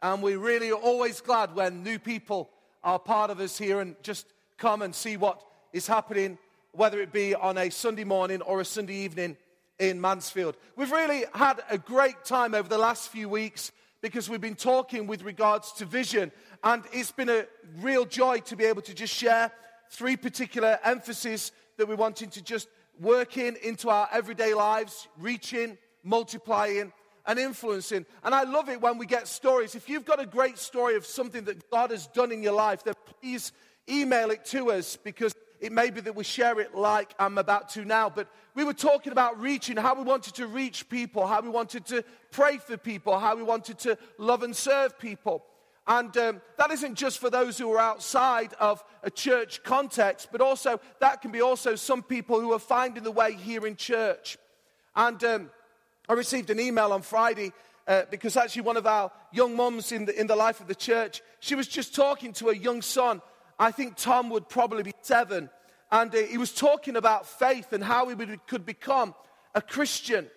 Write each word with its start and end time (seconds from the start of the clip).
And 0.00 0.22
we 0.22 0.36
really 0.36 0.70
are 0.70 0.74
always 0.74 1.20
glad 1.20 1.54
when 1.56 1.82
new 1.82 1.98
people 1.98 2.50
are 2.84 2.98
part 2.98 3.30
of 3.30 3.40
us 3.40 3.58
here 3.58 3.80
and 3.80 3.96
just 4.02 4.26
come 4.56 4.82
and 4.82 4.94
see 4.94 5.16
what 5.16 5.42
is 5.72 5.86
happening, 5.86 6.38
whether 6.72 7.00
it 7.00 7.12
be 7.12 7.34
on 7.34 7.58
a 7.58 7.70
Sunday 7.70 8.04
morning 8.04 8.40
or 8.42 8.60
a 8.60 8.64
Sunday 8.64 8.94
evening 8.94 9.36
in 9.78 10.00
Mansfield. 10.00 10.56
We've 10.76 10.92
really 10.92 11.24
had 11.34 11.60
a 11.68 11.78
great 11.78 12.24
time 12.24 12.54
over 12.54 12.68
the 12.68 12.78
last 12.78 13.10
few 13.10 13.28
weeks 13.28 13.72
because 14.00 14.28
we've 14.28 14.40
been 14.40 14.54
talking 14.54 15.08
with 15.08 15.22
regards 15.22 15.72
to 15.72 15.84
vision. 15.84 16.30
And 16.62 16.84
it's 16.92 17.10
been 17.10 17.28
a 17.28 17.46
real 17.80 18.04
joy 18.04 18.38
to 18.40 18.56
be 18.56 18.64
able 18.64 18.82
to 18.82 18.94
just 18.94 19.14
share 19.14 19.50
three 19.90 20.16
particular 20.16 20.78
emphases 20.84 21.52
that 21.76 21.88
we're 21.88 21.96
wanting 21.96 22.30
to 22.30 22.42
just 22.42 22.68
work 23.00 23.36
in 23.36 23.56
into 23.62 23.90
our 23.90 24.08
everyday 24.12 24.54
lives, 24.54 25.08
reaching, 25.18 25.78
multiplying, 26.02 26.92
and 27.28 27.38
influencing. 27.38 28.06
And 28.24 28.34
I 28.34 28.42
love 28.42 28.68
it 28.70 28.80
when 28.80 28.98
we 28.98 29.06
get 29.06 29.28
stories. 29.28 29.74
If 29.74 29.88
you've 29.88 30.06
got 30.06 30.18
a 30.18 30.26
great 30.26 30.58
story 30.58 30.96
of 30.96 31.06
something 31.06 31.44
that 31.44 31.70
God 31.70 31.90
has 31.90 32.06
done 32.08 32.32
in 32.32 32.42
your 32.42 32.54
life, 32.54 32.82
then 32.82 32.94
please 33.20 33.52
email 33.88 34.30
it 34.30 34.46
to 34.46 34.72
us 34.72 34.96
because 34.96 35.34
it 35.60 35.70
may 35.70 35.90
be 35.90 36.00
that 36.00 36.16
we 36.16 36.24
share 36.24 36.58
it 36.58 36.74
like 36.74 37.14
I'm 37.18 37.36
about 37.36 37.68
to 37.70 37.84
now. 37.84 38.08
But 38.08 38.28
we 38.54 38.64
were 38.64 38.72
talking 38.72 39.12
about 39.12 39.40
reaching, 39.40 39.76
how 39.76 39.94
we 39.94 40.04
wanted 40.04 40.34
to 40.36 40.46
reach 40.46 40.88
people, 40.88 41.26
how 41.26 41.42
we 41.42 41.50
wanted 41.50 41.84
to 41.86 42.02
pray 42.30 42.56
for 42.56 42.78
people, 42.78 43.18
how 43.18 43.36
we 43.36 43.42
wanted 43.42 43.78
to 43.80 43.98
love 44.16 44.42
and 44.42 44.56
serve 44.56 44.98
people. 44.98 45.44
And 45.86 46.16
um, 46.16 46.42
that 46.56 46.70
isn't 46.70 46.94
just 46.94 47.18
for 47.18 47.28
those 47.28 47.58
who 47.58 47.70
are 47.72 47.78
outside 47.78 48.54
of 48.60 48.82
a 49.02 49.10
church 49.10 49.62
context, 49.64 50.28
but 50.32 50.40
also 50.40 50.80
that 51.00 51.20
can 51.20 51.30
be 51.30 51.40
also 51.42 51.74
some 51.74 52.02
people 52.02 52.40
who 52.40 52.52
are 52.52 52.58
finding 52.58 53.04
the 53.04 53.10
way 53.10 53.34
here 53.34 53.66
in 53.66 53.76
church. 53.76 54.38
And 54.94 55.22
um, 55.24 55.50
I 56.08 56.14
received 56.14 56.50
an 56.50 56.58
email 56.58 56.92
on 56.92 57.02
Friday 57.02 57.52
uh, 57.86 58.02
because 58.10 58.36
actually 58.36 58.62
one 58.62 58.76
of 58.76 58.86
our 58.86 59.10
young 59.32 59.56
mums 59.56 59.92
in 59.92 60.06
the, 60.06 60.18
in 60.18 60.26
the 60.26 60.36
life 60.36 60.60
of 60.60 60.66
the 60.66 60.74
church, 60.74 61.22
she 61.40 61.54
was 61.54 61.68
just 61.68 61.94
talking 61.94 62.32
to 62.34 62.48
a 62.48 62.56
young 62.56 62.82
son. 62.82 63.20
I 63.58 63.70
think 63.70 63.96
Tom 63.96 64.30
would 64.30 64.48
probably 64.48 64.82
be 64.82 64.92
seven. 65.02 65.50
And 65.90 66.14
uh, 66.14 66.18
he 66.18 66.38
was 66.38 66.52
talking 66.52 66.96
about 66.96 67.26
faith 67.26 67.72
and 67.72 67.82
how 67.82 68.08
he 68.08 68.14
would, 68.14 68.46
could 68.46 68.64
become 68.64 69.14
a 69.54 69.62
Christian. 69.62 70.28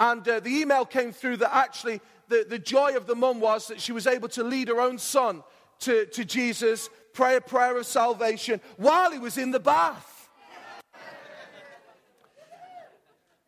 And 0.00 0.26
uh, 0.28 0.40
the 0.40 0.50
email 0.50 0.84
came 0.84 1.12
through 1.12 1.38
that 1.38 1.54
actually 1.54 2.00
the, 2.28 2.46
the 2.48 2.58
joy 2.58 2.96
of 2.96 3.06
the 3.06 3.14
mum 3.14 3.40
was 3.40 3.68
that 3.68 3.80
she 3.80 3.92
was 3.92 4.06
able 4.06 4.28
to 4.28 4.44
lead 4.44 4.68
her 4.68 4.80
own 4.80 4.98
son 4.98 5.42
to, 5.80 6.06
to 6.06 6.24
Jesus, 6.24 6.88
pray 7.12 7.36
a 7.36 7.40
prayer 7.40 7.76
of 7.76 7.86
salvation 7.86 8.60
while 8.76 9.10
he 9.10 9.18
was 9.18 9.38
in 9.38 9.50
the 9.50 9.60
bath. 9.60 10.17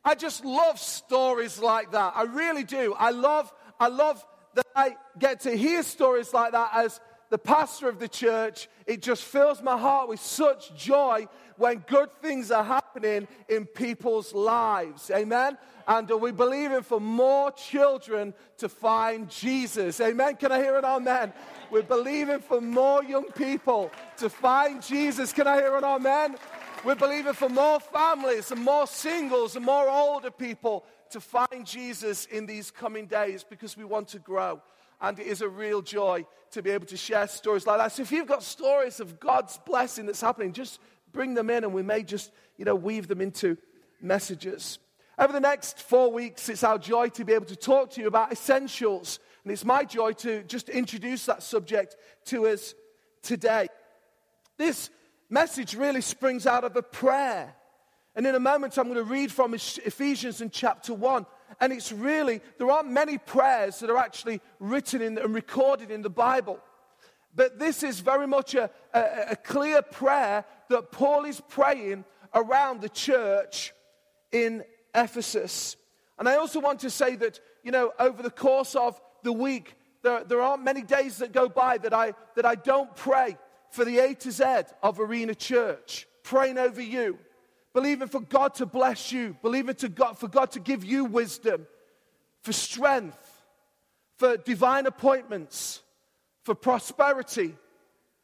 I 0.04 0.14
just 0.14 0.44
love 0.44 0.78
stories 0.78 1.58
like 1.58 1.92
that. 1.92 2.14
I 2.16 2.22
really 2.22 2.64
do. 2.64 2.94
I 2.98 3.10
love, 3.10 3.52
I 3.78 3.88
love 3.88 4.24
that 4.54 4.66
I 4.74 4.96
get 5.18 5.40
to 5.40 5.56
hear 5.56 5.82
stories 5.82 6.32
like 6.32 6.52
that 6.52 6.70
as 6.74 7.00
the 7.28 7.38
pastor 7.38 7.88
of 7.88 7.98
the 7.98 8.08
church. 8.08 8.68
It 8.86 9.02
just 9.02 9.24
fills 9.24 9.62
my 9.62 9.78
heart 9.78 10.08
with 10.08 10.20
such 10.20 10.74
joy 10.76 11.28
when 11.56 11.84
good 11.86 12.08
things 12.22 12.50
are 12.50 12.64
happening 12.64 13.28
in 13.48 13.66
people's 13.66 14.34
lives. 14.34 15.10
Amen? 15.14 15.56
And 15.86 16.08
we're 16.08 16.32
believing 16.32 16.82
for 16.82 17.00
more 17.00 17.52
children 17.52 18.34
to 18.58 18.68
find 18.68 19.28
Jesus. 19.28 20.00
Amen? 20.00 20.36
Can 20.36 20.52
I 20.52 20.58
hear 20.58 20.76
an 20.76 20.84
amen? 20.84 21.32
We're 21.70 21.82
believing 21.82 22.40
for 22.40 22.60
more 22.60 23.04
young 23.04 23.30
people 23.32 23.92
to 24.16 24.28
find 24.28 24.82
Jesus. 24.82 25.32
Can 25.32 25.46
I 25.46 25.56
hear 25.56 25.76
an 25.76 25.84
amen? 25.84 26.36
We're 26.82 26.94
believing 26.94 27.34
for 27.34 27.50
more 27.50 27.78
families 27.78 28.50
and 28.50 28.64
more 28.64 28.86
singles 28.86 29.54
and 29.54 29.66
more 29.66 29.90
older 29.90 30.30
people 30.30 30.86
to 31.10 31.20
find 31.20 31.66
Jesus 31.66 32.24
in 32.24 32.46
these 32.46 32.70
coming 32.70 33.04
days 33.04 33.44
because 33.44 33.76
we 33.76 33.84
want 33.84 34.08
to 34.08 34.18
grow. 34.18 34.62
And 34.98 35.18
it 35.18 35.26
is 35.26 35.42
a 35.42 35.48
real 35.48 35.82
joy 35.82 36.24
to 36.52 36.62
be 36.62 36.70
able 36.70 36.86
to 36.86 36.96
share 36.96 37.28
stories 37.28 37.66
like 37.66 37.78
that. 37.78 37.92
So 37.92 38.00
if 38.00 38.10
you've 38.10 38.26
got 38.26 38.42
stories 38.42 38.98
of 38.98 39.20
God's 39.20 39.58
blessing 39.66 40.06
that's 40.06 40.22
happening, 40.22 40.54
just 40.54 40.80
bring 41.12 41.34
them 41.34 41.50
in 41.50 41.64
and 41.64 41.74
we 41.74 41.82
may 41.82 42.02
just, 42.02 42.32
you 42.56 42.64
know, 42.64 42.74
weave 42.74 43.08
them 43.08 43.20
into 43.20 43.58
messages. 44.00 44.78
Over 45.18 45.34
the 45.34 45.40
next 45.40 45.82
four 45.82 46.10
weeks, 46.10 46.48
it's 46.48 46.64
our 46.64 46.78
joy 46.78 47.10
to 47.10 47.26
be 47.26 47.34
able 47.34 47.46
to 47.46 47.56
talk 47.56 47.90
to 47.90 48.00
you 48.00 48.06
about 48.06 48.32
essentials. 48.32 49.18
And 49.44 49.52
it's 49.52 49.66
my 49.66 49.84
joy 49.84 50.12
to 50.12 50.44
just 50.44 50.70
introduce 50.70 51.26
that 51.26 51.42
subject 51.42 51.96
to 52.26 52.46
us 52.46 52.74
today. 53.20 53.68
This 54.56 54.88
message 55.30 55.74
really 55.74 56.00
springs 56.00 56.46
out 56.46 56.64
of 56.64 56.76
a 56.76 56.82
prayer. 56.82 57.54
And 58.14 58.26
in 58.26 58.34
a 58.34 58.40
moment, 58.40 58.76
I'm 58.76 58.84
going 58.84 58.96
to 58.96 59.04
read 59.04 59.30
from 59.30 59.54
Ephesians 59.54 60.40
in 60.40 60.50
chapter 60.50 60.92
1. 60.92 61.24
And 61.60 61.72
it's 61.72 61.92
really, 61.92 62.40
there 62.58 62.70
aren't 62.70 62.90
many 62.90 63.18
prayers 63.18 63.78
that 63.80 63.90
are 63.90 63.96
actually 63.96 64.40
written 64.58 65.00
in, 65.00 65.18
and 65.18 65.34
recorded 65.34 65.90
in 65.90 66.02
the 66.02 66.10
Bible. 66.10 66.58
But 67.34 67.58
this 67.58 67.82
is 67.82 68.00
very 68.00 68.26
much 68.26 68.54
a, 68.54 68.70
a, 68.92 69.02
a 69.30 69.36
clear 69.36 69.82
prayer 69.82 70.44
that 70.68 70.90
Paul 70.90 71.24
is 71.24 71.40
praying 71.48 72.04
around 72.34 72.80
the 72.80 72.88
church 72.88 73.72
in 74.32 74.64
Ephesus. 74.94 75.76
And 76.18 76.28
I 76.28 76.36
also 76.36 76.60
want 76.60 76.80
to 76.80 76.90
say 76.90 77.16
that, 77.16 77.40
you 77.62 77.70
know, 77.70 77.92
over 77.98 78.22
the 78.22 78.30
course 78.30 78.74
of 78.74 79.00
the 79.22 79.32
week, 79.32 79.76
there, 80.02 80.24
there 80.24 80.40
aren't 80.40 80.64
many 80.64 80.82
days 80.82 81.18
that 81.18 81.32
go 81.32 81.48
by 81.48 81.78
that 81.78 81.94
I, 81.94 82.14
that 82.34 82.46
I 82.46 82.54
don't 82.54 82.94
pray 82.96 83.36
for 83.70 83.84
the 83.84 83.98
A 83.98 84.14
to 84.14 84.30
Z 84.30 84.44
of 84.82 85.00
Arena 85.00 85.34
Church, 85.34 86.06
praying 86.22 86.58
over 86.58 86.82
you, 86.82 87.18
believing 87.72 88.08
for 88.08 88.20
God 88.20 88.54
to 88.56 88.66
bless 88.66 89.12
you, 89.12 89.36
believing 89.42 89.74
to 89.76 89.88
God, 89.88 90.18
for 90.18 90.28
God 90.28 90.52
to 90.52 90.60
give 90.60 90.84
you 90.84 91.04
wisdom, 91.04 91.66
for 92.42 92.52
strength, 92.52 93.42
for 94.18 94.36
divine 94.36 94.86
appointments, 94.86 95.82
for 96.44 96.54
prosperity, 96.54 97.54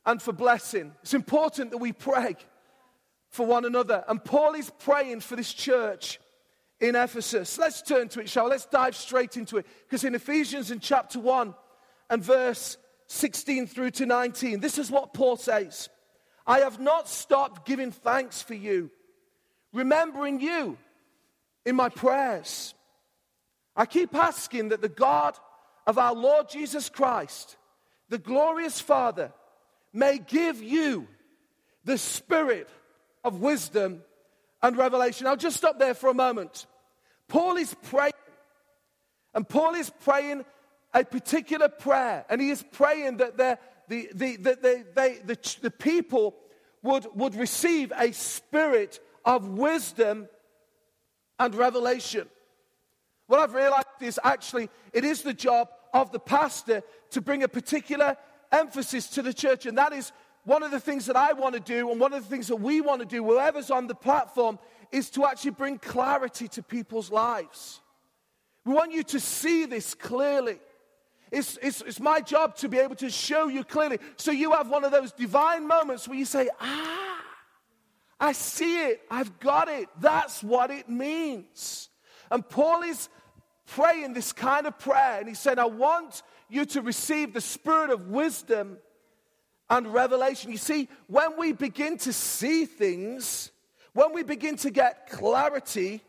and 0.04 0.20
for 0.20 0.32
blessing. 0.32 0.92
It's 1.02 1.14
important 1.14 1.70
that 1.70 1.78
we 1.78 1.92
pray 1.92 2.36
for 3.30 3.46
one 3.46 3.64
another. 3.64 4.04
And 4.08 4.24
Paul 4.24 4.54
is 4.54 4.70
praying 4.78 5.20
for 5.20 5.36
this 5.36 5.52
church 5.52 6.20
in 6.80 6.94
Ephesus. 6.94 7.58
Let's 7.58 7.82
turn 7.82 8.08
to 8.10 8.20
it, 8.20 8.28
shall 8.28 8.44
we? 8.44 8.50
Let's 8.50 8.66
dive 8.66 8.96
straight 8.96 9.36
into 9.36 9.58
it. 9.58 9.66
Because 9.88 10.04
in 10.04 10.14
Ephesians 10.14 10.70
in 10.70 10.80
chapter 10.80 11.18
1 11.18 11.54
and 12.10 12.22
verse 12.22 12.76
16 13.08 13.66
through 13.66 13.92
to 13.92 14.06
19, 14.06 14.60
this 14.60 14.78
is 14.78 14.90
what 14.90 15.14
Paul 15.14 15.36
says 15.36 15.88
I 16.46 16.60
have 16.60 16.80
not 16.80 17.08
stopped 17.08 17.66
giving 17.66 17.90
thanks 17.90 18.42
for 18.42 18.54
you, 18.54 18.90
remembering 19.72 20.40
you 20.40 20.78
in 21.64 21.76
my 21.76 21.88
prayers. 21.88 22.74
I 23.74 23.86
keep 23.86 24.14
asking 24.14 24.70
that 24.70 24.80
the 24.80 24.88
God 24.88 25.36
of 25.86 25.98
our 25.98 26.14
Lord 26.14 26.48
Jesus 26.48 26.88
Christ, 26.88 27.56
the 28.08 28.18
glorious 28.18 28.80
Father, 28.80 29.32
may 29.92 30.18
give 30.18 30.62
you 30.62 31.06
the 31.84 31.98
spirit 31.98 32.68
of 33.24 33.40
wisdom 33.40 34.02
and 34.62 34.76
revelation. 34.76 35.26
I'll 35.26 35.36
just 35.36 35.56
stop 35.56 35.78
there 35.78 35.94
for 35.94 36.08
a 36.08 36.14
moment. 36.14 36.66
Paul 37.28 37.56
is 37.56 37.74
praying, 37.84 38.12
and 39.34 39.48
Paul 39.48 39.74
is 39.74 39.90
praying 40.04 40.44
a 40.96 41.04
particular 41.04 41.68
prayer, 41.68 42.24
and 42.30 42.40
he 42.40 42.48
is 42.48 42.64
praying 42.72 43.18
that 43.18 43.36
the, 43.36 43.58
the, 43.86 44.08
the, 44.14 44.36
the, 44.36 44.84
they, 44.94 45.18
the, 45.24 45.56
the 45.60 45.70
people 45.70 46.34
would, 46.82 47.06
would 47.14 47.34
receive 47.34 47.92
a 47.98 48.12
spirit 48.12 48.98
of 49.22 49.46
wisdom 49.46 50.26
and 51.38 51.54
revelation. 51.54 52.26
What 53.26 53.40
I've 53.40 53.52
realized 53.52 53.86
is 54.00 54.18
actually 54.24 54.70
it 54.94 55.04
is 55.04 55.20
the 55.20 55.34
job 55.34 55.68
of 55.92 56.12
the 56.12 56.18
pastor 56.18 56.82
to 57.10 57.20
bring 57.20 57.42
a 57.42 57.48
particular 57.48 58.16
emphasis 58.50 59.08
to 59.10 59.22
the 59.22 59.34
church, 59.34 59.66
and 59.66 59.76
that 59.76 59.92
is 59.92 60.12
one 60.44 60.62
of 60.62 60.70
the 60.70 60.80
things 60.80 61.04
that 61.06 61.16
I 61.16 61.34
want 61.34 61.54
to 61.56 61.60
do, 61.60 61.90
and 61.90 62.00
one 62.00 62.14
of 62.14 62.22
the 62.22 62.30
things 62.30 62.46
that 62.48 62.56
we 62.56 62.80
want 62.80 63.00
to 63.00 63.06
do, 63.06 63.22
whoever's 63.22 63.70
on 63.70 63.86
the 63.86 63.94
platform, 63.94 64.58
is 64.90 65.10
to 65.10 65.26
actually 65.26 65.50
bring 65.50 65.76
clarity 65.78 66.48
to 66.48 66.62
people's 66.62 67.10
lives. 67.10 67.82
We 68.64 68.72
want 68.72 68.92
you 68.92 69.02
to 69.02 69.20
see 69.20 69.66
this 69.66 69.92
clearly. 69.92 70.58
It's, 71.30 71.58
it's, 71.60 71.80
it's 71.82 72.00
my 72.00 72.20
job 72.20 72.56
to 72.56 72.68
be 72.68 72.78
able 72.78 72.94
to 72.96 73.10
show 73.10 73.48
you 73.48 73.64
clearly. 73.64 73.98
So 74.16 74.30
you 74.30 74.52
have 74.52 74.70
one 74.70 74.84
of 74.84 74.92
those 74.92 75.12
divine 75.12 75.66
moments 75.66 76.06
where 76.06 76.16
you 76.16 76.24
say, 76.24 76.48
Ah, 76.60 77.24
I 78.20 78.32
see 78.32 78.84
it. 78.86 79.02
I've 79.10 79.38
got 79.40 79.68
it. 79.68 79.88
That's 80.00 80.42
what 80.42 80.70
it 80.70 80.88
means. 80.88 81.88
And 82.30 82.48
Paul 82.48 82.82
is 82.82 83.08
praying 83.66 84.14
this 84.14 84.32
kind 84.32 84.66
of 84.66 84.78
prayer. 84.78 85.18
And 85.18 85.28
he 85.28 85.34
said, 85.34 85.58
I 85.58 85.66
want 85.66 86.22
you 86.48 86.64
to 86.66 86.82
receive 86.82 87.34
the 87.34 87.40
spirit 87.40 87.90
of 87.90 88.08
wisdom 88.08 88.78
and 89.68 89.92
revelation. 89.92 90.50
You 90.50 90.58
see, 90.58 90.88
when 91.08 91.36
we 91.36 91.52
begin 91.52 91.98
to 91.98 92.12
see 92.12 92.66
things, 92.66 93.50
when 93.92 94.12
we 94.12 94.22
begin 94.22 94.56
to 94.58 94.70
get 94.70 95.10
clarity, 95.10 96.02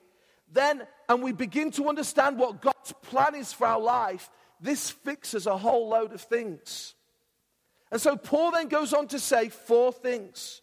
then, 0.52 0.86
and 1.10 1.24
we 1.24 1.32
begin 1.32 1.72
to 1.72 1.90
understand 1.90 2.38
what 2.38 2.62
God's 2.62 2.94
plan 3.02 3.36
is 3.36 3.52
for 3.52 3.68
our 3.68 3.80
life, 3.80 4.30
this 4.60 4.90
fixes 4.90 5.48
a 5.48 5.58
whole 5.58 5.90
load 5.90 6.14
of 6.14 6.22
things. 6.22 6.96
And 7.92 8.02
so 8.02 8.18
Paul 8.18 8.52
then 8.52 8.68
goes 8.68 8.94
on 8.94 9.08
to 9.10 9.20
say 9.20 9.50
four 9.50 9.92
things, 9.94 10.62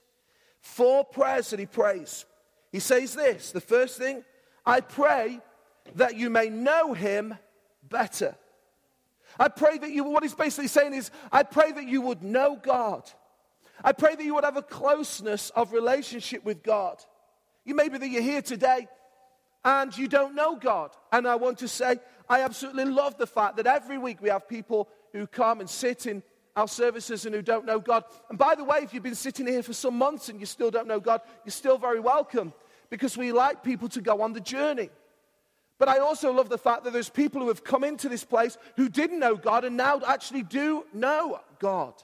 four 0.61 1.05
prayers 1.05 1.51
that 1.51 1.59
he 1.59 1.67
prays. 1.67 2.27
He 2.73 2.81
says 2.81 3.15
this 3.15 3.53
the 3.53 3.61
first 3.61 3.99
thing, 3.99 4.25
I 4.67 4.81
pray 4.81 5.41
that 5.97 6.17
you 6.17 6.31
may 6.31 6.49
know 6.49 6.93
him 6.93 7.37
better. 7.89 8.35
I 9.39 9.49
pray 9.49 9.79
that 9.79 9.91
you, 9.91 10.05
what 10.05 10.23
he's 10.23 10.35
basically 10.35 10.69
saying 10.69 10.95
is, 10.95 11.11
I 11.33 11.43
pray 11.43 11.73
that 11.73 11.87
you 11.87 12.01
would 12.03 12.23
know 12.23 12.57
God. 12.61 13.11
I 13.83 13.93
pray 13.93 14.15
that 14.15 14.25
you 14.25 14.35
would 14.35 14.45
have 14.45 14.57
a 14.57 14.63
closeness 14.63 15.51
of 15.51 15.73
relationship 15.73 16.45
with 16.45 16.63
God. 16.63 16.99
You 17.65 17.75
may 17.75 17.89
be 17.89 17.99
that 17.99 18.09
you're 18.09 18.23
here 18.23 18.43
today 18.43 18.87
and 19.65 19.97
you 19.97 20.07
don't 20.07 20.35
know 20.35 20.57
God. 20.57 20.91
And 21.11 21.27
I 21.27 21.37
want 21.37 21.59
to 21.59 21.69
say, 21.69 21.97
I 22.29 22.41
absolutely 22.43 22.87
love 22.87 23.17
the 23.19 23.27
fact 23.27 23.57
that 23.57 23.67
every 23.67 23.99
week 23.99 24.21
we 24.21 24.29
have 24.29 24.49
people 24.49 24.89
who 25.13 25.27
come 25.27 25.61
and 25.61 25.69
sit 25.69 26.07
in 26.07 26.23
our 26.57 26.69
services 26.69 27.27
and 27.27 27.35
who 27.35 27.43
don't 27.43 27.67
know 27.67 27.81
God. 27.81 28.05
And 28.29 28.39
by 28.39 28.55
the 28.55 28.65
way, 28.65 28.79
if 28.83 28.95
you've 28.95 29.03
been 29.03 29.15
sitting 29.15 29.47
here 29.47 29.63
for 29.63 29.73
some 29.73 29.97
months 29.97 30.29
and 30.29 30.41
you 30.41 30.47
still 30.47 30.71
don't 30.71 30.87
know 30.87 31.01
God, 31.01 31.21
you're 31.45 31.53
still 31.53 31.79
very 31.79 32.01
welcome 32.01 32.53
because 32.91 33.17
we 33.17 33.33
like 33.33 33.63
people 33.63 33.89
to 33.91 34.01
go 34.01 34.23
on 34.23 34.33
the 34.33 34.41
journey. 34.41 34.91
But 35.79 35.89
I 35.89 35.99
also 35.99 36.33
love 36.33 36.49
the 36.49 36.59
fact 36.59 36.85
that 36.85 36.93
there's 36.93 37.11
people 37.11 37.41
who 37.41 37.49
have 37.49 37.65
come 37.65 37.83
into 37.83 38.09
this 38.09 38.25
place 38.25 38.57
who 38.77 38.89
didn't 38.89 39.19
know 39.19 39.35
God 39.35 39.65
and 39.65 39.77
now 39.77 40.01
actually 40.07 40.45
do 40.45 40.85
know 40.93 41.41
God. 41.59 41.95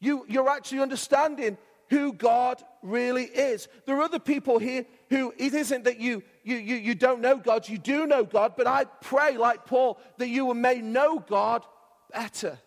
You, 0.00 0.24
you're 0.28 0.48
actually 0.48 0.80
understanding 0.80 1.56
who 1.90 2.12
God 2.12 2.62
really 2.82 3.24
is. 3.24 3.68
There 3.86 3.96
are 3.96 4.02
other 4.02 4.18
people 4.18 4.58
here 4.58 4.86
who 5.10 5.32
it 5.36 5.54
isn't 5.54 5.84
that 5.84 6.00
you, 6.00 6.22
you, 6.42 6.56
you, 6.56 6.76
you 6.76 6.94
don't 6.94 7.20
know 7.20 7.36
God, 7.36 7.68
you 7.68 7.78
do 7.78 8.06
know 8.06 8.24
God, 8.24 8.54
but 8.56 8.66
I 8.66 8.84
pray, 8.84 9.36
like 9.36 9.66
Paul, 9.66 9.98
that 10.18 10.28
you 10.28 10.52
may 10.54 10.80
know 10.80 11.18
God 11.18 11.64
better. 12.12 12.58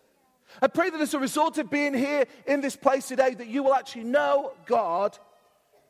I 0.62 0.68
pray 0.68 0.90
that 0.90 1.00
as 1.00 1.14
a 1.14 1.18
result 1.18 1.58
of 1.58 1.70
being 1.70 1.94
here 1.94 2.26
in 2.46 2.60
this 2.60 2.76
place 2.76 3.08
today, 3.08 3.34
that 3.34 3.48
you 3.48 3.62
will 3.62 3.74
actually 3.74 4.04
know 4.04 4.52
God 4.66 5.18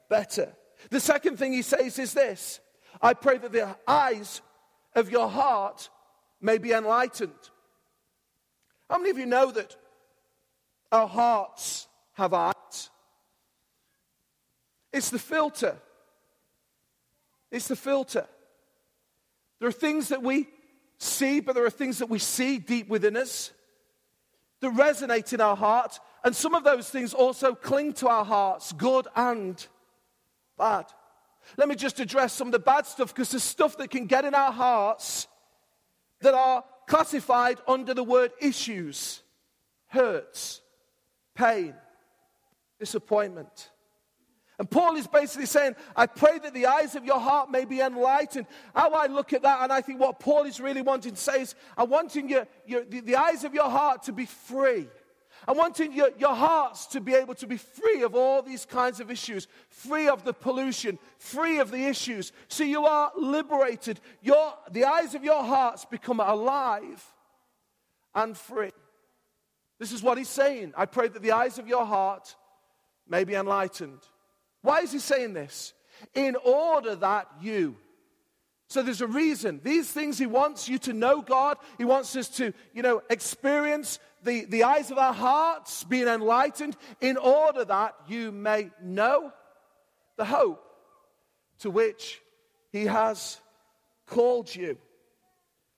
better. 0.08 0.54
The 0.90 1.00
second 1.00 1.38
thing 1.38 1.52
he 1.52 1.62
says 1.62 1.98
is 1.98 2.14
this 2.14 2.60
I 3.00 3.14
pray 3.14 3.38
that 3.38 3.52
the 3.52 3.76
eyes 3.86 4.40
of 4.94 5.10
your 5.10 5.28
heart 5.28 5.90
may 6.40 6.58
be 6.58 6.72
enlightened. 6.72 7.32
How 8.88 8.98
many 8.98 9.10
of 9.10 9.18
you 9.18 9.26
know 9.26 9.50
that 9.50 9.76
our 10.92 11.08
hearts 11.08 11.88
have 12.14 12.32
eyes? 12.32 12.90
It's 14.92 15.10
the 15.10 15.18
filter. 15.18 15.76
It's 17.54 17.68
the 17.68 17.76
filter. 17.76 18.26
There 19.60 19.68
are 19.68 19.72
things 19.72 20.08
that 20.08 20.24
we 20.24 20.48
see, 20.98 21.38
but 21.38 21.54
there 21.54 21.64
are 21.64 21.70
things 21.70 21.98
that 21.98 22.08
we 22.10 22.18
see 22.18 22.58
deep 22.58 22.88
within 22.88 23.16
us 23.16 23.52
that 24.60 24.72
resonate 24.74 25.32
in 25.32 25.40
our 25.40 25.54
heart. 25.54 26.00
And 26.24 26.34
some 26.34 26.56
of 26.56 26.64
those 26.64 26.90
things 26.90 27.14
also 27.14 27.54
cling 27.54 27.92
to 27.94 28.08
our 28.08 28.24
hearts, 28.24 28.72
good 28.72 29.06
and 29.14 29.64
bad. 30.58 30.86
Let 31.56 31.68
me 31.68 31.76
just 31.76 32.00
address 32.00 32.32
some 32.32 32.48
of 32.48 32.52
the 32.52 32.58
bad 32.58 32.86
stuff 32.86 33.14
because 33.14 33.30
there's 33.30 33.44
stuff 33.44 33.76
that 33.76 33.88
can 33.88 34.06
get 34.06 34.24
in 34.24 34.34
our 34.34 34.50
hearts 34.50 35.28
that 36.22 36.34
are 36.34 36.64
classified 36.88 37.58
under 37.68 37.94
the 37.94 38.02
word 38.02 38.32
issues, 38.40 39.22
hurts, 39.86 40.60
pain, 41.36 41.74
disappointment. 42.80 43.70
And 44.58 44.70
Paul 44.70 44.94
is 44.96 45.08
basically 45.08 45.46
saying, 45.46 45.74
I 45.96 46.06
pray 46.06 46.38
that 46.38 46.54
the 46.54 46.66
eyes 46.66 46.94
of 46.94 47.04
your 47.04 47.18
heart 47.18 47.50
may 47.50 47.64
be 47.64 47.80
enlightened. 47.80 48.46
How 48.74 48.90
I 48.90 49.06
look 49.06 49.32
at 49.32 49.42
that, 49.42 49.62
and 49.62 49.72
I 49.72 49.80
think 49.80 50.00
what 50.00 50.20
Paul 50.20 50.44
is 50.44 50.60
really 50.60 50.82
wanting 50.82 51.14
to 51.14 51.20
say 51.20 51.42
is, 51.42 51.54
I 51.76 51.82
want 51.82 52.14
your, 52.14 52.46
your, 52.64 52.84
the, 52.84 53.00
the 53.00 53.16
eyes 53.16 53.42
of 53.42 53.52
your 53.52 53.68
heart 53.68 54.04
to 54.04 54.12
be 54.12 54.26
free. 54.26 54.86
I 55.46 55.52
want 55.52 55.78
your, 55.80 56.10
your 56.16 56.34
hearts 56.34 56.86
to 56.86 57.00
be 57.00 57.14
able 57.14 57.34
to 57.34 57.46
be 57.46 57.56
free 57.56 58.02
of 58.02 58.14
all 58.14 58.42
these 58.42 58.64
kinds 58.64 59.00
of 59.00 59.10
issues, 59.10 59.48
free 59.68 60.08
of 60.08 60.24
the 60.24 60.32
pollution, 60.32 60.98
free 61.18 61.58
of 61.58 61.70
the 61.70 61.86
issues. 61.86 62.32
So 62.48 62.62
you 62.62 62.86
are 62.86 63.10
liberated. 63.16 64.00
Your, 64.22 64.54
the 64.70 64.84
eyes 64.84 65.16
of 65.16 65.24
your 65.24 65.42
hearts 65.42 65.84
become 65.84 66.20
alive 66.20 67.04
and 68.14 68.36
free. 68.36 68.70
This 69.80 69.90
is 69.90 70.02
what 70.02 70.16
he's 70.16 70.28
saying. 70.28 70.72
I 70.76 70.86
pray 70.86 71.08
that 71.08 71.22
the 71.22 71.32
eyes 71.32 71.58
of 71.58 71.66
your 71.66 71.84
heart 71.84 72.36
may 73.08 73.24
be 73.24 73.34
enlightened. 73.34 73.98
Why 74.64 74.80
is 74.80 74.92
he 74.92 74.98
saying 74.98 75.34
this? 75.34 75.74
In 76.14 76.36
order 76.36 76.96
that 76.96 77.28
you. 77.42 77.76
So 78.68 78.82
there's 78.82 79.02
a 79.02 79.06
reason. 79.06 79.60
These 79.62 79.92
things 79.92 80.16
he 80.16 80.24
wants 80.24 80.70
you 80.70 80.78
to 80.78 80.94
know 80.94 81.20
God. 81.20 81.58
He 81.76 81.84
wants 81.84 82.16
us 82.16 82.30
to, 82.38 82.54
you 82.72 82.80
know, 82.80 83.02
experience 83.10 83.98
the, 84.22 84.46
the 84.46 84.64
eyes 84.64 84.90
of 84.90 84.96
our 84.96 85.12
hearts 85.12 85.84
being 85.84 86.08
enlightened 86.08 86.78
in 87.02 87.18
order 87.18 87.66
that 87.66 87.94
you 88.08 88.32
may 88.32 88.70
know 88.82 89.34
the 90.16 90.24
hope 90.24 90.64
to 91.58 91.70
which 91.70 92.22
he 92.72 92.86
has 92.86 93.38
called 94.06 94.54
you. 94.54 94.78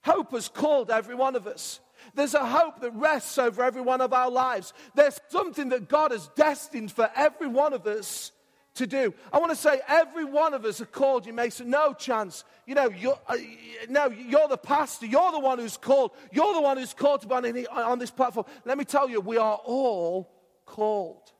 Hope 0.05 0.31
has 0.31 0.47
called 0.47 0.89
every 0.89 1.15
one 1.15 1.35
of 1.35 1.45
us. 1.45 1.81
There's 2.15 2.35
a 2.35 2.45
hope 2.45 2.79
that 2.79 2.91
rests 2.91 3.37
over 3.37 3.63
every 3.63 3.81
one 3.81 3.99
of 3.99 4.13
our 4.13 4.31
lives. 4.31 4.71
There's 4.95 5.19
something 5.27 5.69
that 5.69 5.89
God 5.89 6.11
has 6.11 6.29
destined 6.37 6.93
for 6.93 7.11
every 7.17 7.47
one 7.47 7.73
of 7.73 7.85
us 7.85 8.31
to 8.77 8.87
do. 8.87 9.13
I 9.31 9.39
want 9.39 9.51
to 9.51 9.55
say 9.55 9.81
every 9.87 10.25
one 10.25 10.53
of 10.53 10.65
us 10.65 10.81
are 10.81 10.85
called. 10.85 11.25
You 11.25 11.33
may 11.33 11.49
say, 11.49 11.65
no 11.65 11.93
chance. 11.93 12.43
You 12.65 12.75
know, 12.75 12.89
you're, 12.89 13.19
uh, 13.27 13.37
no, 13.89 14.09
you're 14.09 14.47
the 14.47 14.57
pastor. 14.57 15.05
You're 15.05 15.31
the 15.31 15.39
one 15.39 15.59
who's 15.59 15.77
called. 15.77 16.11
You're 16.31 16.53
the 16.53 16.61
one 16.61 16.77
who's 16.77 16.93
called 16.93 17.21
to 17.21 17.27
be 17.27 17.67
on, 17.67 17.83
on 17.83 17.99
this 17.99 18.11
platform. 18.11 18.45
Let 18.65 18.77
me 18.77 18.85
tell 18.85 19.09
you, 19.09 19.19
we 19.19 19.37
are 19.37 19.59
all 19.63 20.31
called. 20.65 21.31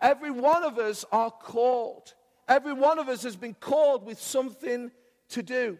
Every 0.00 0.30
one 0.30 0.64
of 0.64 0.78
us 0.78 1.04
are 1.12 1.30
called. 1.30 2.14
Every 2.48 2.72
one 2.72 2.98
of 2.98 3.08
us 3.08 3.22
has 3.22 3.36
been 3.36 3.54
called 3.54 4.04
with 4.04 4.20
something 4.20 4.90
to 5.30 5.42
do. 5.42 5.78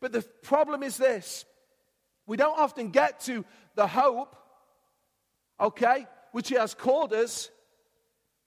But 0.00 0.12
the 0.12 0.22
problem 0.42 0.82
is 0.82 0.96
this 0.96 1.44
we 2.26 2.36
don't 2.36 2.58
often 2.58 2.90
get 2.90 3.20
to 3.20 3.44
the 3.74 3.86
hope, 3.86 4.36
okay, 5.60 6.06
which 6.32 6.48
He 6.48 6.56
has 6.56 6.74
called 6.74 7.12
us 7.12 7.50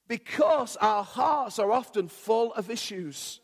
because 0.08 0.78
our 0.78 1.04
hearts 1.04 1.60
are 1.60 1.72
often 1.72 2.08
full 2.08 2.54
of 2.54 2.70
issues. 2.70 3.40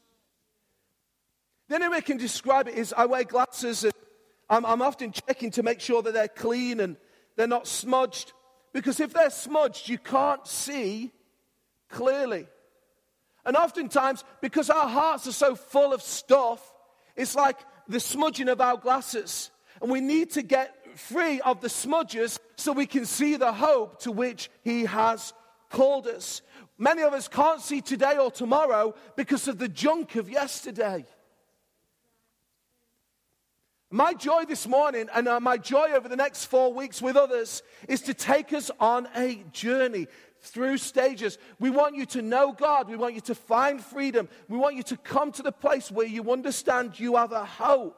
The 1.68 1.76
only 1.76 1.90
way 1.90 1.98
I 1.98 2.02
can 2.02 2.18
describe 2.18 2.68
it 2.68 2.76
is 2.76 2.94
I 2.96 3.06
wear 3.06 3.24
glasses 3.24 3.84
and 3.84 3.94
I'm, 4.50 4.66
I'm 4.66 4.82
often 4.82 5.12
checking 5.12 5.52
to 5.52 5.64
make 5.64 5.80
sure 5.80 6.02
that 6.02 6.14
they're 6.14 6.28
clean 6.28 6.80
and 6.80 6.98
they're 7.36 7.48
not 7.48 7.68
smudged. 7.68 8.34
Because 8.74 9.00
if 9.00 9.14
they're 9.14 9.30
smudged, 9.30 9.88
you 9.88 9.98
can't 9.98 10.46
see 10.48 11.12
clearly. 11.90 12.48
And 13.46 13.56
oftentimes, 13.56 14.24
because 14.42 14.70
our 14.70 14.88
hearts 14.88 15.28
are 15.28 15.32
so 15.32 15.56
full 15.56 15.94
of 15.94 16.02
stuff, 16.02 16.62
it's 17.16 17.36
like 17.36 17.58
the 17.88 18.00
smudging 18.00 18.50
of 18.50 18.62
our 18.62 18.78
glasses. 18.78 19.52
And 19.82 19.92
we 19.92 20.02
need 20.02 20.32
to 20.32 20.42
get 20.42 20.98
free 20.98 21.40
of 21.42 21.62
the 21.62 21.70
smudges 21.70 22.40
so 22.58 22.74
we 22.74 22.86
can 22.86 23.06
see 23.06 23.36
the 23.38 23.54
hope 23.54 24.02
to 24.02 24.12
which 24.12 24.50
He 24.64 24.86
has 24.86 25.34
called 25.70 26.08
us. 26.08 26.42
Many 26.78 27.02
of 27.04 27.14
us 27.14 27.28
can't 27.28 27.62
see 27.62 27.82
today 27.82 28.18
or 28.18 28.32
tomorrow 28.32 28.96
because 29.16 29.48
of 29.48 29.58
the 29.58 29.68
junk 29.68 30.16
of 30.16 30.30
yesterday. 30.30 31.06
My 33.92 34.14
joy 34.14 34.46
this 34.46 34.68
morning 34.68 35.10
and 35.16 35.28
uh, 35.28 35.40
my 35.40 35.58
joy 35.58 35.90
over 35.94 36.08
the 36.08 36.16
next 36.16 36.46
four 36.46 36.72
weeks 36.72 37.02
with 37.02 37.16
others 37.16 37.64
is 37.88 38.02
to 38.02 38.14
take 38.14 38.54
us 38.54 38.70
on 38.80 39.08
a 39.16 39.44
journey 39.52 40.08
through 40.42 40.78
stages. 40.78 41.38
We 41.60 41.70
want 41.72 41.96
you 41.96 42.06
to 42.08 42.22
know 42.22 42.54
God. 42.54 42.88
We 42.88 42.96
want 42.96 43.16
you 43.16 43.22
to 43.22 43.36
find 43.36 43.84
freedom. 43.84 44.30
We 44.48 44.58
want 44.58 44.76
you 44.76 44.84
to 44.84 44.98
come 44.98 45.32
to 45.34 45.42
the 45.42 45.52
place 45.52 45.92
where 45.92 46.06
you 46.06 46.32
understand 46.32 47.00
you 47.00 47.16
have 47.16 47.32
a 47.32 47.44
hope. 47.44 47.96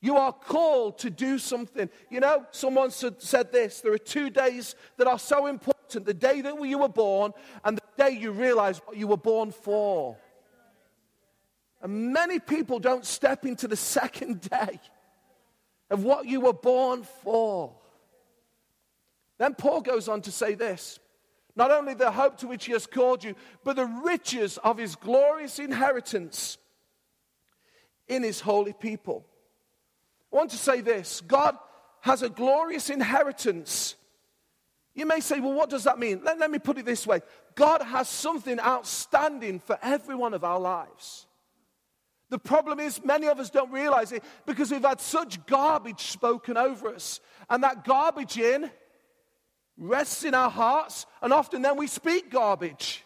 You 0.00 0.16
are 0.16 0.32
called 0.32 0.98
to 0.98 1.10
do 1.10 1.38
something. 1.38 1.88
You 2.10 2.18
know, 2.18 2.44
someone 2.50 2.90
said 2.90 3.52
this 3.52 3.80
there 3.80 3.92
are 3.92 3.98
two 3.98 4.28
days 4.28 4.74
that 4.96 5.06
are 5.06 5.20
so 5.20 5.46
important 5.46 5.71
the 6.00 6.14
day 6.14 6.40
that 6.40 6.60
you 6.62 6.78
were 6.78 6.88
born 6.88 7.32
and 7.64 7.78
the 7.78 8.04
day 8.04 8.10
you 8.10 8.30
realize 8.32 8.78
what 8.78 8.96
you 8.96 9.06
were 9.06 9.16
born 9.16 9.52
for. 9.52 10.16
And 11.82 12.12
many 12.12 12.38
people 12.38 12.78
don't 12.78 13.04
step 13.04 13.44
into 13.44 13.66
the 13.68 13.76
second 13.98 14.42
day 14.42 14.80
of 15.90 16.04
what 16.04 16.26
you 16.26 16.40
were 16.40 16.52
born 16.52 17.04
for. 17.22 17.74
Then 19.38 19.54
Paul 19.54 19.80
goes 19.80 20.08
on 20.08 20.22
to 20.22 20.32
say 20.32 20.54
this 20.54 21.00
not 21.54 21.70
only 21.70 21.94
the 21.94 22.10
hope 22.10 22.38
to 22.38 22.46
which 22.46 22.64
he 22.64 22.72
has 22.72 22.86
called 22.86 23.22
you, 23.22 23.34
but 23.62 23.76
the 23.76 23.84
riches 23.84 24.58
of 24.58 24.78
his 24.78 24.96
glorious 24.96 25.58
inheritance 25.58 26.56
in 28.08 28.22
his 28.22 28.40
holy 28.40 28.72
people. 28.72 29.26
I 30.32 30.36
want 30.36 30.50
to 30.50 30.56
say 30.56 30.80
this 30.80 31.20
God 31.20 31.56
has 32.00 32.22
a 32.22 32.28
glorious 32.28 32.90
inheritance. 32.90 33.96
You 34.94 35.06
may 35.06 35.20
say, 35.20 35.40
well, 35.40 35.54
what 35.54 35.70
does 35.70 35.84
that 35.84 35.98
mean? 35.98 36.20
Let, 36.22 36.38
let 36.38 36.50
me 36.50 36.58
put 36.58 36.78
it 36.78 36.84
this 36.84 37.06
way 37.06 37.20
God 37.54 37.82
has 37.82 38.08
something 38.08 38.60
outstanding 38.60 39.58
for 39.58 39.78
every 39.82 40.14
one 40.14 40.34
of 40.34 40.44
our 40.44 40.60
lives. 40.60 41.26
The 42.28 42.38
problem 42.38 42.80
is, 42.80 43.04
many 43.04 43.26
of 43.28 43.38
us 43.38 43.50
don't 43.50 43.70
realize 43.70 44.10
it 44.10 44.24
because 44.46 44.70
we've 44.70 44.82
had 44.82 45.02
such 45.02 45.44
garbage 45.44 46.00
spoken 46.04 46.56
over 46.56 46.88
us. 46.88 47.20
And 47.50 47.62
that 47.62 47.84
garbage 47.84 48.38
in 48.38 48.70
rests 49.76 50.24
in 50.24 50.34
our 50.34 50.50
hearts, 50.50 51.04
and 51.20 51.32
often 51.32 51.60
then 51.60 51.76
we 51.76 51.86
speak 51.86 52.30
garbage. 52.30 53.04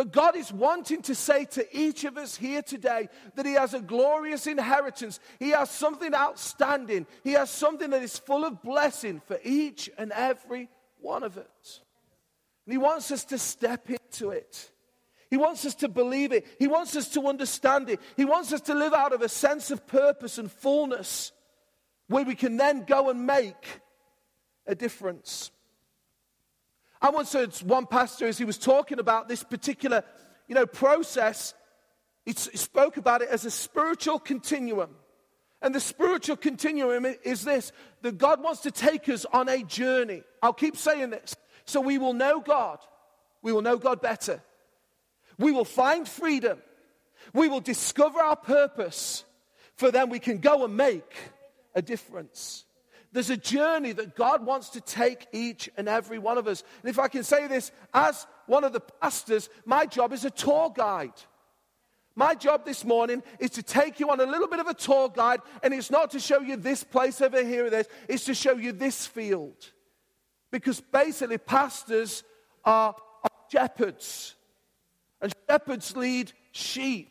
But 0.00 0.12
God 0.12 0.34
is 0.34 0.50
wanting 0.50 1.02
to 1.02 1.14
say 1.14 1.44
to 1.44 1.78
each 1.78 2.04
of 2.04 2.16
us 2.16 2.34
here 2.34 2.62
today 2.62 3.10
that 3.34 3.44
He 3.44 3.52
has 3.52 3.74
a 3.74 3.82
glorious 3.82 4.46
inheritance. 4.46 5.20
He 5.38 5.50
has 5.50 5.70
something 5.70 6.14
outstanding. 6.14 7.06
He 7.22 7.32
has 7.32 7.50
something 7.50 7.90
that 7.90 8.02
is 8.02 8.18
full 8.18 8.46
of 8.46 8.62
blessing 8.62 9.20
for 9.26 9.38
each 9.44 9.90
and 9.98 10.10
every 10.12 10.70
one 11.02 11.22
of 11.22 11.36
us. 11.36 11.82
And 12.64 12.72
He 12.72 12.78
wants 12.78 13.12
us 13.12 13.24
to 13.24 13.36
step 13.36 13.90
into 13.90 14.30
it. 14.30 14.70
He 15.28 15.36
wants 15.36 15.66
us 15.66 15.74
to 15.74 15.88
believe 15.88 16.32
it. 16.32 16.46
He 16.58 16.66
wants 16.66 16.96
us 16.96 17.10
to 17.10 17.26
understand 17.26 17.90
it. 17.90 18.00
He 18.16 18.24
wants 18.24 18.54
us 18.54 18.62
to 18.62 18.74
live 18.74 18.94
out 18.94 19.12
of 19.12 19.20
a 19.20 19.28
sense 19.28 19.70
of 19.70 19.86
purpose 19.86 20.38
and 20.38 20.50
fullness 20.50 21.30
where 22.08 22.24
we 22.24 22.36
can 22.36 22.56
then 22.56 22.84
go 22.84 23.10
and 23.10 23.26
make 23.26 23.82
a 24.66 24.74
difference. 24.74 25.50
I 27.02 27.10
once 27.10 27.32
heard 27.32 27.54
one 27.58 27.86
pastor 27.86 28.26
as 28.26 28.38
he 28.38 28.44
was 28.44 28.58
talking 28.58 28.98
about 28.98 29.28
this 29.28 29.42
particular, 29.42 30.04
you 30.48 30.54
know, 30.54 30.66
process, 30.66 31.54
he 32.26 32.32
spoke 32.32 32.96
about 32.96 33.22
it 33.22 33.28
as 33.30 33.44
a 33.44 33.50
spiritual 33.50 34.18
continuum. 34.18 34.90
And 35.62 35.74
the 35.74 35.80
spiritual 35.80 36.36
continuum 36.36 37.06
is 37.22 37.44
this 37.44 37.72
that 38.02 38.18
God 38.18 38.42
wants 38.42 38.60
to 38.62 38.70
take 38.70 39.08
us 39.08 39.26
on 39.32 39.48
a 39.48 39.62
journey. 39.62 40.22
I'll 40.42 40.52
keep 40.52 40.76
saying 40.76 41.10
this. 41.10 41.36
So 41.64 41.80
we 41.80 41.98
will 41.98 42.14
know 42.14 42.40
God. 42.40 42.78
We 43.42 43.52
will 43.52 43.62
know 43.62 43.76
God 43.76 44.00
better. 44.00 44.42
We 45.38 45.52
will 45.52 45.64
find 45.64 46.06
freedom. 46.08 46.58
We 47.32 47.48
will 47.48 47.60
discover 47.60 48.20
our 48.20 48.36
purpose. 48.36 49.24
For 49.76 49.90
then 49.90 50.10
we 50.10 50.18
can 50.18 50.38
go 50.38 50.64
and 50.64 50.76
make 50.76 51.14
a 51.74 51.80
difference. 51.80 52.64
There's 53.12 53.30
a 53.30 53.36
journey 53.36 53.92
that 53.92 54.14
God 54.14 54.46
wants 54.46 54.70
to 54.70 54.80
take 54.80 55.26
each 55.32 55.68
and 55.76 55.88
every 55.88 56.18
one 56.18 56.38
of 56.38 56.46
us. 56.46 56.62
And 56.82 56.90
if 56.90 56.98
I 56.98 57.08
can 57.08 57.24
say 57.24 57.48
this, 57.48 57.72
as 57.92 58.26
one 58.46 58.62
of 58.62 58.72
the 58.72 58.80
pastors, 58.80 59.48
my 59.64 59.84
job 59.86 60.12
is 60.12 60.24
a 60.24 60.30
tour 60.30 60.72
guide. 60.74 61.12
My 62.14 62.34
job 62.34 62.64
this 62.64 62.84
morning 62.84 63.22
is 63.38 63.50
to 63.50 63.62
take 63.62 63.98
you 63.98 64.10
on 64.10 64.20
a 64.20 64.26
little 64.26 64.46
bit 64.46 64.60
of 64.60 64.66
a 64.66 64.74
tour 64.74 65.08
guide, 65.08 65.40
and 65.62 65.74
it's 65.74 65.90
not 65.90 66.10
to 66.12 66.20
show 66.20 66.40
you 66.40 66.56
this 66.56 66.84
place 66.84 67.20
over 67.20 67.44
here 67.44 67.66
or 67.66 67.70
this, 67.70 67.88
it's 68.08 68.24
to 68.24 68.34
show 68.34 68.56
you 68.56 68.72
this 68.72 69.06
field. 69.06 69.56
Because 70.50 70.80
basically, 70.80 71.38
pastors 71.38 72.22
are, 72.64 72.94
are 73.24 73.30
shepherds, 73.50 74.34
and 75.20 75.32
shepherds 75.48 75.96
lead 75.96 76.32
sheep. 76.52 77.10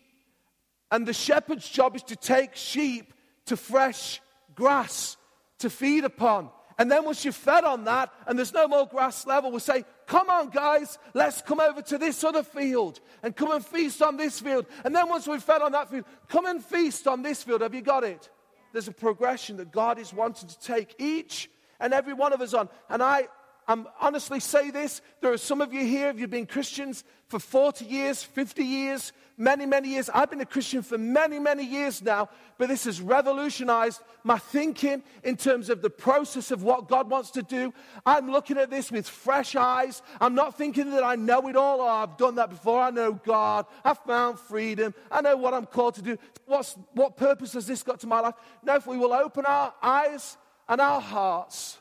And 0.91 1.06
the 1.06 1.13
shepherd's 1.13 1.68
job 1.68 1.96
is 1.96 2.03
to 2.03 2.15
take 2.15 2.56
sheep 2.56 3.13
to 3.46 3.58
fresh 3.58 4.22
grass 4.56 5.18
to 5.60 5.70
feed 5.70 6.04
upon. 6.04 6.50
And 6.78 6.89
then 6.89 7.04
once 7.04 7.25
you've 7.25 7.36
fed 7.36 7.66
on 7.66 7.84
that 7.86 8.13
and 8.25 8.38
there's 8.38 8.54
no 8.54 8.68
more 8.68 8.88
grass 8.88 9.28
level, 9.28 9.51
we'll 9.51 9.60
say, 9.60 9.84
Come 10.08 10.30
on, 10.30 10.50
guys, 10.50 10.98
let's 11.13 11.42
come 11.42 11.60
over 11.60 11.82
to 11.84 11.98
this 11.98 12.24
other 12.24 12.42
field 12.42 13.00
and 13.22 13.36
come 13.36 13.51
and 13.51 13.63
feast 13.63 14.01
on 14.01 14.18
this 14.18 14.39
field. 14.39 14.66
And 14.84 14.96
then 14.96 15.08
once 15.08 15.28
we've 15.28 15.44
fed 15.44 15.62
on 15.62 15.74
that 15.74 15.92
field, 15.92 16.06
come 16.28 16.46
and 16.48 16.63
feast 16.63 17.06
on 17.06 17.22
this 17.22 17.44
field. 17.44 17.62
Have 17.62 17.75
you 17.75 17.82
got 17.82 18.04
it? 18.04 18.30
There's 18.72 18.88
a 18.88 18.94
progression 18.94 19.58
that 19.58 19.72
God 19.72 20.00
is 20.00 20.13
wanting 20.13 20.50
to 20.50 20.60
take 20.60 20.96
each 21.00 21.50
and 21.80 21.94
every 21.94 22.13
one 22.13 22.34
of 22.34 22.42
us 22.42 22.54
on. 22.54 22.70
And 22.89 23.04
I, 23.04 23.28
I'm 23.68 23.88
honestly 24.01 24.39
say 24.39 24.72
this 24.72 25.01
there 25.22 25.32
are 25.32 25.38
some 25.38 25.62
of 25.62 25.74
you 25.74 25.86
here, 25.86 26.10
if 26.10 26.20
you've 26.20 26.30
been 26.30 26.46
Christians 26.46 27.04
for 27.28 27.39
40 27.39 27.86
years, 27.86 28.24
50 28.24 28.63
years, 28.63 29.13
many, 29.39 29.65
many 29.65 29.89
years. 29.89 30.10
I've 30.13 30.29
been 30.29 30.41
a 30.41 30.46
Christian 30.46 30.84
for 30.84 31.00
many, 31.00 31.39
many 31.39 31.65
years 31.65 32.03
now, 32.03 32.29
but 32.60 32.69
this 32.69 32.84
has 32.84 33.01
revolutionized 33.01 34.01
my 34.24 34.38
thinking 34.38 35.01
in 35.24 35.38
terms 35.38 35.72
of 35.72 35.81
the 35.81 35.89
process 35.89 36.51
of 36.51 36.62
what 36.62 36.88
God 36.88 37.10
wants 37.10 37.31
to 37.31 37.41
do. 37.41 37.74
I'm 38.05 38.29
looking 38.29 38.60
at 38.60 38.69
this 38.69 38.91
with 38.91 39.10
fresh 39.10 39.55
eyes. 39.55 40.03
I'm 40.22 40.36
not 40.36 40.55
thinking 40.55 40.91
that 40.91 41.03
I 41.03 41.15
know 41.15 41.48
it 41.48 41.55
all 41.55 41.81
or 41.81 41.89
I've 41.89 42.17
done 42.17 42.36
that 42.36 42.51
before. 42.51 42.81
I 42.81 42.91
know 42.91 43.13
God. 43.13 43.65
I've 43.84 43.98
found 44.00 44.38
freedom. 44.38 44.93
I 45.10 45.22
know 45.22 45.38
what 45.38 45.55
I'm 45.55 45.65
called 45.65 45.96
to 45.96 46.03
do. 46.03 46.17
What's, 46.46 46.77
what 46.93 47.17
purpose 47.17 47.53
has 47.53 47.65
this 47.65 47.81
got 47.81 48.00
to 48.01 48.08
my 48.08 48.19
life? 48.19 48.36
Now, 48.63 48.75
if 48.75 48.86
we 48.86 48.98
will 48.98 49.13
open 49.13 49.46
our 49.46 49.74
eyes 49.81 50.38
and 50.67 50.79
our 50.79 51.01
hearts 51.01 51.79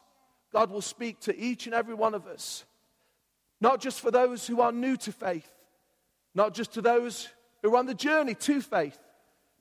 God 0.53 0.71
will 0.71 0.83
speak 0.83 1.21
to 1.21 1.39
each 1.39 1.67
and 1.67 1.75
every 1.75 1.95
one 1.95 2.15
of 2.15 2.27
us. 2.27 2.65
Not 3.61 3.81
just 3.81 4.01
for 4.01 4.11
those 4.11 4.47
who 4.47 4.61
are 4.61 4.73
new 4.73 4.97
to 4.99 5.13
faith, 5.13 5.51
not 6.35 6.55
just 6.55 6.75
to 6.75 6.83
those 6.83 7.29
who 7.63 7.75
are 7.75 7.79
on 7.79 7.87
the 7.87 7.95
journey 7.95 8.35
to 8.35 8.61
faith, 8.61 8.99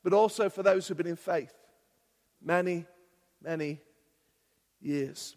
but 0.03 0.13
also 0.13 0.49
for 0.49 0.63
those 0.63 0.87
who've 0.87 0.97
been 0.97 1.07
in 1.07 1.15
faith 1.15 1.53
many, 2.41 2.85
many 3.41 3.79
years. 4.81 5.35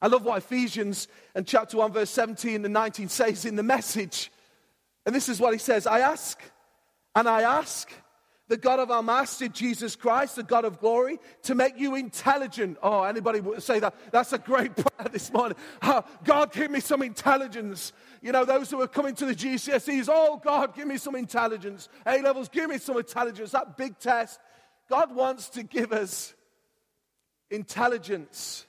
I 0.00 0.08
love 0.08 0.24
what 0.24 0.38
Ephesians 0.38 1.08
and 1.34 1.46
chapter 1.46 1.78
1, 1.78 1.92
verse 1.92 2.10
17 2.10 2.64
and 2.64 2.74
19 2.74 3.08
says 3.08 3.44
in 3.44 3.56
the 3.56 3.62
message. 3.62 4.30
And 5.04 5.14
this 5.14 5.28
is 5.28 5.40
what 5.40 5.52
he 5.52 5.58
says 5.58 5.86
I 5.86 6.00
ask, 6.00 6.40
and 7.14 7.28
I 7.28 7.42
ask 7.42 7.90
the 8.48 8.56
God 8.56 8.78
of 8.78 8.90
our 8.90 9.02
Master 9.02 9.48
Jesus 9.48 9.96
Christ, 9.96 10.36
the 10.36 10.42
God 10.42 10.64
of 10.64 10.78
glory, 10.78 11.18
to 11.42 11.54
make 11.54 11.78
you 11.78 11.96
intelligent. 11.96 12.78
Oh, 12.82 13.02
anybody 13.02 13.40
would 13.40 13.62
say 13.62 13.80
that? 13.80 13.94
That's 14.12 14.32
a 14.32 14.38
great 14.38 14.74
prayer 14.76 15.08
this 15.10 15.32
morning. 15.32 15.58
Oh, 15.82 16.04
God, 16.24 16.52
give 16.52 16.70
me 16.70 16.80
some 16.80 17.02
intelligence. 17.02 17.92
You 18.22 18.32
know, 18.32 18.44
those 18.44 18.70
who 18.70 18.80
are 18.80 18.88
coming 18.88 19.14
to 19.16 19.26
the 19.26 19.34
GCSEs, 19.34 20.08
oh, 20.10 20.40
God, 20.42 20.74
give 20.76 20.86
me 20.86 20.96
some 20.96 21.16
intelligence. 21.16 21.88
A 22.06 22.22
levels, 22.22 22.48
give 22.48 22.70
me 22.70 22.78
some 22.78 22.96
intelligence. 22.96 23.50
That 23.50 23.76
big 23.76 23.98
test. 23.98 24.38
God 24.88 25.14
wants 25.14 25.48
to 25.50 25.64
give 25.64 25.92
us 25.92 26.32
intelligence. 27.50 28.64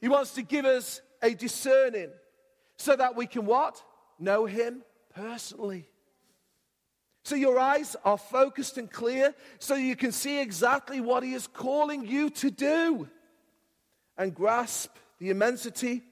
He 0.00 0.08
wants 0.08 0.34
to 0.34 0.42
give 0.42 0.66
us 0.66 1.00
a 1.22 1.32
discerning 1.32 2.10
so 2.76 2.96
that 2.96 3.16
we 3.16 3.26
can 3.26 3.46
what? 3.46 3.82
Know 4.18 4.44
Him 4.44 4.82
personally. 5.14 5.88
So 7.24 7.36
your 7.36 7.58
eyes 7.58 7.94
are 8.04 8.18
focused 8.18 8.78
and 8.78 8.90
clear 8.90 9.34
so 9.58 9.74
you 9.74 9.94
can 9.94 10.12
see 10.12 10.40
exactly 10.40 11.00
what 11.00 11.22
He 11.22 11.34
is 11.34 11.46
calling 11.46 12.06
you 12.06 12.30
to 12.30 12.50
do 12.50 13.08
and 14.18 14.34
grasp 14.34 14.96
the 15.18 15.30
immensity 15.30 16.02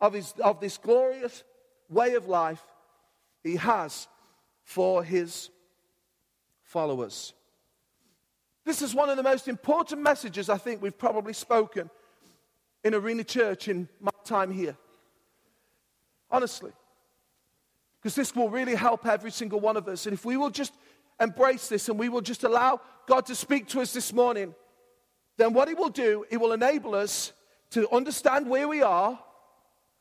of, 0.00 0.14
his, 0.14 0.32
of 0.42 0.60
this 0.60 0.78
glorious 0.78 1.44
way 1.90 2.14
of 2.14 2.26
life 2.26 2.62
He 3.42 3.56
has 3.56 4.08
for 4.62 5.04
His 5.04 5.50
followers. 6.62 7.34
This 8.64 8.80
is 8.80 8.94
one 8.94 9.10
of 9.10 9.16
the 9.16 9.22
most 9.22 9.46
important 9.48 10.00
messages 10.00 10.48
I 10.48 10.56
think 10.56 10.80
we've 10.80 10.96
probably 10.96 11.32
spoken 11.32 11.90
in 12.82 12.94
Arena 12.94 13.24
Church 13.24 13.68
in 13.68 13.88
my 14.00 14.10
time 14.24 14.50
here. 14.50 14.76
Honestly. 16.30 16.72
Because 18.00 18.14
this 18.14 18.34
will 18.34 18.48
really 18.48 18.74
help 18.74 19.06
every 19.06 19.30
single 19.30 19.60
one 19.60 19.76
of 19.76 19.86
us. 19.88 20.06
And 20.06 20.14
if 20.14 20.24
we 20.24 20.36
will 20.36 20.50
just 20.50 20.72
embrace 21.20 21.68
this 21.68 21.88
and 21.88 21.98
we 21.98 22.08
will 22.08 22.22
just 22.22 22.44
allow 22.44 22.80
God 23.06 23.26
to 23.26 23.34
speak 23.34 23.68
to 23.68 23.80
us 23.80 23.92
this 23.92 24.12
morning, 24.12 24.54
then 25.36 25.52
what 25.52 25.68
He 25.68 25.74
will 25.74 25.90
do, 25.90 26.24
He 26.30 26.36
will 26.36 26.52
enable 26.52 26.94
us 26.94 27.32
to 27.70 27.88
understand 27.90 28.48
where 28.48 28.66
we 28.66 28.82
are 28.82 29.18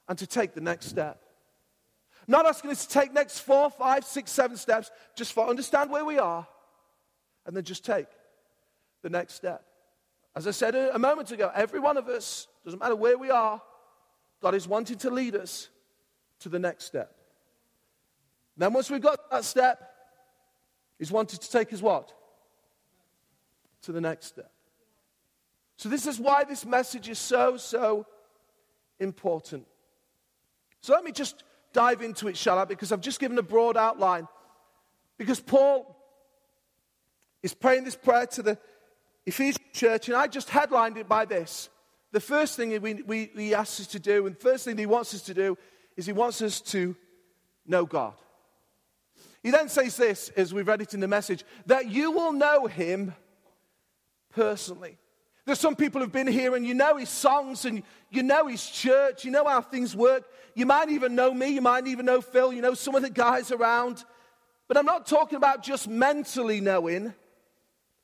and 0.08 0.18
to 0.18 0.26
take 0.26 0.54
the 0.54 0.62
next 0.62 0.88
step. 0.88 1.22
Not 2.28 2.46
asking 2.46 2.72
us 2.72 2.86
to 2.86 2.94
take 2.94 3.12
next 3.12 3.40
four, 3.40 3.70
five, 3.70 4.06
six, 4.06 4.32
seven 4.32 4.56
steps, 4.56 4.92
just 5.16 5.34
for 5.34 5.48
understand 5.48 5.92
where 5.92 6.06
we 6.06 6.20
are 6.20 6.48
and 7.46 7.56
then 7.56 7.64
just 7.64 7.84
take 7.84 8.08
the 9.02 9.10
next 9.10 9.34
step. 9.34 9.66
As 10.36 10.48
I 10.48 10.52
said 10.52 10.76
a 10.76 11.00
moment 11.00 11.32
ago, 11.32 11.52
every 11.54 11.80
one 11.80 11.98
of 11.98 12.08
us, 12.08 12.48
doesn't 12.64 12.80
matter 12.80 12.96
where 12.96 13.18
we 13.18 13.32
are, 13.32 13.62
God 14.42 14.56
is 14.56 14.68
wanting 14.68 14.98
to 15.00 15.10
lead 15.10 15.36
us 15.36 15.70
to 16.42 16.50
the 16.50 16.60
next 16.60 16.86
step. 16.86 17.19
Then 18.60 18.74
once 18.74 18.92
we've 18.92 19.02
got 19.02 19.32
that 19.32 19.46
step, 19.46 19.82
he's 21.00 21.12
wanted 21.12 21.40
to 21.42 21.50
take 21.50 21.72
us 21.72 21.82
what? 21.82 22.14
To 23.84 23.94
the 23.94 24.02
next 24.02 24.28
step. 24.28 24.52
So 25.78 25.88
this 25.88 26.06
is 26.06 26.20
why 26.20 26.44
this 26.44 26.66
message 26.66 27.08
is 27.08 27.18
so, 27.18 27.56
so 27.56 28.06
important. 29.00 29.66
So 30.82 30.94
let 30.94 31.06
me 31.06 31.14
just 31.14 31.46
dive 31.72 32.02
into 32.02 32.28
it, 32.28 32.36
shall 32.36 32.60
I? 32.60 32.66
Because 32.66 32.92
I've 32.92 33.00
just 33.00 33.22
given 33.22 33.38
a 33.38 33.42
broad 33.42 33.78
outline. 33.78 34.28
Because 35.18 35.40
Paul 35.40 35.96
is 37.42 37.54
praying 37.54 37.86
this 37.86 37.96
prayer 37.96 38.28
to 38.28 38.44
the 38.44 38.58
Ephesian 39.26 39.64
church, 39.72 40.10
and 40.10 40.18
I 40.18 40.28
just 40.28 40.50
headlined 40.50 40.98
it 40.98 41.08
by 41.08 41.24
this. 41.24 41.70
The 42.12 42.20
first 42.20 42.58
thing 42.58 42.82
we, 42.82 42.96
we, 42.96 43.32
he 43.38 43.56
asks 43.56 43.80
us 43.80 43.88
to 43.88 44.00
do, 44.00 44.26
and 44.26 44.36
the 44.36 44.40
first 44.40 44.66
thing 44.66 44.78
he 44.78 44.86
wants 44.86 45.14
us 45.14 45.22
to 45.24 45.34
do, 45.34 45.58
is 45.96 46.06
he 46.06 46.12
wants 46.12 46.42
us 46.42 46.60
to 46.60 46.98
know 47.66 47.86
God. 47.86 48.16
He 49.44 49.52
then 49.52 49.70
says 49.70 49.96
this, 49.96 50.30
as 50.36 50.54
we've 50.54 50.68
read 50.68 50.82
it 50.82 50.94
in 50.94 51.00
the 51.00 51.08
message, 51.08 51.46
that 51.66 51.90
you 51.90 52.12
will 52.12 52.34
know 52.34 52.68
him 52.68 53.14
personally. 54.32 54.98
There's 55.46 55.60
some 55.60 55.76
people 55.76 56.02
who've 56.02 56.12
been 56.12 56.28
here 56.28 56.56
and 56.56 56.68
you 56.68 56.74
know 56.74 56.98
his 56.98 57.10
songs 57.10 57.66
and 57.66 57.82
you 58.12 58.22
know 58.22 58.48
his 58.48 58.70
church, 58.70 59.26
you 59.26 59.32
know 59.32 59.46
how 59.46 59.62
things 59.62 59.96
work. 59.96 60.24
You 60.54 60.66
might 60.66 60.90
even 60.90 61.16
know 61.16 61.34
me, 61.34 61.48
you 61.48 61.62
might 61.62 61.88
even 61.88 62.06
know 62.06 62.22
Phil, 62.22 62.54
you 62.54 62.62
know 62.62 62.74
some 62.74 62.96
of 62.96 63.02
the 63.02 63.10
guys 63.10 63.52
around. 63.52 64.04
But 64.68 64.78
I'm 64.78 64.86
not 64.86 65.08
talking 65.08 65.38
about 65.38 65.64
just 65.64 65.88
mentally 65.88 66.62
knowing, 66.62 67.14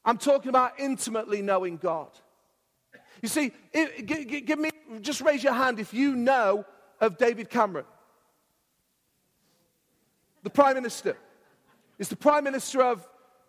I'm 0.03 0.17
talking 0.17 0.49
about 0.49 0.79
intimately 0.79 1.41
knowing 1.41 1.77
God. 1.77 2.09
You 3.21 3.29
see, 3.29 3.51
give 3.73 4.59
me, 4.59 4.71
just 5.01 5.21
raise 5.21 5.43
your 5.43 5.53
hand 5.53 5.79
if 5.79 5.93
you 5.93 6.15
know 6.15 6.65
of 6.99 7.17
David 7.17 7.49
Cameron. 7.49 7.85
the 10.45 10.49
Prime 10.49 10.75
Minister. 10.75 11.17
He's 11.97 12.09
the 12.09 12.15
Prime 12.15 12.43
Minister 12.43 12.81
of 12.81 13.07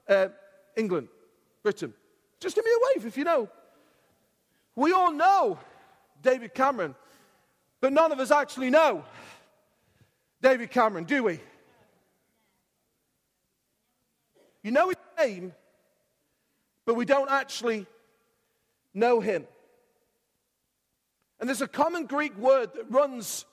uh, 0.08 0.28
England, 0.76 1.08
Britain. 1.62 1.92
Just 2.40 2.54
give 2.54 2.64
me 2.64 2.70
a 2.70 2.94
wave 2.94 3.06
if 3.06 3.16
you 3.16 3.24
know. 3.24 3.48
We 4.74 4.92
all 4.92 5.12
know 5.12 5.58
David 6.22 6.54
Cameron, 6.54 6.94
but 7.80 7.92
none 7.92 8.12
of 8.12 8.20
us 8.20 8.30
actually 8.30 8.70
know 8.70 9.04
David 10.42 10.70
Cameron, 10.70 11.04
do 11.04 11.24
we? 11.24 11.40
You 14.62 14.70
know 14.70 14.88
his 14.88 14.96
name, 15.18 15.52
but 16.84 16.94
we 16.94 17.04
don't 17.04 17.30
actually 17.30 17.86
know 18.92 19.20
him. 19.20 19.46
And 21.38 21.48
there's 21.48 21.62
a 21.62 21.68
common 21.68 22.06
Greek 22.06 22.36
word 22.36 22.72
that 22.74 22.90
runs 22.90 23.44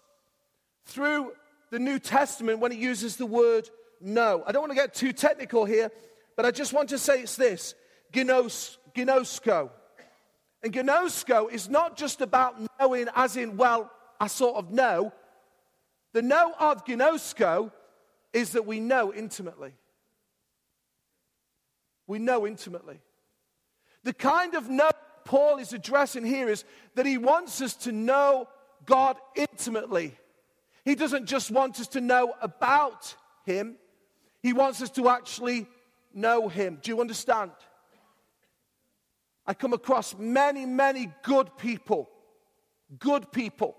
through 0.86 1.34
the 1.70 1.80
New 1.80 2.00
Testament 2.00 2.60
when 2.60 2.72
it 2.72 2.78
uses 2.78 3.16
the 3.16 3.26
word 3.26 3.70
know. 4.03 4.43
I 4.45 4.51
don't 4.51 4.62
want 4.62 4.72
to 4.72 4.75
get 4.75 4.93
too 4.93 5.13
technical 5.13 5.65
here, 5.65 5.91
but 6.36 6.45
I 6.45 6.51
just 6.51 6.74
want 6.74 6.89
to 6.89 6.98
say 6.98 7.22
it's 7.22 7.36
this 7.36 7.75
gnos, 8.12 8.77
gnosko. 8.95 9.69
And 10.62 10.74
gnosko 10.74 11.51
is 11.51 11.69
not 11.69 11.98
just 11.98 12.22
about 12.22 12.55
knowing, 12.79 13.07
as 13.15 13.36
in, 13.36 13.57
well, 13.57 13.91
I 14.19 14.27
sort 14.27 14.55
of 14.55 14.72
know. 14.72 15.12
The 16.13 16.22
know 16.22 16.53
of 16.60 16.86
gnosko 16.86 17.72
is 18.31 18.51
that 18.51 18.65
we 18.65 18.79
know 18.79 19.13
intimately. 19.13 19.74
We 22.07 22.19
know 22.19 22.45
intimately. 22.45 23.00
The 24.03 24.13
kind 24.13 24.55
of 24.55 24.69
know 24.69 24.91
Paul 25.25 25.57
is 25.57 25.74
addressing 25.74 26.25
here 26.25 26.50
is 26.50 26.65
that 26.95 27.05
he 27.05 27.17
wants 27.17 27.62
us 27.62 27.75
to 27.77 27.91
know 27.91 28.48
God 28.86 29.17
intimately. 29.36 30.17
He 30.83 30.95
doesn't 30.95 31.25
just 31.25 31.50
want 31.51 31.79
us 31.79 31.88
to 31.89 32.01
know 32.01 32.33
about 32.41 33.15
him, 33.45 33.77
he 34.44 34.54
wants 34.54 34.82
us 34.82 34.90
to 34.92 35.10
actually 35.10 35.66
know 36.14 36.50
him. 36.50 36.78
Do 36.82 36.92
you 36.92 37.02
understand? 37.02 37.52
I 39.48 39.54
come 39.54 39.74
across 39.74 40.16
many, 40.18 40.66
many 40.66 41.12
good 41.24 41.58
people, 41.58 42.10
good 43.00 43.32
people, 43.32 43.76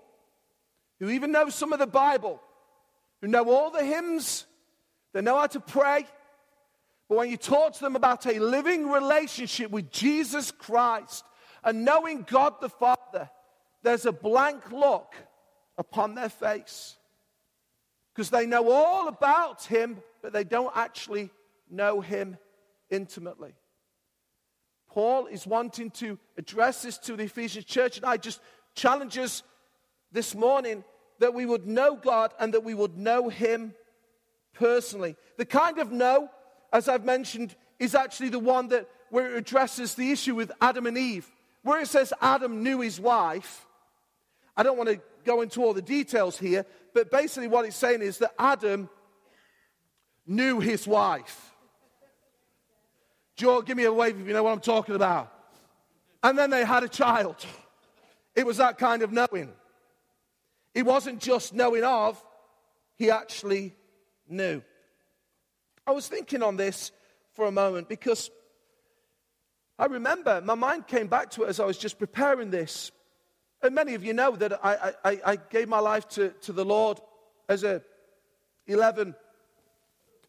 who 0.99 1.09
even 1.09 1.31
know 1.31 1.49
some 1.49 1.71
of 1.71 1.79
the 1.79 1.87
Bible, 1.87 2.41
who 3.21 3.27
know 3.27 3.49
all 3.49 3.69
the 3.69 3.83
hymns, 3.83 4.45
they 5.13 5.21
know 5.21 5.37
how 5.37 5.47
to 5.47 5.59
pray. 5.59 6.05
But 7.07 7.17
when 7.17 7.29
you 7.29 7.37
talk 7.37 7.73
to 7.73 7.79
them 7.79 7.95
about 7.95 8.25
a 8.25 8.39
living 8.39 8.89
relationship 8.89 9.69
with 9.69 9.91
Jesus 9.91 10.51
Christ 10.51 11.23
and 11.63 11.85
knowing 11.85 12.23
God 12.23 12.55
the 12.59 12.69
Father, 12.69 13.29
there's 13.83 14.05
a 14.05 14.11
blank 14.11 14.71
look 14.71 15.13
upon 15.77 16.15
their 16.15 16.29
face. 16.29 16.97
Because 18.15 18.29
they 18.29 18.45
know 18.45 18.71
all 18.71 19.09
about 19.09 19.63
Him, 19.65 19.97
but 20.21 20.31
they 20.31 20.45
don't 20.45 20.71
actually 20.75 21.29
know 21.69 21.99
Him 21.99 22.37
intimately. 22.89 23.53
Paul 24.89 25.25
is 25.25 25.45
wanting 25.45 25.91
to 25.91 26.17
address 26.37 26.83
this 26.83 26.97
to 26.99 27.17
the 27.17 27.23
Ephesian 27.23 27.63
church, 27.65 27.97
and 27.97 28.05
I 28.05 28.15
just 28.15 28.39
challenge 28.73 29.17
us 29.17 29.43
this 30.13 30.33
morning 30.33 30.85
that 31.19 31.33
we 31.33 31.45
would 31.45 31.67
know 31.67 31.95
God 31.95 32.33
and 32.39 32.53
that 32.53 32.63
we 32.63 32.73
would 32.73 32.97
know 32.97 33.27
Him 33.27 33.73
personally. 34.53 35.17
The 35.37 35.45
kind 35.45 35.79
of 35.79 35.91
know, 35.91 36.29
as 36.71 36.87
I've 36.87 37.03
mentioned, 37.03 37.55
is 37.79 37.93
actually 37.93 38.29
the 38.29 38.39
one 38.39 38.69
that 38.69 38.87
where 39.09 39.33
it 39.33 39.37
addresses 39.37 39.95
the 39.95 40.11
issue 40.11 40.35
with 40.35 40.51
Adam 40.61 40.87
and 40.87 40.97
Eve. 40.97 41.29
Where 41.63 41.81
it 41.81 41.87
says 41.87 42.13
Adam 42.21 42.63
knew 42.63 42.81
his 42.81 42.99
wife, 42.99 43.65
I 44.55 44.63
don't 44.63 44.77
want 44.77 44.89
to 44.89 45.01
go 45.25 45.41
into 45.41 45.63
all 45.63 45.73
the 45.73 45.81
details 45.81 46.37
here, 46.37 46.65
but 46.95 47.11
basically 47.11 47.49
what 47.49 47.65
it's 47.65 47.75
saying 47.75 48.01
is 48.01 48.19
that 48.19 48.33
Adam 48.39 48.89
knew 50.25 50.61
his 50.61 50.87
wife. 50.87 51.53
Joe, 53.35 53.61
give 53.61 53.75
me 53.75 53.83
a 53.83 53.91
wave 53.91 54.19
if 54.19 54.25
you 54.25 54.31
know 54.31 54.43
what 54.43 54.53
I'm 54.53 54.61
talking 54.61 54.95
about. 54.95 55.29
And 56.23 56.39
then 56.39 56.49
they 56.49 56.63
had 56.63 56.83
a 56.83 56.87
child. 56.87 57.35
It 58.33 58.45
was 58.45 58.57
that 58.57 58.77
kind 58.77 59.01
of 59.01 59.11
knowing. 59.11 59.51
It 60.73 60.85
wasn't 60.85 61.19
just 61.19 61.53
knowing 61.53 61.83
of, 61.83 62.23
he 62.95 63.11
actually 63.11 63.75
knew. 64.29 64.63
I 65.85 65.91
was 65.91 66.07
thinking 66.07 66.41
on 66.41 66.55
this 66.55 66.93
for 67.33 67.45
a 67.45 67.51
moment 67.51 67.89
because 67.89 68.31
I 69.77 69.87
remember 69.87 70.41
my 70.41 70.55
mind 70.55 70.87
came 70.87 71.07
back 71.07 71.29
to 71.31 71.43
it 71.43 71.49
as 71.49 71.59
I 71.59 71.65
was 71.65 71.77
just 71.77 71.99
preparing 71.99 72.51
this. 72.51 72.91
And 73.65 73.75
many 73.75 73.95
of 73.95 74.03
you 74.03 74.13
know 74.13 74.35
that 74.35 74.63
I, 74.63 74.93
I, 75.03 75.21
I 75.25 75.35
gave 75.35 75.67
my 75.67 75.79
life 75.79 76.07
to, 76.09 76.29
to 76.41 76.53
the 76.53 76.63
Lord 76.63 76.99
as 77.49 77.63
a 77.63 77.81
11, 78.67 79.15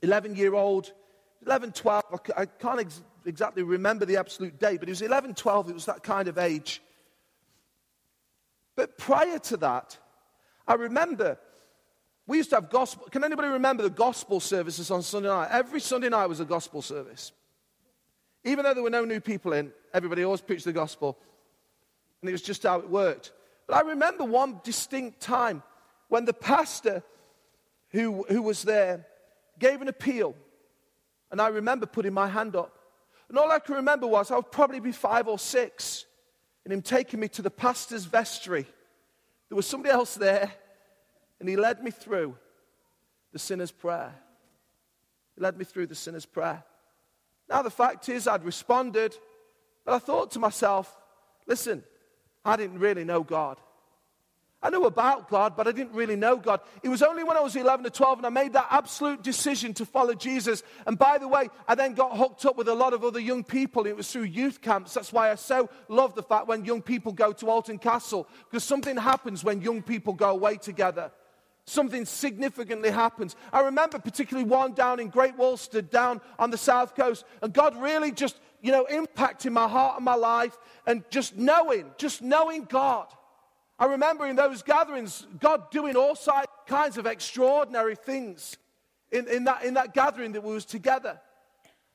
11 0.02 0.36
year 0.36 0.54
old 0.54 0.92
11, 1.44 1.72
12, 1.72 2.04
I 2.36 2.46
can't 2.46 2.80
ex- 2.80 3.02
exactly 3.24 3.62
remember 3.62 4.04
the 4.04 4.16
absolute 4.16 4.58
date, 4.58 4.80
but 4.80 4.88
it 4.88 4.92
was 4.92 5.02
11, 5.02 5.34
12, 5.34 5.70
it 5.70 5.74
was 5.74 5.84
that 5.84 6.02
kind 6.02 6.28
of 6.28 6.38
age. 6.38 6.82
But 8.74 8.98
prior 8.98 9.38
to 9.38 9.56
that, 9.58 9.96
I 10.66 10.74
remember 10.74 11.38
we 12.26 12.38
used 12.38 12.50
to 12.50 12.56
have 12.56 12.68
gospel. 12.68 13.06
Can 13.10 13.22
anybody 13.22 13.48
remember 13.48 13.84
the 13.84 13.90
gospel 13.90 14.40
services 14.40 14.90
on 14.90 15.02
Sunday 15.02 15.28
night? 15.28 15.48
Every 15.52 15.80
Sunday 15.80 16.08
night 16.08 16.26
was 16.26 16.40
a 16.40 16.44
gospel 16.44 16.82
service. 16.82 17.30
Even 18.44 18.64
though 18.64 18.74
there 18.74 18.82
were 18.82 18.90
no 18.90 19.04
new 19.04 19.20
people 19.20 19.52
in, 19.52 19.72
everybody 19.94 20.24
always 20.24 20.40
preached 20.40 20.64
the 20.64 20.72
gospel. 20.72 21.16
And 22.20 22.28
it 22.28 22.32
was 22.32 22.42
just 22.42 22.62
how 22.62 22.78
it 22.78 22.88
worked. 22.88 23.32
But 23.66 23.76
I 23.76 23.80
remember 23.80 24.24
one 24.24 24.60
distinct 24.64 25.20
time 25.20 25.62
when 26.08 26.24
the 26.24 26.32
pastor 26.32 27.02
who, 27.90 28.24
who 28.28 28.42
was 28.42 28.62
there 28.62 29.06
gave 29.58 29.82
an 29.82 29.88
appeal 29.88 30.34
and 31.30 31.40
I 31.40 31.48
remember 31.48 31.86
putting 31.86 32.12
my 32.12 32.28
hand 32.28 32.56
up. 32.56 32.78
And 33.28 33.38
all 33.38 33.50
I 33.50 33.58
can 33.58 33.74
remember 33.74 34.06
was 34.06 34.30
I 34.30 34.36
would 34.36 34.52
probably 34.52 34.80
be 34.80 34.92
five 34.92 35.26
or 35.26 35.38
six, 35.38 36.06
and 36.64 36.72
him 36.72 36.82
taking 36.82 37.20
me 37.20 37.28
to 37.28 37.42
the 37.42 37.50
pastor's 37.50 38.04
vestry. 38.04 38.66
There 39.48 39.56
was 39.56 39.66
somebody 39.66 39.92
else 39.92 40.14
there, 40.14 40.52
and 41.40 41.48
he 41.48 41.56
led 41.56 41.82
me 41.82 41.90
through 41.90 42.36
the 43.32 43.38
sinner's 43.38 43.72
prayer. 43.72 44.14
He 45.34 45.42
led 45.42 45.58
me 45.58 45.64
through 45.64 45.88
the 45.88 45.94
sinner's 45.94 46.26
prayer. 46.26 46.62
Now, 47.48 47.62
the 47.62 47.70
fact 47.70 48.08
is, 48.08 48.26
I'd 48.26 48.44
responded, 48.44 49.14
but 49.84 49.94
I 49.94 49.98
thought 49.98 50.30
to 50.32 50.38
myself, 50.38 50.96
listen, 51.46 51.84
I 52.46 52.56
didn't 52.56 52.78
really 52.78 53.04
know 53.04 53.22
God. 53.22 53.58
I 54.62 54.70
knew 54.70 54.84
about 54.86 55.28
God, 55.28 55.54
but 55.54 55.68
I 55.68 55.72
didn't 55.72 55.92
really 55.92 56.16
know 56.16 56.36
God. 56.36 56.60
It 56.82 56.88
was 56.88 57.02
only 57.02 57.22
when 57.22 57.36
I 57.36 57.40
was 57.40 57.54
11 57.54 57.86
or 57.86 57.90
12 57.90 58.18
and 58.18 58.26
I 58.26 58.30
made 58.30 58.54
that 58.54 58.66
absolute 58.70 59.22
decision 59.22 59.74
to 59.74 59.84
follow 59.84 60.14
Jesus. 60.14 60.62
And 60.86 60.98
by 60.98 61.18
the 61.18 61.28
way, 61.28 61.50
I 61.68 61.74
then 61.74 61.94
got 61.94 62.16
hooked 62.16 62.44
up 62.46 62.56
with 62.56 62.66
a 62.68 62.74
lot 62.74 62.94
of 62.94 63.04
other 63.04 63.20
young 63.20 63.44
people. 63.44 63.86
It 63.86 63.96
was 63.96 64.10
through 64.10 64.22
youth 64.22 64.62
camps. 64.62 64.94
That's 64.94 65.12
why 65.12 65.30
I 65.30 65.34
so 65.34 65.68
love 65.88 66.14
the 66.14 66.22
fact 66.22 66.48
when 66.48 66.64
young 66.64 66.82
people 66.82 67.12
go 67.12 67.32
to 67.34 67.50
Alton 67.50 67.78
Castle, 67.78 68.26
because 68.50 68.64
something 68.64 68.96
happens 68.96 69.44
when 69.44 69.60
young 69.60 69.82
people 69.82 70.14
go 70.14 70.30
away 70.30 70.56
together. 70.56 71.12
Something 71.68 72.04
significantly 72.04 72.90
happens. 72.90 73.34
I 73.52 73.60
remember 73.60 73.98
particularly 73.98 74.48
one 74.48 74.72
down 74.72 75.00
in 75.00 75.08
Great 75.08 75.36
Walstead, 75.36 75.90
down 75.90 76.20
on 76.38 76.50
the 76.50 76.58
south 76.58 76.94
coast, 76.94 77.24
and 77.42 77.52
God 77.52 77.76
really 77.80 78.12
just, 78.12 78.38
you 78.66 78.72
know, 78.72 78.84
impacted 78.86 79.52
my 79.52 79.68
heart 79.68 79.94
and 79.96 80.04
my 80.04 80.16
life, 80.16 80.58
and 80.88 81.04
just 81.08 81.36
knowing, 81.36 81.84
just 81.98 82.20
knowing 82.20 82.64
God. 82.64 83.06
I 83.78 83.86
remember 83.86 84.26
in 84.26 84.34
those 84.34 84.62
gatherings, 84.64 85.24
God 85.38 85.70
doing 85.70 85.94
all 85.94 86.18
kinds 86.66 86.98
of 86.98 87.06
extraordinary 87.06 87.94
things 87.94 88.56
in, 89.12 89.28
in, 89.28 89.44
that, 89.44 89.64
in 89.64 89.74
that 89.74 89.94
gathering 89.94 90.32
that 90.32 90.42
we 90.42 90.52
was 90.52 90.64
together. 90.64 91.20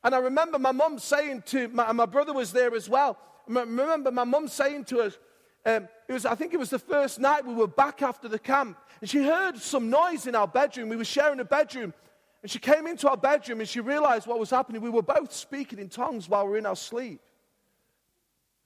And 0.01 0.15
I 0.15 0.19
remember 0.19 0.57
my 0.59 0.71
mum 0.71 0.97
saying 0.97 1.43
to, 1.47 1.67
my, 1.67 1.91
my 1.91 2.05
brother 2.05 2.31
was 2.31 2.53
there 2.53 2.73
as 2.73 2.87
well. 2.87 3.17
I 3.49 3.59
remember 3.59 4.09
my 4.09 4.23
mum 4.23 4.47
saying 4.47 4.85
to 4.85 5.01
us, 5.01 5.17
um, 5.65 5.89
it 6.07 6.13
was, 6.13 6.25
I 6.25 6.35
think 6.35 6.53
it 6.53 6.57
was 6.57 6.69
the 6.69 6.79
first 6.79 7.19
night 7.19 7.45
we 7.45 7.53
were 7.53 7.67
back 7.67 8.01
after 8.01 8.29
the 8.29 8.39
camp, 8.39 8.77
and 9.01 9.09
she 9.09 9.25
heard 9.25 9.57
some 9.57 9.89
noise 9.89 10.25
in 10.25 10.35
our 10.35 10.47
bedroom. 10.47 10.87
We 10.87 10.95
were 10.95 11.03
sharing 11.03 11.41
a 11.41 11.45
bedroom, 11.45 11.93
and 12.41 12.49
she 12.49 12.59
came 12.59 12.87
into 12.87 13.09
our 13.09 13.17
bedroom 13.17 13.59
and 13.59 13.69
she 13.69 13.79
realized 13.79 14.27
what 14.27 14.39
was 14.39 14.49
happening. 14.49 14.81
We 14.81 14.89
were 14.89 15.01
both 15.01 15.31
speaking 15.31 15.79
in 15.79 15.89
tongues 15.89 16.27
while 16.27 16.45
we 16.45 16.51
were 16.51 16.57
in 16.57 16.65
our 16.65 16.75
sleep. 16.75 17.21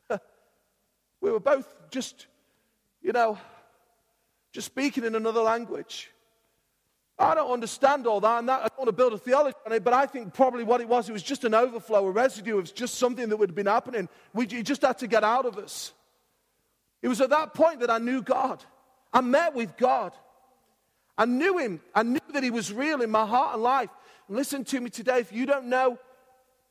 we 1.22 1.32
were 1.32 1.40
both 1.40 1.68
just 1.92 2.28
you 3.06 3.12
know, 3.12 3.38
just 4.52 4.66
speaking 4.66 5.04
in 5.04 5.14
another 5.14 5.42
language. 5.42 6.10
I 7.20 7.36
don't 7.36 7.52
understand 7.52 8.08
all 8.08 8.20
that, 8.20 8.40
and 8.40 8.50
that, 8.50 8.62
I 8.62 8.68
don't 8.68 8.80
want 8.80 8.88
to 8.88 8.94
build 8.94 9.14
a 9.14 9.18
theology 9.20 9.56
on 9.64 9.72
it, 9.72 9.84
but 9.84 9.94
I 9.94 10.08
think 10.08 10.34
probably 10.34 10.64
what 10.64 10.82
it 10.82 10.90
was, 10.90 11.08
it 11.08 11.14
was 11.14 11.22
just 11.22 11.44
an 11.46 11.54
overflow, 11.54 12.08
a 12.08 12.12
residue 12.12 12.58
of 12.58 12.74
just 12.74 12.96
something 12.96 13.30
that 13.30 13.38
would 13.38 13.50
have 13.50 13.56
been 13.56 13.68
happening. 13.68 14.10
We 14.34 14.48
just 14.48 14.82
had 14.82 14.98
to 14.98 15.08
get 15.08 15.24
out 15.24 15.46
of 15.46 15.60
us. 15.60 15.94
It 17.04 17.08
was 17.08 17.22
at 17.22 17.30
that 17.30 17.54
point 17.54 17.82
that 17.82 17.92
I 17.92 18.00
knew 18.00 18.24
God. 18.24 18.64
I 19.14 19.22
met 19.22 19.54
with 19.54 19.78
God. 19.78 20.14
I 21.18 21.26
knew 21.26 21.58
Him. 21.58 21.82
I 21.94 22.04
knew 22.04 22.20
that 22.34 22.44
He 22.44 22.52
was 22.52 22.72
real 22.74 23.02
in 23.02 23.10
my 23.10 23.26
heart 23.26 23.54
and 23.54 23.64
life. 23.64 23.90
And 24.28 24.38
listen 24.38 24.64
to 24.66 24.80
me 24.80 24.90
today. 24.90 25.20
If 25.20 25.32
you 25.32 25.46
don't 25.46 25.68
know 25.68 25.98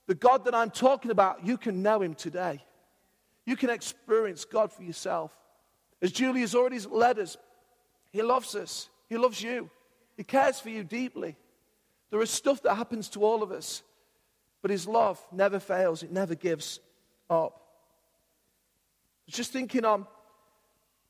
the 0.07 0.14
God 0.14 0.44
that 0.44 0.54
I'm 0.54 0.70
talking 0.70 1.11
about, 1.11 1.44
you 1.44 1.57
can 1.57 1.83
know 1.83 2.02
Him 2.02 2.14
today. 2.14 2.62
You 3.46 3.57
can 3.57 3.70
experience 3.70 4.44
God 4.44 4.72
for 4.72 4.83
yourself. 4.83 5.33
As 6.02 6.12
Julie 6.12 6.40
has 6.40 6.54
already 6.54 6.78
led 6.80 7.18
us, 7.18 7.37
He 8.12 8.22
loves 8.22 8.54
us. 8.54 8.88
He 9.09 9.16
loves 9.16 9.42
you. 9.42 9.70
He 10.16 10.24
cares 10.24 10.61
for 10.61 10.70
you 10.70 10.85
deeply. 10.85 11.37
There 12.11 12.22
is 12.22 12.30
stuff 12.30 12.62
that 12.62 12.74
happens 12.74 13.09
to 13.11 13.24
all 13.24 13.42
of 13.42 13.50
us, 13.50 13.83
but 14.62 14.70
His 14.70 14.87
love 14.87 15.24
never 15.33 15.59
fails, 15.59 16.02
it 16.02 16.12
never 16.12 16.35
gives 16.35 16.80
up. 17.28 17.61
Just 19.26 19.52
thinking 19.52 19.85
on 19.85 20.07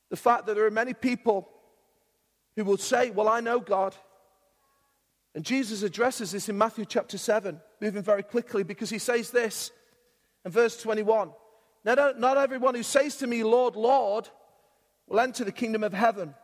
the 0.08 0.16
fact 0.16 0.46
that 0.46 0.54
there 0.54 0.66
are 0.66 0.70
many 0.70 0.94
people 0.94 1.48
who 2.56 2.64
will 2.64 2.78
say, 2.78 3.10
Well, 3.10 3.28
I 3.28 3.40
know 3.40 3.60
God. 3.60 3.94
And 5.34 5.44
Jesus 5.44 5.82
addresses 5.82 6.30
this 6.30 6.48
in 6.48 6.56
Matthew 6.56 6.84
chapter 6.84 7.18
7, 7.18 7.60
moving 7.80 8.02
very 8.02 8.22
quickly, 8.22 8.62
because 8.62 8.90
he 8.90 8.98
says 8.98 9.30
this 9.30 9.72
in 10.44 10.52
verse 10.52 10.80
21 10.80 11.32
Not, 11.84 12.20
not 12.20 12.36
everyone 12.36 12.74
who 12.74 12.82
says 12.82 13.16
to 13.16 13.26
me, 13.26 13.42
Lord, 13.42 13.76
Lord, 13.76 14.28
will 15.08 15.20
enter 15.20 15.44
the 15.44 15.52
kingdom 15.52 15.82
of 15.82 15.92
heaven, 15.92 16.34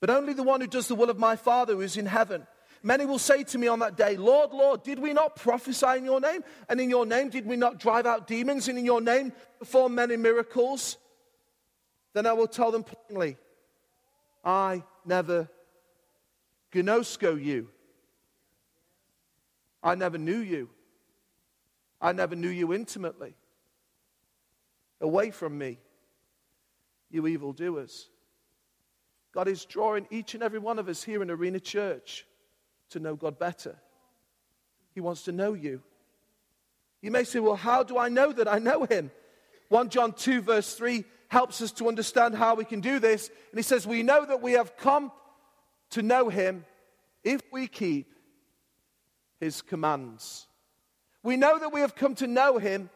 but 0.00 0.10
only 0.10 0.32
the 0.32 0.42
one 0.42 0.60
who 0.60 0.66
does 0.66 0.88
the 0.88 0.94
will 0.94 1.10
of 1.10 1.18
my 1.18 1.36
Father 1.36 1.74
who 1.74 1.80
is 1.80 1.96
in 1.96 2.06
heaven. 2.06 2.46
Many 2.82 3.06
will 3.06 3.18
say 3.18 3.44
to 3.44 3.56
me 3.56 3.66
on 3.66 3.78
that 3.78 3.96
day, 3.96 4.18
Lord, 4.18 4.52
Lord, 4.52 4.82
did 4.82 4.98
we 4.98 5.14
not 5.14 5.36
prophesy 5.36 5.96
in 5.96 6.04
your 6.04 6.20
name? 6.20 6.44
And 6.68 6.78
in 6.78 6.90
your 6.90 7.06
name 7.06 7.30
did 7.30 7.46
we 7.46 7.56
not 7.56 7.78
drive 7.78 8.04
out 8.04 8.26
demons? 8.26 8.68
And 8.68 8.78
in 8.78 8.84
your 8.84 9.00
name 9.00 9.32
perform 9.58 9.94
many 9.94 10.18
miracles? 10.18 10.98
Then 12.12 12.26
I 12.26 12.34
will 12.34 12.46
tell 12.46 12.70
them 12.70 12.84
plainly, 12.84 13.38
I 14.44 14.82
never 15.04 15.48
gnosko 16.72 17.42
you. 17.42 17.68
I 19.82 19.94
never 19.94 20.18
knew 20.18 20.38
you. 20.38 20.70
I 22.00 22.12
never 22.12 22.36
knew 22.36 22.48
you 22.48 22.72
intimately. 22.72 23.34
Away 25.00 25.30
from 25.30 25.56
me, 25.56 25.78
you 27.10 27.26
evildoers. 27.26 28.08
God 29.32 29.48
is 29.48 29.64
drawing 29.64 30.06
each 30.10 30.34
and 30.34 30.42
every 30.42 30.58
one 30.58 30.78
of 30.78 30.88
us 30.88 31.02
here 31.02 31.22
in 31.22 31.30
Arena 31.30 31.60
Church 31.60 32.26
to 32.90 33.00
know 33.00 33.16
God 33.16 33.38
better. 33.38 33.76
He 34.94 35.00
wants 35.00 35.22
to 35.24 35.32
know 35.32 35.54
you. 35.54 35.82
You 37.02 37.10
may 37.10 37.24
say, 37.24 37.40
Well, 37.40 37.56
how 37.56 37.82
do 37.82 37.98
I 37.98 38.08
know 38.08 38.32
that 38.32 38.48
I 38.48 38.58
know 38.58 38.84
Him? 38.84 39.10
1 39.68 39.88
John 39.88 40.12
2, 40.12 40.40
verse 40.40 40.74
3 40.74 41.04
helps 41.34 41.60
us 41.60 41.72
to 41.72 41.88
understand 41.88 42.36
how 42.36 42.54
we 42.54 42.64
can 42.64 42.78
do 42.78 43.00
this. 43.00 43.28
And 43.50 43.58
he 43.58 43.62
says, 43.62 43.88
We 43.88 44.04
know 44.04 44.24
that 44.24 44.40
we 44.40 44.52
have 44.52 44.76
come 44.76 45.10
to 45.90 46.00
know 46.00 46.28
Him 46.28 46.64
if 47.24 47.42
we 47.50 47.66
keep 47.66 48.14
His 49.40 49.60
commands. 49.60 50.46
We 51.24 51.36
know 51.36 51.58
that 51.58 51.72
we 51.72 51.80
have 51.80 51.96
come 51.96 52.14
to 52.16 52.28
know 52.28 52.58
Him 52.58 52.88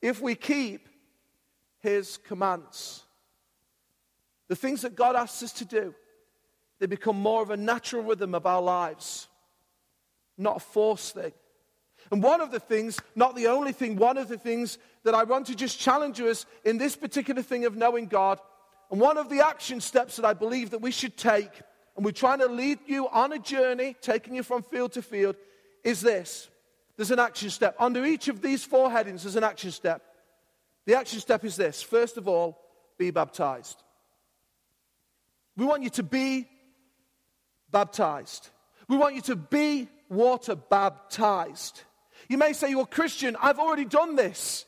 if 0.00 0.20
we 0.20 0.36
keep 0.36 0.88
His 1.80 2.16
commands. 2.16 3.02
The 4.46 4.56
things 4.56 4.82
that 4.82 4.94
God 4.94 5.16
asks 5.16 5.42
us 5.42 5.52
to 5.54 5.64
do, 5.64 5.92
they 6.78 6.86
become 6.86 7.16
more 7.16 7.42
of 7.42 7.50
a 7.50 7.56
natural 7.56 8.04
rhythm 8.04 8.36
of 8.36 8.46
our 8.46 8.62
lives, 8.62 9.26
not 10.38 10.58
a 10.58 10.60
forced 10.60 11.14
thing. 11.14 11.32
And 12.12 12.22
one 12.22 12.40
of 12.40 12.52
the 12.52 12.60
things, 12.60 13.00
not 13.16 13.34
the 13.34 13.48
only 13.48 13.72
thing, 13.72 13.96
one 13.96 14.16
of 14.16 14.28
the 14.28 14.38
things 14.38 14.78
that 15.04 15.14
I 15.14 15.24
want 15.24 15.46
to 15.46 15.54
just 15.54 15.78
challenge 15.78 16.20
us 16.20 16.46
in 16.64 16.78
this 16.78 16.96
particular 16.96 17.42
thing 17.42 17.64
of 17.64 17.76
knowing 17.76 18.06
God, 18.06 18.38
and 18.90 19.00
one 19.00 19.18
of 19.18 19.28
the 19.28 19.44
action 19.44 19.80
steps 19.80 20.16
that 20.16 20.24
I 20.24 20.32
believe 20.32 20.70
that 20.70 20.80
we 20.80 20.90
should 20.90 21.16
take, 21.16 21.50
and 21.96 22.04
we're 22.04 22.10
trying 22.10 22.40
to 22.40 22.46
lead 22.46 22.78
you 22.86 23.08
on 23.08 23.32
a 23.32 23.38
journey, 23.38 23.96
taking 24.00 24.34
you 24.34 24.42
from 24.42 24.62
field 24.62 24.92
to 24.92 25.02
field, 25.02 25.36
is 25.84 26.00
this. 26.00 26.48
There's 26.96 27.10
an 27.10 27.18
action 27.18 27.50
step. 27.50 27.76
Under 27.78 28.04
each 28.04 28.28
of 28.28 28.42
these 28.42 28.64
four 28.64 28.90
headings, 28.90 29.22
there's 29.22 29.36
an 29.36 29.44
action 29.44 29.70
step. 29.70 30.02
The 30.86 30.98
action 30.98 31.20
step 31.20 31.44
is 31.44 31.56
this 31.56 31.82
first 31.82 32.16
of 32.16 32.28
all, 32.28 32.58
be 32.98 33.10
baptized. 33.10 33.82
We 35.56 35.64
want 35.66 35.82
you 35.82 35.90
to 35.90 36.02
be 36.02 36.48
baptized. 37.70 38.48
We 38.88 38.96
want 38.96 39.14
you 39.14 39.22
to 39.22 39.36
be 39.36 39.88
water 40.08 40.56
baptized. 40.56 41.82
You 42.28 42.38
may 42.38 42.52
say, 42.52 42.74
Well, 42.74 42.86
Christian, 42.86 43.36
I've 43.40 43.58
already 43.58 43.84
done 43.84 44.16
this. 44.16 44.66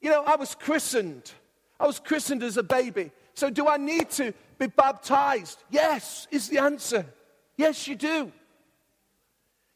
You 0.00 0.10
know, 0.10 0.24
I 0.24 0.36
was 0.36 0.54
christened. 0.54 1.30
I 1.78 1.86
was 1.86 1.98
christened 1.98 2.42
as 2.42 2.56
a 2.56 2.62
baby. 2.62 3.10
So 3.34 3.50
do 3.50 3.68
I 3.68 3.76
need 3.76 4.10
to 4.10 4.34
be 4.58 4.66
baptized? 4.66 5.62
Yes, 5.70 6.26
is 6.30 6.48
the 6.48 6.58
answer. 6.58 7.06
Yes, 7.56 7.86
you 7.86 7.96
do. 7.96 8.32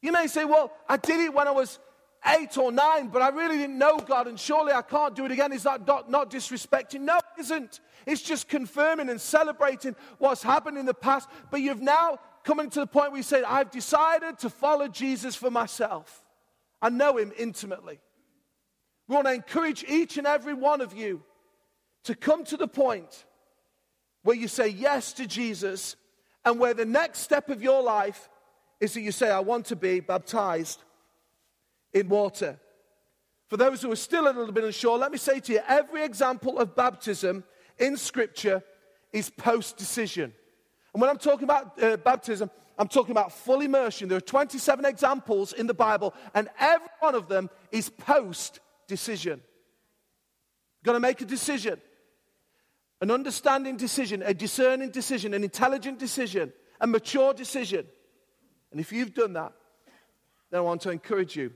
You 0.02 0.12
may 0.12 0.26
say, 0.26 0.44
Well, 0.44 0.72
I 0.88 0.96
did 0.96 1.20
it 1.20 1.32
when 1.32 1.48
I 1.48 1.52
was 1.52 1.78
eight 2.26 2.56
or 2.56 2.72
nine, 2.72 3.08
but 3.08 3.22
I 3.22 3.28
really 3.28 3.58
didn't 3.58 3.78
know 3.78 3.98
God, 3.98 4.26
and 4.26 4.38
surely 4.38 4.72
I 4.72 4.82
can't 4.82 5.14
do 5.14 5.24
it 5.24 5.30
again. 5.30 5.52
Is 5.52 5.64
that 5.64 5.86
not, 5.86 6.10
not 6.10 6.30
disrespecting? 6.30 7.00
No, 7.00 7.16
it 7.16 7.40
isn't. 7.40 7.80
It's 8.06 8.22
just 8.22 8.48
confirming 8.48 9.08
and 9.08 9.20
celebrating 9.20 9.94
what's 10.18 10.42
happened 10.42 10.78
in 10.78 10.86
the 10.86 10.94
past. 10.94 11.28
But 11.50 11.60
you've 11.60 11.82
now 11.82 12.18
come 12.44 12.68
to 12.68 12.80
the 12.80 12.86
point 12.86 13.10
where 13.10 13.18
you 13.18 13.22
say, 13.22 13.42
I've 13.42 13.70
decided 13.70 14.38
to 14.40 14.50
follow 14.50 14.88
Jesus 14.88 15.34
for 15.34 15.50
myself. 15.50 16.22
I 16.80 16.90
know 16.90 17.16
him 17.16 17.32
intimately. 17.38 18.00
We 19.08 19.14
want 19.14 19.26
to 19.26 19.34
encourage 19.34 19.84
each 19.84 20.16
and 20.16 20.26
every 20.26 20.54
one 20.54 20.80
of 20.80 20.94
you 20.94 21.22
to 22.04 22.14
come 22.14 22.44
to 22.44 22.56
the 22.56 22.68
point 22.68 23.24
where 24.22 24.36
you 24.36 24.48
say 24.48 24.68
yes 24.68 25.12
to 25.14 25.26
Jesus 25.26 25.96
and 26.44 26.58
where 26.58 26.74
the 26.74 26.84
next 26.84 27.20
step 27.20 27.50
of 27.50 27.62
your 27.62 27.82
life 27.82 28.28
is 28.80 28.94
that 28.94 29.02
you 29.02 29.12
say, 29.12 29.30
I 29.30 29.40
want 29.40 29.66
to 29.66 29.76
be 29.76 30.00
baptized 30.00 30.82
in 31.92 32.08
water. 32.08 32.58
For 33.48 33.56
those 33.56 33.82
who 33.82 33.92
are 33.92 33.96
still 33.96 34.24
a 34.24 34.32
little 34.32 34.52
bit 34.52 34.64
unsure, 34.64 34.98
let 34.98 35.12
me 35.12 35.18
say 35.18 35.40
to 35.40 35.52
you 35.52 35.60
every 35.68 36.02
example 36.02 36.58
of 36.58 36.74
baptism 36.74 37.44
in 37.78 37.96
Scripture 37.96 38.62
is 39.12 39.30
post 39.30 39.76
decision. 39.76 40.32
And 40.92 41.00
when 41.00 41.10
I'm 41.10 41.18
talking 41.18 41.44
about 41.44 41.82
uh, 41.82 41.96
baptism, 41.98 42.50
I'm 42.78 42.88
talking 42.88 43.12
about 43.12 43.32
full 43.32 43.60
immersion. 43.60 44.08
There 44.08 44.18
are 44.18 44.22
27 44.22 44.84
examples 44.84 45.52
in 45.52 45.66
the 45.66 45.74
Bible, 45.74 46.14
and 46.34 46.48
every 46.58 46.88
one 47.00 47.14
of 47.14 47.28
them 47.28 47.50
is 47.70 47.88
post 47.90 48.60
decision. 48.86 49.40
Got 50.82 50.92
to 50.92 51.00
make 51.00 51.20
a 51.20 51.24
decision, 51.24 51.80
an 53.00 53.10
understanding 53.10 53.76
decision, 53.76 54.22
a 54.22 54.34
discerning 54.34 54.90
decision, 54.90 55.32
an 55.34 55.42
intelligent 55.42 55.98
decision, 55.98 56.52
a 56.80 56.86
mature 56.86 57.32
decision. 57.32 57.86
And 58.70 58.80
if 58.80 58.92
you've 58.92 59.14
done 59.14 59.32
that, 59.34 59.52
then 60.50 60.58
I 60.58 60.62
want 60.62 60.82
to 60.82 60.90
encourage 60.90 61.36
you 61.36 61.52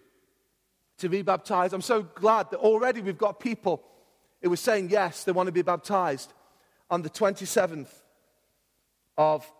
to 0.99 1.09
be 1.09 1.23
baptized. 1.23 1.75
I'm 1.75 1.83
so 1.83 2.03
glad 2.03 2.51
that 2.51 2.59
already 2.59 3.01
we've 3.01 3.19
got 3.19 3.39
people 3.39 3.83
who 4.43 4.53
are 4.53 4.57
saying 4.57 4.91
yes, 4.91 5.25
they 5.25 5.33
want 5.33 5.47
to 5.47 5.53
be 5.53 5.63
baptized 5.63 6.33
on 6.91 7.03
the 7.03 7.11
27th 7.11 7.89
of 9.17 9.51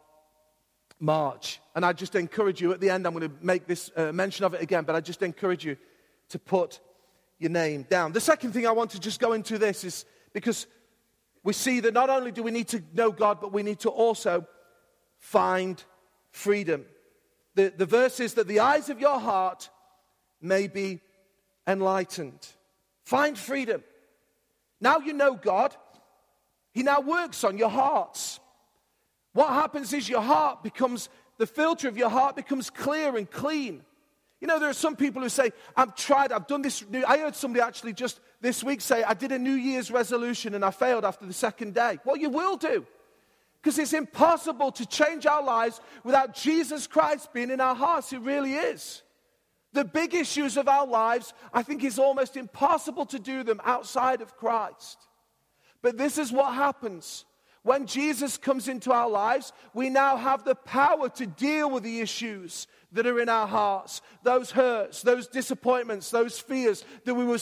March. 1.01 1.61
And 1.75 1.85
I 1.85 1.93
just 1.93 2.15
encourage 2.15 2.61
you, 2.61 2.73
at 2.73 2.81
the 2.81 2.91
end, 2.91 3.07
I'm 3.07 3.15
going 3.15 3.29
to 3.29 3.35
make 3.45 3.67
this 3.67 3.91
uh, 3.97 4.13
mention 4.13 4.45
of 4.45 4.55
it 4.55 4.63
again, 4.63 4.85
but 4.85 4.97
I 4.97 5.01
just 5.01 5.23
encourage 5.23 5.65
you 5.65 5.77
to 6.31 6.39
put 6.39 6.81
your 7.39 7.51
name 7.51 7.85
down. 7.89 8.13
The 8.13 8.21
second 8.21 8.53
thing 8.53 8.67
I 8.67 8.73
want 8.73 8.91
to 8.91 9.01
just 9.01 9.21
go 9.21 9.33
into 9.33 9.59
this 9.59 9.85
is 9.85 10.05
because 10.33 10.67
we 11.45 11.53
see 11.53 11.81
that 11.81 11.95
not 11.95 12.11
only 12.11 12.33
do 12.33 12.43
we 12.43 12.51
need 12.51 12.69
to 12.69 12.83
know 12.93 13.11
God, 13.11 13.41
but 13.41 13.53
we 13.53 13.63
need 13.63 13.81
to 13.81 13.91
also 13.91 14.47
find 15.19 15.83
freedom. 16.31 16.85
The, 17.55 17.73
the 17.77 17.87
verse 17.87 18.21
is 18.21 18.35
that 18.35 18.49
the 18.49 18.61
eyes 18.61 18.89
of 18.89 19.01
your 19.01 19.19
heart 19.19 19.71
may 20.41 20.67
be 20.67 21.01
enlightened. 21.67 22.47
Find 23.05 23.39
freedom. 23.39 23.83
Now 24.81 24.99
you 24.99 25.13
know 25.13 25.35
God, 25.35 25.75
He 26.73 26.83
now 26.83 27.01
works 27.01 27.45
on 27.45 27.59
your 27.59 27.71
hearts. 27.71 28.41
What 29.33 29.51
happens 29.51 29.93
is 29.93 30.09
your 30.09 30.23
heart 30.23 30.63
becomes, 30.63 31.09
the 31.39 31.47
filter 31.47 31.89
of 31.89 31.97
your 31.97 32.09
heart 32.09 32.37
becomes 32.37 32.71
clear 32.71 33.17
and 33.17 33.31
clean. 33.31 33.83
You 34.41 34.47
know, 34.47 34.61
there 34.61 34.71
are 34.71 34.75
some 34.75 34.95
people 34.95 35.21
who 35.23 35.29
say, 35.29 35.51
I've 35.77 35.97
tried, 35.97 36.31
I've 36.31 36.47
done 36.47 36.63
this. 36.63 36.85
I 37.07 37.19
heard 37.19 37.35
somebody 37.35 37.61
actually 37.61 37.93
just 37.93 38.21
this 38.41 38.63
week 38.63 38.81
say, 38.81 39.03
I 39.03 39.15
did 39.15 39.33
a 39.33 39.39
New 39.39 39.55
Year's 39.55 39.91
resolution 39.91 40.55
and 40.55 40.65
I 40.65 40.71
failed 40.71 41.05
after 41.05 41.27
the 41.27 41.33
second 41.33 41.75
day. 41.75 41.99
Well, 42.05 42.17
you 42.17 42.31
will 42.31 42.57
do. 42.57 42.87
Because 43.61 43.79
it's 43.79 43.93
impossible 43.93 44.71
to 44.73 44.87
change 44.87 45.27
our 45.27 45.43
lives 45.43 45.81
without 46.05 46.35
Jesus 46.35 46.87
Christ 46.87 47.33
being 47.33 47.51
in 47.51 47.61
our 47.61 47.75
hearts. 47.75 48.13
It 48.13 48.21
really 48.21 48.55
is. 48.55 49.03
The 49.73 49.85
big 49.85 50.15
issues 50.15 50.57
of 50.57 50.69
our 50.69 50.87
lives, 50.87 51.35
I 51.53 51.65
think 51.65 51.83
it's 51.83 51.99
almost 51.99 52.37
impossible 52.37 53.07
to 53.07 53.19
do 53.19 53.43
them 53.43 53.61
outside 53.65 54.21
of 54.21 54.37
Christ. 54.37 54.99
But 55.83 55.99
this 55.99 56.17
is 56.17 56.33
what 56.33 56.55
happens. 56.55 57.25
When 57.63 57.87
Jesus 57.87 58.37
comes 58.37 58.69
into 58.69 58.93
our 58.93 59.09
lives, 59.09 59.53
we 59.75 59.91
now 59.91 60.17
have 60.17 60.45
the 60.45 60.55
power 60.55 61.09
to 61.11 61.27
deal 61.27 61.71
with 61.71 61.83
the 61.83 62.01
issues 62.01 62.67
that 62.93 63.07
are 63.07 63.21
in 63.21 63.29
our 63.29 63.47
hearts, 63.47 64.01
those 64.23 64.51
hurts, 64.51 65.03
those 65.03 65.27
disappointments, 65.27 66.11
those 66.11 66.39
fears 66.39 66.85
that 67.05 67.15
we 67.15 67.25
were, 67.25 67.39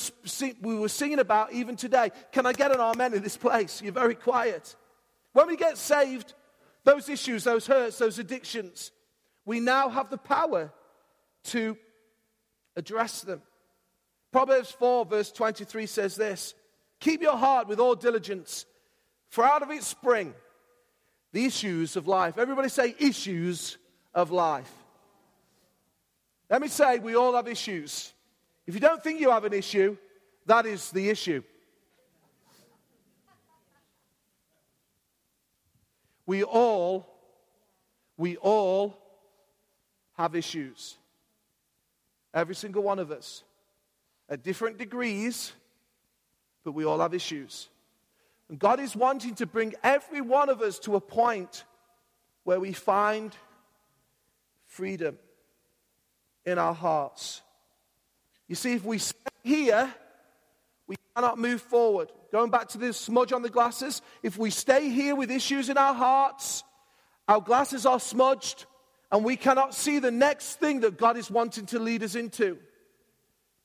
we 0.61 0.74
were 0.76 0.88
singing 0.88 1.20
about 1.20 1.52
even 1.52 1.76
today. 1.76 2.11
Can 2.33 2.46
I 2.46 2.52
get 2.52 2.72
an 2.72 2.81
amen 2.81 3.14
in 3.14 3.22
this 3.22 3.37
place? 3.37 3.81
You're 3.81 3.92
very 3.92 4.14
quiet. 4.14 4.74
When 5.33 5.46
we 5.46 5.57
get 5.57 5.79
saved, 5.79 6.35
those 6.85 7.09
issues, 7.09 7.44
those 7.44 7.66
hurts, 7.66 7.98
those 7.98 8.18
addictions, 8.18 8.90
we 9.44 9.61
now 9.61 9.88
have 9.88 10.11
the 10.11 10.18
power 10.18 10.72
to 11.44 11.76
address 12.74 13.22
them. 13.22 13.42
Proverbs 14.33 14.70
4, 14.70 15.05
verse 15.05 15.31
23 15.33 15.87
says 15.87 16.16
this 16.16 16.55
Keep 17.00 17.22
your 17.22 17.37
heart 17.37 17.68
with 17.68 17.79
all 17.79 17.94
diligence, 17.94 18.66
for 19.28 19.44
out 19.44 19.62
of 19.62 19.70
it 19.70 19.82
spring 19.82 20.34
the 21.32 21.44
issues 21.44 21.96
of 21.96 22.08
life. 22.08 22.38
Everybody 22.38 22.68
say, 22.68 22.94
issues 22.98 23.76
of 24.14 24.30
life. 24.30 24.72
Let 26.48 26.62
me 26.62 26.68
say, 26.68 26.98
we 26.98 27.16
all 27.16 27.34
have 27.34 27.48
issues. 27.48 28.12
If 28.66 28.74
you 28.74 28.80
don't 28.80 29.02
think 29.02 29.20
you 29.20 29.30
have 29.30 29.44
an 29.44 29.52
issue, 29.52 29.96
that 30.46 30.64
is 30.64 30.90
the 30.90 31.10
issue. 31.10 31.42
We 36.24 36.42
all, 36.42 37.06
we 38.16 38.36
all 38.36 38.96
have 40.16 40.34
issues. 40.34 40.96
Every 42.34 42.54
single 42.54 42.82
one 42.82 42.98
of 42.98 43.10
us. 43.10 43.44
At 44.28 44.42
different 44.42 44.78
degrees, 44.78 45.52
but 46.64 46.72
we 46.72 46.84
all 46.84 46.98
have 46.98 47.14
issues. 47.14 47.68
And 48.48 48.59
God 48.59 48.80
is 48.80 48.94
wanting 48.94 49.35
to 49.37 49.46
bring 49.46 49.74
every 49.82 50.20
one 50.20 50.48
of 50.48 50.62
us 50.62 50.78
to 50.80 50.96
a 50.96 51.00
point 51.00 51.64
where 52.44 52.61
we 52.61 52.72
find 52.72 53.35
freedom 54.66 55.18
in 56.44 56.59
our 56.59 56.74
hearts. 56.74 57.42
You 58.46 58.54
see, 58.54 58.74
if 58.74 58.85
we 58.85 58.98
stay 58.98 59.16
here, 59.42 59.92
we 60.87 60.96
cannot 61.14 61.38
move 61.38 61.61
forward. 61.61 62.12
Going 62.30 62.50
back 62.50 62.68
to 62.68 62.78
this 62.78 62.96
smudge 62.96 63.32
on 63.32 63.42
the 63.42 63.50
glasses, 63.50 64.02
if 64.22 64.38
we 64.38 64.50
stay 64.50 64.90
here 64.90 65.16
with 65.16 65.30
issues 65.30 65.68
in 65.68 65.76
our 65.76 65.94
hearts, 65.94 66.62
our 67.26 67.40
glasses 67.40 67.85
are 67.85 67.98
smudged, 67.98 68.66
and 69.11 69.24
we 69.24 69.37
cannot 69.37 69.74
see 69.74 69.98
the 69.98 70.12
next 70.12 70.61
thing 70.61 70.80
that 70.80 70.96
God 70.96 71.16
is 71.16 71.30
wanting 71.30 71.66
to 71.66 71.80
lead 71.80 72.04
us 72.04 72.14
into. 72.14 72.59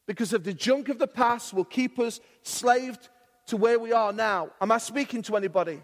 Because 0.08 0.34
of 0.34 0.44
the 0.44 0.54
junk 0.54 0.89
of 0.89 0.98
the 0.98 1.08
past 1.08 1.54
will 1.54 1.65
keep 1.65 2.00
us 2.00 2.20
slaved 2.41 3.10
to 3.52 3.58
where 3.58 3.78
we 3.78 3.92
are 3.92 4.14
now. 4.14 4.50
Am 4.62 4.72
I 4.72 4.78
speaking 4.78 5.22
to 5.24 5.36
anybody? 5.36 5.82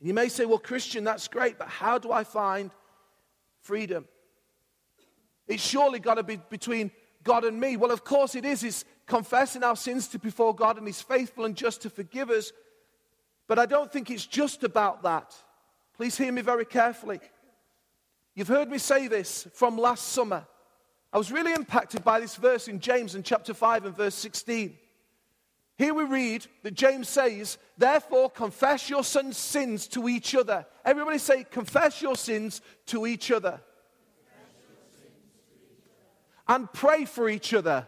You 0.00 0.12
may 0.12 0.28
say, 0.28 0.44
well, 0.44 0.58
Christian, 0.58 1.04
that's 1.04 1.28
great, 1.28 1.56
but 1.56 1.68
how 1.68 1.98
do 1.98 2.10
I 2.10 2.24
find 2.24 2.72
freedom? 3.60 4.06
It's 5.46 5.62
surely 5.62 6.00
got 6.00 6.16
to 6.16 6.24
be 6.24 6.40
between 6.50 6.90
God 7.22 7.44
and 7.44 7.60
me. 7.60 7.76
Well, 7.76 7.92
of 7.92 8.02
course 8.02 8.34
it 8.34 8.44
is. 8.44 8.64
It's 8.64 8.84
confessing 9.06 9.62
our 9.62 9.76
sins 9.76 10.08
to 10.08 10.18
before 10.18 10.52
God 10.52 10.78
and 10.78 10.86
He's 10.86 11.00
faithful 11.00 11.44
and 11.44 11.54
just 11.54 11.82
to 11.82 11.90
forgive 11.90 12.28
us. 12.28 12.50
But 13.46 13.60
I 13.60 13.66
don't 13.66 13.92
think 13.92 14.10
it's 14.10 14.26
just 14.26 14.64
about 14.64 15.04
that. 15.04 15.32
Please 15.96 16.18
hear 16.18 16.32
me 16.32 16.42
very 16.42 16.64
carefully. 16.64 17.20
You've 18.34 18.48
heard 18.48 18.68
me 18.68 18.78
say 18.78 19.06
this 19.06 19.46
from 19.54 19.78
last 19.78 20.08
summer. 20.08 20.44
I 21.12 21.18
was 21.18 21.30
really 21.30 21.52
impacted 21.52 22.02
by 22.02 22.18
this 22.18 22.34
verse 22.34 22.66
in 22.66 22.80
James 22.80 23.14
in 23.14 23.22
chapter 23.22 23.54
5 23.54 23.84
and 23.84 23.96
verse 23.96 24.16
16. 24.16 24.78
Here 25.76 25.92
we 25.92 26.04
read 26.04 26.46
that 26.62 26.74
James 26.74 27.08
says, 27.08 27.58
Therefore, 27.76 28.30
confess 28.30 28.88
your 28.88 29.02
sins 29.02 29.88
to 29.88 30.08
each 30.08 30.34
other. 30.34 30.66
Everybody 30.84 31.18
say, 31.18 31.44
Confess 31.44 32.00
your 32.00 32.14
sins 32.14 32.60
to 32.86 33.06
each 33.06 33.30
other 33.30 33.60
and 36.46 36.72
pray 36.72 37.04
for 37.04 37.28
each 37.28 37.54
other 37.54 37.86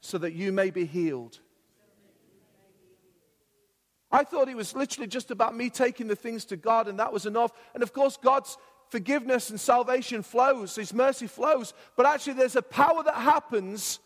so 0.00 0.18
that 0.18 0.34
you 0.34 0.52
may 0.52 0.70
be 0.70 0.84
healed. 0.84 1.40
I 4.10 4.24
thought 4.24 4.48
it 4.48 4.56
was 4.56 4.74
literally 4.74 5.08
just 5.08 5.30
about 5.30 5.56
me 5.56 5.68
taking 5.68 6.06
the 6.06 6.16
things 6.16 6.44
to 6.46 6.56
God 6.56 6.88
and 6.88 6.98
that 6.98 7.12
was 7.12 7.26
enough. 7.26 7.52
And 7.74 7.82
of 7.82 7.92
course, 7.92 8.16
God's 8.16 8.56
forgiveness 8.88 9.50
and 9.50 9.58
salvation 9.58 10.22
flows, 10.22 10.76
His 10.76 10.94
mercy 10.94 11.26
flows. 11.26 11.74
But 11.96 12.06
actually, 12.06 12.34
there's 12.34 12.56
a 12.56 12.62
power 12.62 13.02
that 13.02 13.16
happens 13.16 13.98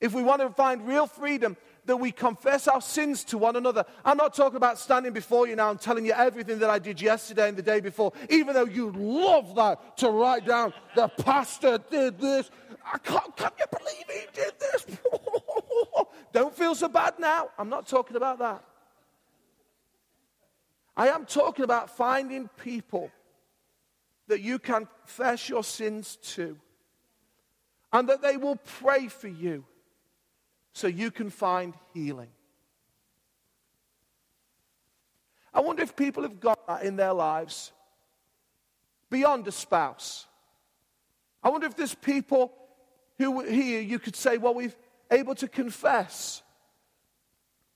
if 0.00 0.12
we 0.12 0.22
want 0.22 0.42
to 0.42 0.50
find 0.50 0.86
real 0.86 1.06
freedom 1.06 1.56
that 1.86 1.96
we 1.96 2.12
confess 2.12 2.68
our 2.68 2.80
sins 2.80 3.24
to 3.24 3.38
one 3.38 3.56
another. 3.56 3.84
I'm 4.04 4.16
not 4.16 4.34
talking 4.34 4.56
about 4.56 4.78
standing 4.78 5.12
before 5.12 5.46
you 5.46 5.56
now 5.56 5.70
and 5.70 5.80
telling 5.80 6.04
you 6.04 6.12
everything 6.12 6.58
that 6.58 6.68
I 6.70 6.78
did 6.78 7.00
yesterday 7.00 7.48
and 7.48 7.56
the 7.56 7.62
day 7.62 7.80
before, 7.80 8.12
even 8.28 8.54
though 8.54 8.66
you 8.66 8.90
love 8.90 9.54
that 9.54 9.96
to 9.98 10.10
write 10.10 10.44
down 10.44 10.74
the 10.94 11.08
pastor 11.08 11.78
did 11.90 12.18
this. 12.18 12.50
I 12.84 12.98
can't, 12.98 13.36
can 13.36 13.50
you 13.58 13.64
believe 13.78 14.04
he 14.08 14.26
did 14.34 14.52
this? 14.60 14.86
Don't 16.32 16.54
feel 16.54 16.74
so 16.74 16.88
bad 16.88 17.14
now. 17.18 17.50
I'm 17.58 17.68
not 17.68 17.86
talking 17.86 18.16
about 18.16 18.38
that. 18.40 18.62
I 20.96 21.08
am 21.08 21.26
talking 21.26 21.64
about 21.64 21.96
finding 21.96 22.48
people 22.62 23.10
that 24.28 24.40
you 24.40 24.58
can 24.58 24.88
confess 25.06 25.48
your 25.48 25.62
sins 25.62 26.16
to 26.34 26.56
and 27.92 28.08
that 28.08 28.22
they 28.22 28.36
will 28.36 28.56
pray 28.56 29.08
for 29.08 29.28
you 29.28 29.64
so 30.76 30.88
you 30.88 31.10
can 31.10 31.30
find 31.30 31.72
healing. 31.94 32.28
I 35.54 35.60
wonder 35.60 35.82
if 35.82 35.96
people 35.96 36.22
have 36.24 36.38
got 36.38 36.66
that 36.66 36.82
in 36.82 36.96
their 36.96 37.14
lives 37.14 37.72
beyond 39.08 39.48
a 39.48 39.52
spouse. 39.52 40.26
I 41.42 41.48
wonder 41.48 41.66
if 41.66 41.76
there's 41.76 41.94
people 41.94 42.52
who 43.16 43.40
here 43.40 43.80
you 43.80 43.98
could 43.98 44.14
say, 44.14 44.36
well, 44.36 44.52
we've 44.52 44.76
able 45.10 45.34
to 45.36 45.48
confess. 45.48 46.42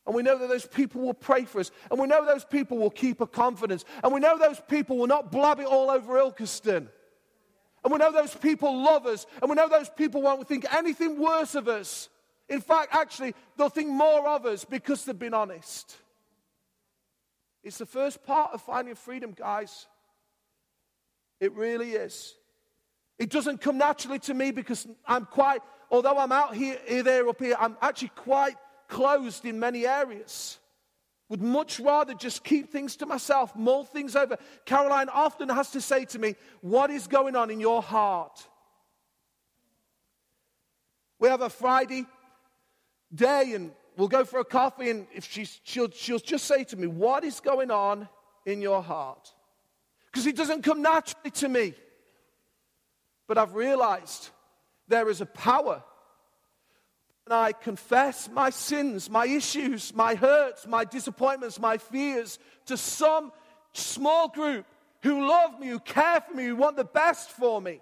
And 0.05 0.15
we 0.15 0.23
know 0.23 0.37
that 0.37 0.51
those 0.51 0.67
people 0.67 1.01
will 1.01 1.15
pray 1.15 1.47
for 1.47 1.61
us. 1.61 1.71
And 1.91 1.99
we 1.99 2.07
know 2.07 2.27
those 2.27 2.45
people 2.45 2.77
will 2.77 2.91
keep 2.91 3.23
a 3.23 3.27
confidence. 3.27 3.87
And 4.05 4.13
we 4.13 4.21
know 4.21 4.37
those 4.37 4.61
people 4.69 4.99
will 4.99 5.07
not 5.07 5.33
blab 5.33 5.59
it 5.59 5.67
all 5.67 5.91
over 5.91 6.19
Ilkeston. 6.19 6.89
And 7.83 7.93
we 7.93 7.97
know 7.97 8.13
those 8.13 8.35
people 8.35 8.83
love 8.83 9.07
us. 9.07 9.25
And 9.41 9.49
we 9.49 9.57
know 9.57 9.71
those 9.71 9.89
people 9.89 10.21
won't 10.21 10.47
think 10.47 10.67
anything 10.75 11.19
worse 11.19 11.55
of 11.55 11.67
us. 11.67 12.11
In 12.51 12.61
fact, 12.61 12.95
actually, 12.95 13.35
they'll 13.57 13.69
think 13.69 13.89
more 13.89 14.29
of 14.29 14.45
us 14.45 14.65
because 14.65 15.05
they've 15.05 15.17
been 15.17 15.35
honest. 15.35 15.97
It's 17.63 17.79
the 17.79 17.87
first 17.87 18.25
part 18.25 18.51
of 18.53 18.61
finding 18.61 18.97
freedom, 18.97 19.33
guys. 19.33 19.87
It 21.41 21.55
really 21.55 21.93
is. 21.93 22.35
It 23.21 23.31
doesn't 23.31 23.61
come 23.61 23.79
naturally 23.79 24.19
to 24.21 24.35
me 24.35 24.51
because 24.51 24.89
I'm 25.07 25.27
quite, 25.27 25.61
although 25.93 26.19
I'm 26.19 26.33
out 26.33 26.57
here, 26.57 26.79
here, 26.87 27.05
there, 27.05 27.29
up 27.29 27.41
here, 27.41 27.55
I'm 27.59 27.77
actually 27.81 28.13
quite 28.17 28.57
closed 28.89 29.45
in 29.45 29.61
many 29.61 29.87
areas. 29.87 30.59
Would 31.29 31.41
much 31.41 31.79
rather 31.79 32.15
just 32.15 32.43
keep 32.43 32.73
things 32.73 32.97
to 32.97 33.07
myself, 33.07 33.55
mull 33.55 33.85
things 33.85 34.17
over. 34.17 34.37
Caroline 34.65 35.09
often 35.09 35.49
has 35.51 35.71
to 35.71 35.81
say 35.81 36.05
to 36.07 36.19
me, 36.19 36.35
What 36.63 36.91
is 36.91 37.07
going 37.07 37.37
on 37.37 37.51
in 37.51 37.61
your 37.61 37.81
heart? 37.81 38.45
We 41.21 41.29
have 41.29 41.43
a 41.43 41.51
Friday 41.51 42.07
day 43.15 43.53
and 43.55 43.73
we'll 43.97 44.09
go 44.09 44.25
for 44.25 44.41
a 44.41 44.45
coffee 44.45 44.91
and 44.91 45.07
if 45.15 45.25
she's, 45.25 45.61
she'll, 45.65 45.91
she'll 45.91 46.19
just 46.19 46.45
say 46.45 46.65
to 46.65 46.77
me, 46.77 46.87
What 46.87 47.25
is 47.25 47.41
going 47.41 47.71
on 47.71 48.09
in 48.47 48.63
your 48.63 48.83
heart? 48.83 49.33
Because 50.07 50.27
it 50.27 50.37
doesn't 50.37 50.63
come 50.63 50.83
naturally 50.83 51.31
to 51.31 51.49
me. 51.49 51.75
But 53.29 53.39
I've 53.39 53.55
realized 53.55 54.31
there 54.89 55.09
is 55.09 55.21
a 55.21 55.27
power. 55.27 55.83
And 57.27 57.35
I 57.35 57.53
confess 57.53 58.29
my 58.29 58.51
sins, 58.51 59.09
my 59.09 59.27
issues, 59.27 59.95
my 59.95 60.17
hurts, 60.17 60.67
my 60.67 60.85
disappointments, 60.85 61.61
my 61.61 61.79
fears 61.79 62.41
to 62.67 62.77
some 62.77 63.31
small 63.73 64.29
group 64.29 64.67
who 65.03 65.29
love 65.29 65.61
me, 65.61 65.69
who 65.69 65.79
care 65.79 66.21
for 66.21 66.35
me, 66.35 66.47
who 66.47 66.57
want 66.57 66.77
the 66.77 66.85
best 66.85 67.31
for 67.31 67.63
me. 67.63 67.81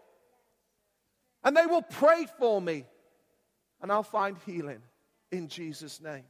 And 1.43 1.57
they 1.57 1.64
will 1.64 1.83
pray 1.83 2.27
for 2.38 2.61
me, 2.61 2.85
and 3.81 3.91
I'll 3.91 4.03
find 4.03 4.37
healing 4.45 4.83
in 5.31 5.49
Jesus' 5.49 6.01
name. 6.01 6.25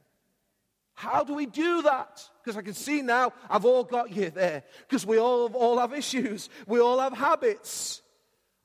How 0.93 1.23
do 1.23 1.33
we 1.33 1.45
do 1.45 1.81
that? 1.83 2.21
Because 2.43 2.57
I 2.57 2.61
can 2.61 2.73
see 2.73 3.01
now 3.01 3.31
I've 3.49 3.63
all 3.63 3.85
got 3.85 4.11
you 4.11 4.29
there. 4.31 4.63
Because 4.87 5.05
we 5.05 5.17
all, 5.17 5.47
all 5.53 5.79
have 5.79 5.93
issues, 5.93 6.49
we 6.67 6.81
all 6.81 6.99
have 6.99 7.13
habits. 7.13 8.01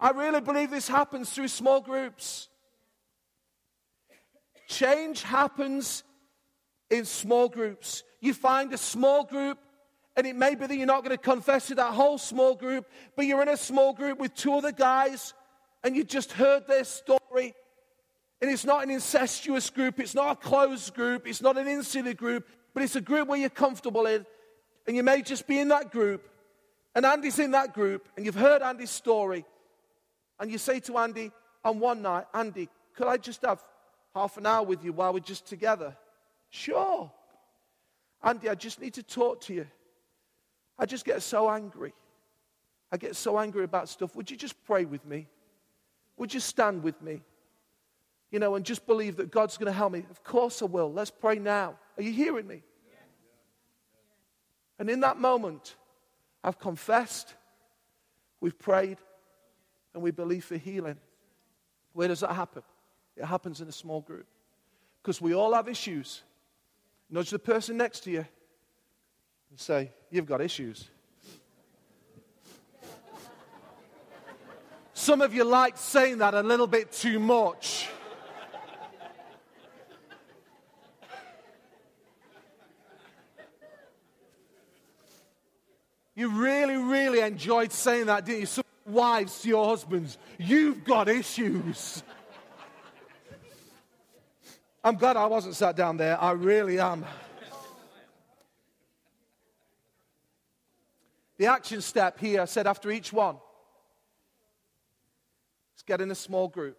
I 0.01 0.11
really 0.11 0.41
believe 0.41 0.71
this 0.71 0.89
happens 0.89 1.31
through 1.31 1.49
small 1.49 1.81
groups. 1.81 2.49
Change 4.67 5.23
happens 5.23 6.03
in 6.91 7.05
small 7.05 7.49
groups. 7.49 8.03
You 8.21 8.35
find 8.35 8.73
a 8.73 8.79
small 8.79 9.25
group, 9.25 9.59
and 10.17 10.27
it 10.27 10.35
may 10.35 10.55
be 10.55 10.67
that 10.67 10.77
you're 10.77 10.87
not 10.87 11.05
going 11.05 11.17
to 11.17 11.23
confess 11.23 11.69
to 11.69 11.77
that 11.77 11.93
whole 11.93 12.19
small 12.19 12.55
group, 12.55 12.87
but 13.15 13.27
you're 13.27 13.43
in 13.43 13.49
a 13.49 13.57
small 13.57 13.93
group 13.93 14.19
with 14.19 14.35
two 14.35 14.55
other 14.55 14.73
guys, 14.73 15.35
and 15.85 15.95
you 15.95 16.03
just 16.03 16.33
heard 16.33 16.67
their 16.67 16.85
story, 16.85 17.55
and 18.41 18.51
it's 18.51 18.65
not 18.65 18.83
an 18.83 18.91
incestuous 18.91 19.71
group, 19.71 20.01
it's 20.01 20.15
not 20.15 20.33
a 20.33 20.37
closed 20.37 20.95
group, 20.95 21.27
it's 21.27 21.41
not 21.41 21.57
an 21.57 21.67
insular 21.67 22.15
group, 22.15 22.47
but 22.73 22.83
it's 22.83 22.97
a 22.97 23.01
group 23.01 23.29
where 23.29 23.39
you're 23.39 23.49
comfortable 23.49 24.07
in. 24.07 24.27
And 24.87 24.97
you 24.97 25.03
may 25.03 25.23
just 25.23 25.47
be 25.47 25.59
in 25.59 25.69
that 25.69 25.91
group, 25.91 26.29
and 26.95 27.07
Andy's 27.07 27.39
in 27.39 27.53
that 27.53 27.73
group, 27.73 28.07
and 28.17 28.27
you've 28.27 28.35
heard 28.35 28.61
Andy's 28.61 28.91
story. 28.91 29.45
And 30.39 30.51
you 30.51 30.59
say 30.59 30.81
to 30.81 30.99
Andy 30.99 31.31
on 31.65 31.81
one 31.81 32.03
night, 32.03 32.27
Andy, 32.35 32.69
could 32.95 33.07
I 33.07 33.17
just 33.17 33.43
have 33.43 33.65
half 34.15 34.37
an 34.37 34.47
hour 34.47 34.65
with 34.65 34.85
you 34.85 34.93
while 34.93 35.13
we're 35.13 35.21
just 35.21 35.47
together? 35.47 35.97
Sure. 36.51 37.11
Andy, 38.23 38.49
I 38.49 38.55
just 38.55 38.81
need 38.81 38.95
to 38.95 39.03
talk 39.03 39.41
to 39.43 39.55
you. 39.55 39.67
I 40.79 40.87
just 40.87 41.05
get 41.05 41.23
so 41.23 41.49
angry. 41.49 41.95
I 42.91 42.97
get 42.97 43.17
so 43.17 43.39
angry 43.39 43.65
about 43.65 43.89
stuff. 43.89 44.15
Would 44.17 44.31
you 44.31 44.37
just 44.37 44.63
pray 44.65 44.85
with 44.85 45.05
me? 45.05 45.29
Would 46.17 46.33
you 46.33 46.41
stand 46.41 46.83
with 46.83 47.01
me? 47.03 47.23
You 48.35 48.41
know, 48.41 48.57
and 48.57 48.65
just 48.65 48.85
believe 48.85 49.19
that 49.19 49.31
God's 49.31 49.57
going 49.57 49.69
to 49.69 49.73
help 49.73 49.93
me. 49.93 50.05
Of 50.11 50.25
course 50.25 50.61
I 50.61 50.65
will. 50.65 50.93
Let's 50.93 51.13
pray 51.13 51.37
now. 51.37 51.77
Are 51.97 52.03
you 52.03 52.11
hearing 52.11 52.49
me? 52.49 52.65
And 54.77 54.91
in 54.91 54.99
that 55.01 55.21
moment, 55.21 55.77
I've 56.43 56.59
confessed, 56.59 57.33
we've 58.41 58.59
prayed, 58.59 58.99
and 59.95 60.03
we 60.03 60.11
believe 60.11 60.45
for 60.45 60.57
healing. 60.57 60.97
Where 61.93 62.09
does 62.09 62.21
that 62.21 62.33
happen? 62.33 62.65
It 63.17 63.25
happens 63.25 63.61
in 63.61 63.69
a 63.69 63.73
small 63.73 64.01
group. 64.01 64.27
Because 65.01 65.21
we 65.21 65.33
all 65.33 65.55
have 65.55 65.69
issues. 65.69 66.23
Nudge 67.09 67.31
the 67.31 67.39
person 67.39 67.77
next 67.77 68.01
to 68.01 68.11
you 68.11 68.27
and 69.51 69.61
say, 69.61 69.93
You've 70.11 70.27
got 70.27 70.41
issues. 70.41 70.89
Some 74.93 75.21
of 75.21 75.33
you 75.33 75.45
like 75.45 75.77
saying 75.77 76.19
that 76.19 76.35
a 76.35 76.43
little 76.43 76.67
bit 76.67 76.91
too 76.91 77.21
much. 77.21 77.91
You 86.25 86.31
really, 86.31 86.79
really 86.79 87.21
enjoyed 87.21 87.71
saying 87.71 88.07
that, 88.07 88.25
didn't 88.25 88.41
you? 88.41 88.47
Some 88.47 88.65
wives 88.87 89.43
to 89.43 89.49
your 89.51 89.67
husbands, 89.67 90.17
you've 90.39 90.83
got 90.83 91.07
issues. 91.07 92.03
I'm 94.83 94.97
glad 94.97 95.19
I 95.19 95.27
wasn't 95.27 95.55
sat 95.55 95.77
down 95.77 95.99
there. 95.99 96.19
I 96.19 96.31
really 96.31 96.81
am. 96.81 97.05
The 101.37 101.45
action 101.45 101.83
step 101.83 102.19
here, 102.19 102.47
said 102.47 102.67
after 102.67 102.91
each 102.91 103.13
one, 103.13 103.37
is 105.77 105.83
get 105.83 106.01
in 106.01 106.11
a 106.11 106.15
small 106.15 106.49
group. 106.49 106.79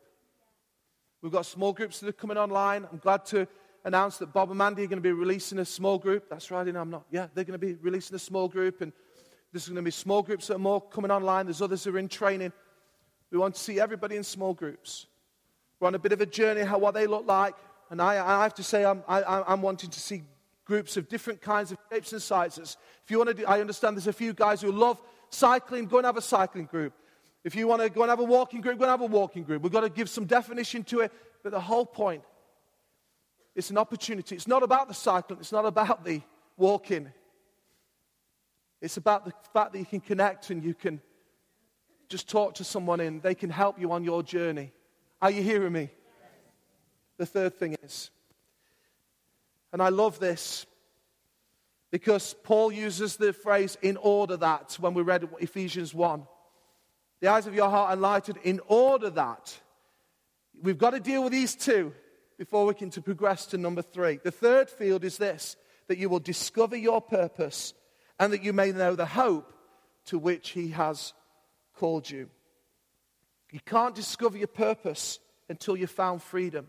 We've 1.22 1.32
got 1.32 1.46
small 1.46 1.72
groups 1.72 2.00
that 2.00 2.10
are 2.10 2.14
coming 2.14 2.38
online. 2.38 2.88
I'm 2.92 2.98
glad 2.98 3.28
to 3.28 3.48
announce 3.84 4.18
that 4.18 4.34
Bob 4.34 4.50
and 4.50 4.58
Mandy 4.58 4.86
are 4.86 4.88
going 4.88 4.98
to 4.98 5.08
be 5.08 5.12
releasing 5.12 5.60
a 5.60 5.66
small 5.66 6.00
group. 6.00 6.32
That's 6.32 6.50
right, 6.50 6.68
I'm 6.68 6.90
not. 6.90 7.06
Yeah, 7.12 7.28
they're 7.36 7.44
going 7.44 7.60
to 7.60 7.64
be 7.64 7.76
releasing 7.76 8.16
a 8.16 8.20
small 8.20 8.48
group, 8.48 8.82
and 8.82 8.92
there's 9.56 9.70
going 9.70 9.78
to 9.78 9.82
be 9.82 9.90
small 9.90 10.22
groups 10.22 10.48
that 10.48 10.56
are 10.56 10.60
more 10.60 10.82
coming 10.82 11.12
online. 11.12 11.46
There's 11.46 11.62
others 11.62 11.86
who 11.86 11.96
are 11.96 11.98
in 11.98 12.10
training. 12.10 12.52
We 13.32 13.38
want 13.38 13.56
to 13.56 13.62
see 13.62 13.80
everybody 13.80 14.18
in 14.18 14.24
small 14.26 14.54
groups. 14.54 15.06
We're 15.80 15.88
on 15.88 15.96
a 15.96 16.00
bit 16.00 16.12
of 16.12 16.20
a 16.20 16.26
journey, 16.26 16.60
how 16.60 16.78
what 16.78 16.94
they 16.94 17.08
look 17.08 17.26
like. 17.26 17.56
And 17.90 18.02
I, 18.02 18.16
I 18.16 18.44
have 18.44 18.54
to 18.56 18.64
say, 18.64 18.84
I'm, 18.84 19.02
I, 19.08 19.44
I'm 19.48 19.62
wanting 19.62 19.92
to 19.92 20.00
see 20.02 20.24
groups 20.66 20.98
of 20.98 21.08
different 21.08 21.42
kinds 21.42 21.72
of 21.72 21.78
shapes 21.90 22.12
and 22.12 22.22
sizes. 22.22 22.76
If 23.06 23.12
you 23.12 23.18
want 23.18 23.30
to 23.30 23.34
do, 23.34 23.46
I 23.46 23.62
understand 23.62 23.96
there's 23.96 24.08
a 24.08 24.14
few 24.14 24.34
guys 24.34 24.60
who 24.60 24.74
love 24.74 25.02
cycling, 25.30 25.86
go 25.86 26.00
and 26.00 26.06
have 26.06 26.18
a 26.18 26.22
cycling 26.22 26.66
group. 26.66 26.92
If 27.46 27.56
you 27.56 27.66
want 27.66 27.82
to 27.82 27.90
go 27.90 28.02
and 28.02 28.10
have 28.10 28.20
a 28.20 28.26
walking 28.26 28.60
group, 28.60 28.78
go 28.78 28.84
and 28.84 28.92
have 28.92 29.00
a 29.00 29.06
walking 29.06 29.44
group. 29.44 29.64
We've 29.64 29.72
got 29.72 29.82
to 29.82 29.90
give 29.90 30.10
some 30.10 30.26
definition 30.26 30.84
to 30.86 31.00
it. 31.00 31.14
But 31.44 31.54
the 31.54 31.62
whole 31.62 31.86
point, 31.86 32.24
it's 33.56 33.70
an 33.70 33.78
opportunity. 33.78 34.36
It's 34.36 34.50
not 34.50 34.64
about 34.64 34.90
the 34.90 34.94
cycling, 34.94 35.40
it's 35.40 35.54
not 35.54 35.66
about 35.66 36.04
the 36.04 36.22
walking. 36.58 37.14
It's 38.82 38.98
about 38.98 39.26
the 39.26 39.34
fact 39.54 39.74
that 39.74 39.80
you 39.80 39.86
can 39.86 40.02
connect 40.02 40.50
and 40.50 40.64
you 40.64 40.74
can 40.74 41.02
just 42.10 42.30
talk 42.30 42.56
to 42.56 42.64
someone 42.64 43.00
and 43.00 43.22
they 43.22 43.36
can 43.36 43.50
help 43.50 43.80
you 43.80 43.92
on 43.92 44.04
your 44.04 44.22
journey. 44.22 44.72
Are 45.22 45.32
you 45.32 45.42
hearing 45.42 45.74
me? 45.74 45.90
The 47.18 47.26
third 47.26 47.56
thing 47.56 47.78
is, 47.82 48.12
and 49.72 49.82
I 49.82 49.90
love 49.90 50.20
this 50.20 50.66
because 51.92 52.36
Paul 52.44 52.72
uses 52.72 53.16
the 53.16 53.32
phrase 53.32 53.78
in 53.82 53.96
order 53.98 54.36
that 54.38 54.74
when 54.80 54.94
we 54.94 55.02
read 55.02 55.28
Ephesians 55.40 55.94
1. 55.94 56.28
The 57.22 57.30
eyes 57.30 57.48
of 57.48 57.56
your 57.56 57.70
heart 57.70 57.94
enlightened 57.94 58.38
in 58.44 58.60
order 58.68 59.10
that. 59.12 59.58
We've 60.62 60.78
got 60.78 60.92
to 60.92 61.00
deal 61.00 61.24
with 61.24 61.32
these 61.32 61.56
two 61.56 61.94
before 62.38 62.66
we 62.66 62.74
can 62.74 62.90
to 62.92 63.02
progress 63.02 63.46
to 63.48 63.58
number 63.58 63.82
three. 63.82 64.20
The 64.22 64.32
third 64.32 64.70
field 64.70 65.04
is 65.04 65.18
this 65.18 65.56
that 65.88 65.98
you 65.98 66.10
will 66.10 66.20
discover 66.20 66.76
your 66.76 67.00
purpose 67.00 67.74
and 68.20 68.34
that 68.34 68.44
you 68.44 68.54
may 68.54 68.72
know 68.72 68.96
the 68.96 69.06
hope 69.06 69.52
to 70.06 70.18
which 70.18 70.50
he 70.50 70.70
has 70.70 71.14
called 71.76 72.10
you. 72.10 72.30
You 73.52 73.60
can't 73.66 73.96
discover 73.96 74.38
your 74.38 74.48
purpose 74.48 75.20
until 75.50 75.78
you've 75.78 75.92
found 75.92 76.22
freedom. 76.22 76.68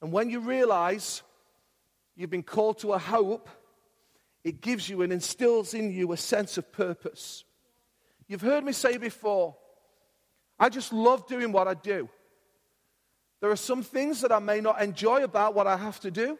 And 0.00 0.12
when 0.12 0.30
you 0.30 0.40
realize 0.40 1.22
you've 2.16 2.30
been 2.30 2.42
called 2.42 2.78
to 2.80 2.92
a 2.92 2.98
hope, 2.98 3.48
it 4.44 4.60
gives 4.60 4.88
you 4.88 5.02
and 5.02 5.12
instills 5.12 5.74
in 5.74 5.92
you 5.92 6.12
a 6.12 6.16
sense 6.16 6.58
of 6.58 6.72
purpose. 6.72 7.44
You've 8.26 8.40
heard 8.40 8.64
me 8.64 8.72
say 8.72 8.96
before, 8.96 9.56
I 10.58 10.68
just 10.68 10.92
love 10.92 11.26
doing 11.26 11.52
what 11.52 11.68
I 11.68 11.74
do. 11.74 12.08
There 13.40 13.50
are 13.50 13.56
some 13.56 13.82
things 13.82 14.20
that 14.20 14.32
I 14.32 14.38
may 14.38 14.60
not 14.60 14.80
enjoy 14.80 15.24
about 15.24 15.54
what 15.54 15.66
I 15.66 15.76
have 15.76 16.00
to 16.00 16.10
do, 16.10 16.38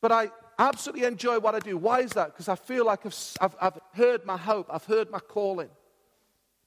but 0.00 0.12
I 0.12 0.30
absolutely 0.58 1.04
enjoy 1.04 1.38
what 1.38 1.54
I 1.54 1.60
do. 1.60 1.76
Why 1.76 2.00
is 2.00 2.12
that? 2.12 2.28
Because 2.32 2.48
I 2.48 2.56
feel 2.56 2.84
like 2.84 3.04
I've, 3.04 3.36
I've, 3.40 3.56
I've 3.60 3.78
heard 3.94 4.24
my 4.24 4.36
hope, 4.36 4.68
I've 4.70 4.84
heard 4.84 5.10
my 5.10 5.18
calling. 5.18 5.70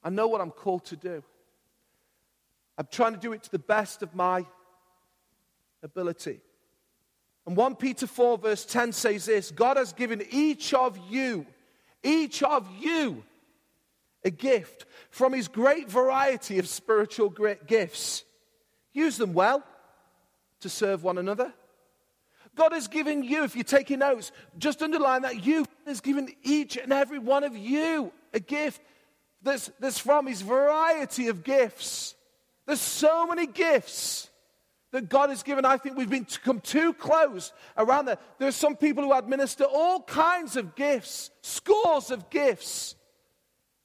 I 0.02 0.10
know 0.10 0.28
what 0.28 0.40
I'm 0.40 0.50
called 0.50 0.84
to 0.86 0.96
do. 0.96 1.22
I'm 2.78 2.88
trying 2.90 3.12
to 3.12 3.20
do 3.20 3.32
it 3.32 3.42
to 3.42 3.50
the 3.50 3.58
best 3.58 4.02
of 4.02 4.14
my 4.14 4.46
ability. 5.82 6.40
And 7.46 7.56
1 7.56 7.76
Peter 7.76 8.06
4, 8.06 8.38
verse 8.38 8.64
10 8.64 8.92
says 8.92 9.26
this 9.26 9.50
God 9.50 9.76
has 9.76 9.92
given 9.92 10.22
each 10.30 10.72
of 10.72 10.98
you, 11.10 11.46
each 12.02 12.42
of 12.42 12.66
you, 12.78 13.22
a 14.24 14.30
gift 14.30 14.86
from 15.10 15.32
his 15.32 15.48
great 15.48 15.90
variety 15.90 16.58
of 16.58 16.68
spiritual 16.68 17.28
gifts. 17.66 18.24
Use 18.92 19.16
them 19.16 19.34
well 19.34 19.62
to 20.60 20.68
serve 20.68 21.02
one 21.02 21.18
another. 21.18 21.52
God 22.60 22.72
has 22.72 22.88
given 22.88 23.22
you, 23.22 23.42
if 23.44 23.56
you're 23.56 23.64
taking 23.64 24.00
notes, 24.00 24.32
just 24.58 24.82
underline 24.82 25.22
that 25.22 25.46
you 25.46 25.64
has 25.86 26.02
given 26.02 26.28
each 26.42 26.76
and 26.76 26.92
every 26.92 27.18
one 27.18 27.42
of 27.42 27.56
you 27.56 28.12
a 28.34 28.38
gift 28.38 28.82
that's, 29.40 29.70
that's 29.80 29.98
from 29.98 30.26
his 30.26 30.42
variety 30.42 31.28
of 31.28 31.42
gifts. 31.42 32.14
There's 32.66 32.82
so 32.82 33.26
many 33.26 33.46
gifts 33.46 34.28
that 34.92 35.08
God 35.08 35.30
has 35.30 35.42
given. 35.42 35.64
I 35.64 35.78
think 35.78 35.96
we've 35.96 36.10
been 36.10 36.26
come 36.26 36.60
too 36.60 36.92
close 36.92 37.54
around 37.78 38.04
that. 38.04 38.20
There 38.38 38.48
are 38.48 38.52
some 38.52 38.76
people 38.76 39.04
who 39.04 39.14
administer 39.14 39.64
all 39.64 40.02
kinds 40.02 40.58
of 40.58 40.74
gifts, 40.74 41.30
scores 41.40 42.10
of 42.10 42.28
gifts. 42.28 42.94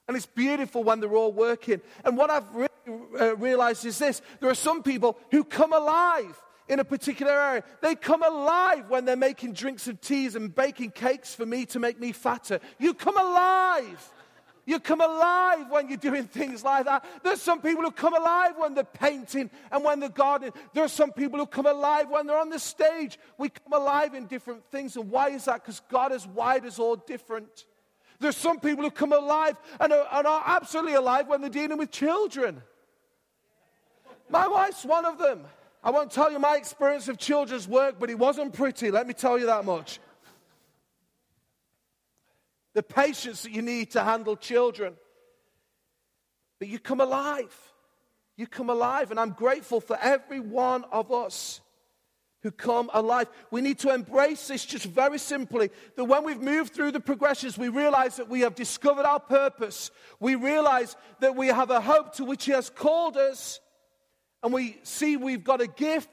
And 0.09 0.17
it's 0.17 0.25
beautiful 0.25 0.83
when 0.83 0.99
they're 0.99 1.15
all 1.15 1.31
working. 1.31 1.79
And 2.03 2.17
what 2.17 2.29
I've 2.29 2.53
really, 2.53 2.69
uh, 3.21 3.37
realized 3.37 3.85
is 3.85 3.99
this 3.99 4.21
there 4.41 4.49
are 4.49 4.53
some 4.53 4.83
people 4.83 5.17
who 5.31 5.45
come 5.45 5.71
alive 5.71 6.41
in 6.67 6.79
a 6.79 6.83
particular 6.83 7.31
area. 7.31 7.63
They 7.81 7.95
come 7.95 8.23
alive 8.23 8.89
when 8.89 9.05
they're 9.05 9.15
making 9.15 9.53
drinks 9.53 9.87
and 9.87 10.01
teas 10.01 10.35
and 10.35 10.53
baking 10.53 10.91
cakes 10.91 11.33
for 11.35 11.45
me 11.45 11.65
to 11.67 11.79
make 11.79 11.99
me 11.99 12.11
fatter. 12.11 12.59
You 12.79 12.93
come 12.93 13.17
alive. 13.17 14.11
You 14.67 14.79
come 14.79 14.99
alive 14.99 15.69
when 15.69 15.89
you're 15.89 15.97
doing 15.97 16.23
things 16.23 16.63
like 16.63 16.85
that. 16.85 17.05
There's 17.23 17.41
some 17.41 17.61
people 17.61 17.83
who 17.83 17.91
come 17.91 18.15
alive 18.15 18.53
when 18.57 18.73
they're 18.73 18.83
painting 18.83 19.51
and 19.71 19.83
when 19.83 19.99
they're 19.99 20.09
gardening. 20.09 20.53
There 20.73 20.83
are 20.83 20.87
some 20.87 21.11
people 21.11 21.39
who 21.39 21.45
come 21.45 21.67
alive 21.67 22.09
when 22.09 22.25
they're 22.25 22.39
on 22.39 22.49
the 22.49 22.57
stage. 22.57 23.19
We 23.37 23.49
come 23.49 23.73
alive 23.73 24.15
in 24.15 24.25
different 24.25 24.63
things. 24.71 24.95
And 24.95 25.11
why 25.11 25.29
is 25.29 25.45
that? 25.45 25.63
Because 25.63 25.81
God 25.87 26.11
has 26.11 26.25
wired 26.25 26.65
us 26.65 26.79
all 26.79 26.95
different. 26.95 27.65
There's 28.19 28.37
some 28.37 28.59
people 28.59 28.83
who 28.83 28.91
come 28.91 29.13
alive 29.13 29.55
and 29.79 29.93
are, 29.93 30.07
and 30.11 30.25
are 30.25 30.43
absolutely 30.45 30.95
alive 30.95 31.27
when 31.27 31.41
they're 31.41 31.49
dealing 31.49 31.77
with 31.77 31.91
children. 31.91 32.63
My 34.29 34.47
wife's 34.47 34.83
one 34.83 35.05
of 35.05 35.19
them. 35.19 35.45
I 35.85 35.91
won't 35.91 36.11
tell 36.11 36.29
you 36.29 36.39
my 36.39 36.57
experience 36.57 37.07
of 37.07 37.17
children's 37.17 37.67
work, 37.67 37.95
but 37.99 38.09
it 38.09 38.19
wasn't 38.19 38.53
pretty, 38.53 38.91
let 38.91 39.07
me 39.07 39.13
tell 39.13 39.39
you 39.39 39.45
that 39.45 39.63
much 39.63 39.99
the 42.75 42.83
patience 42.83 43.43
that 43.43 43.53
you 43.53 43.61
need 43.61 43.91
to 43.91 44.03
handle 44.03 44.35
children. 44.35 44.95
But 46.59 46.67
you 46.67 46.77
come 46.77 47.01
alive. 47.01 47.55
You 48.35 48.47
come 48.47 48.69
alive. 48.69 49.11
And 49.11 49.19
I'm 49.19 49.31
grateful 49.31 49.79
for 49.79 49.97
every 49.99 50.41
one 50.41 50.83
of 50.91 51.11
us 51.11 51.61
who 52.43 52.51
come 52.51 52.91
alive. 52.93 53.29
We 53.49 53.61
need 53.61 53.79
to 53.79 53.93
embrace 53.93 54.49
this 54.49 54.65
just 54.65 54.85
very 54.85 55.17
simply 55.17 55.71
that 55.95 56.03
when 56.03 56.25
we've 56.25 56.41
moved 56.41 56.73
through 56.73 56.91
the 56.91 56.99
progressions, 56.99 57.57
we 57.57 57.69
realize 57.69 58.17
that 58.17 58.29
we 58.29 58.41
have 58.41 58.55
discovered 58.55 59.05
our 59.05 59.21
purpose. 59.21 59.89
We 60.19 60.35
realize 60.35 60.97
that 61.21 61.35
we 61.35 61.47
have 61.47 61.71
a 61.71 61.79
hope 61.79 62.15
to 62.15 62.25
which 62.25 62.43
He 62.43 62.51
has 62.51 62.69
called 62.69 63.15
us. 63.15 63.61
And 64.45 64.53
we 64.53 64.77
see 64.83 65.17
we've 65.17 65.43
got 65.43 65.59
a 65.59 65.65
gift. 65.65 66.07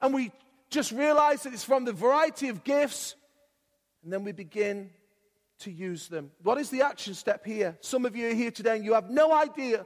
And 0.00 0.14
we 0.14 0.30
just 0.70 0.92
realize 0.92 1.42
that 1.42 1.52
it's 1.52 1.64
from 1.64 1.84
the 1.84 1.92
variety 1.92 2.48
of 2.48 2.62
gifts. 2.62 3.16
And 4.04 4.12
then 4.12 4.22
we 4.22 4.30
begin 4.30 4.90
to 5.58 5.70
use 5.72 6.06
them. 6.06 6.30
What 6.44 6.58
is 6.58 6.70
the 6.70 6.82
action 6.82 7.12
step 7.14 7.44
here? 7.44 7.76
Some 7.80 8.06
of 8.06 8.14
you 8.14 8.30
are 8.30 8.34
here 8.34 8.52
today 8.52 8.76
and 8.76 8.84
you 8.84 8.94
have 8.94 9.10
no 9.10 9.32
idea 9.34 9.84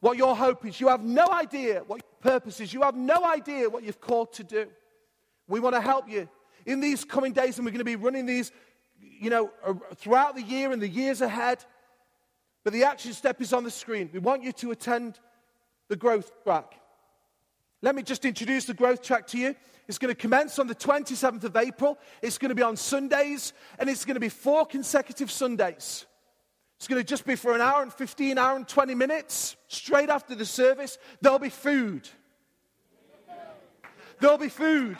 what 0.00 0.18
your 0.18 0.36
hope 0.36 0.66
is. 0.66 0.78
You 0.82 0.88
have 0.88 1.02
no 1.02 1.26
idea 1.28 1.82
what 1.86 2.02
your 2.02 2.32
purpose 2.32 2.60
is. 2.60 2.74
You 2.74 2.82
have 2.82 2.94
no 2.94 3.24
idea 3.24 3.70
what 3.70 3.84
you've 3.84 4.02
called 4.02 4.34
to 4.34 4.44
do. 4.44 4.66
We 5.48 5.60
want 5.60 5.74
to 5.74 5.80
help 5.80 6.10
you 6.10 6.28
in 6.66 6.80
these 6.80 7.04
coming 7.04 7.32
days, 7.32 7.56
and 7.56 7.64
we're 7.64 7.72
going 7.72 7.78
to 7.78 7.84
be 7.84 7.96
running 7.96 8.26
these, 8.26 8.52
you 9.00 9.30
know, 9.30 9.50
throughout 9.96 10.36
the 10.36 10.42
year 10.42 10.72
and 10.72 10.80
the 10.80 10.88
years 10.88 11.22
ahead. 11.22 11.64
But 12.64 12.74
the 12.74 12.84
action 12.84 13.14
step 13.14 13.40
is 13.40 13.54
on 13.54 13.64
the 13.64 13.70
screen. 13.70 14.10
We 14.12 14.18
want 14.18 14.42
you 14.42 14.52
to 14.52 14.70
attend 14.70 15.18
the 15.88 15.96
growth 15.96 16.30
track. 16.44 16.80
Let 17.82 17.94
me 17.94 18.02
just 18.02 18.24
introduce 18.24 18.66
the 18.66 18.74
growth 18.74 19.02
track 19.02 19.26
to 19.28 19.38
you. 19.38 19.54
It's 19.88 19.98
going 19.98 20.14
to 20.14 20.20
commence 20.20 20.58
on 20.58 20.66
the 20.66 20.74
27th 20.74 21.44
of 21.44 21.56
April. 21.56 21.98
It's 22.22 22.38
going 22.38 22.50
to 22.50 22.54
be 22.54 22.62
on 22.62 22.76
Sundays, 22.76 23.52
and 23.78 23.88
it's 23.88 24.04
going 24.04 24.14
to 24.14 24.20
be 24.20 24.28
four 24.28 24.66
consecutive 24.66 25.30
Sundays. 25.30 26.06
It's 26.76 26.88
going 26.88 27.00
to 27.00 27.06
just 27.06 27.26
be 27.26 27.36
for 27.36 27.54
an 27.54 27.60
hour 27.60 27.82
and 27.82 27.92
15, 27.92 28.38
hour 28.38 28.56
and 28.56 28.68
20 28.68 28.94
minutes. 28.94 29.56
Straight 29.68 30.08
after 30.08 30.34
the 30.34 30.46
service, 30.46 30.98
there'll 31.20 31.38
be 31.38 31.50
food. 31.50 32.08
There'll 34.20 34.38
be 34.38 34.48
food. 34.48 34.98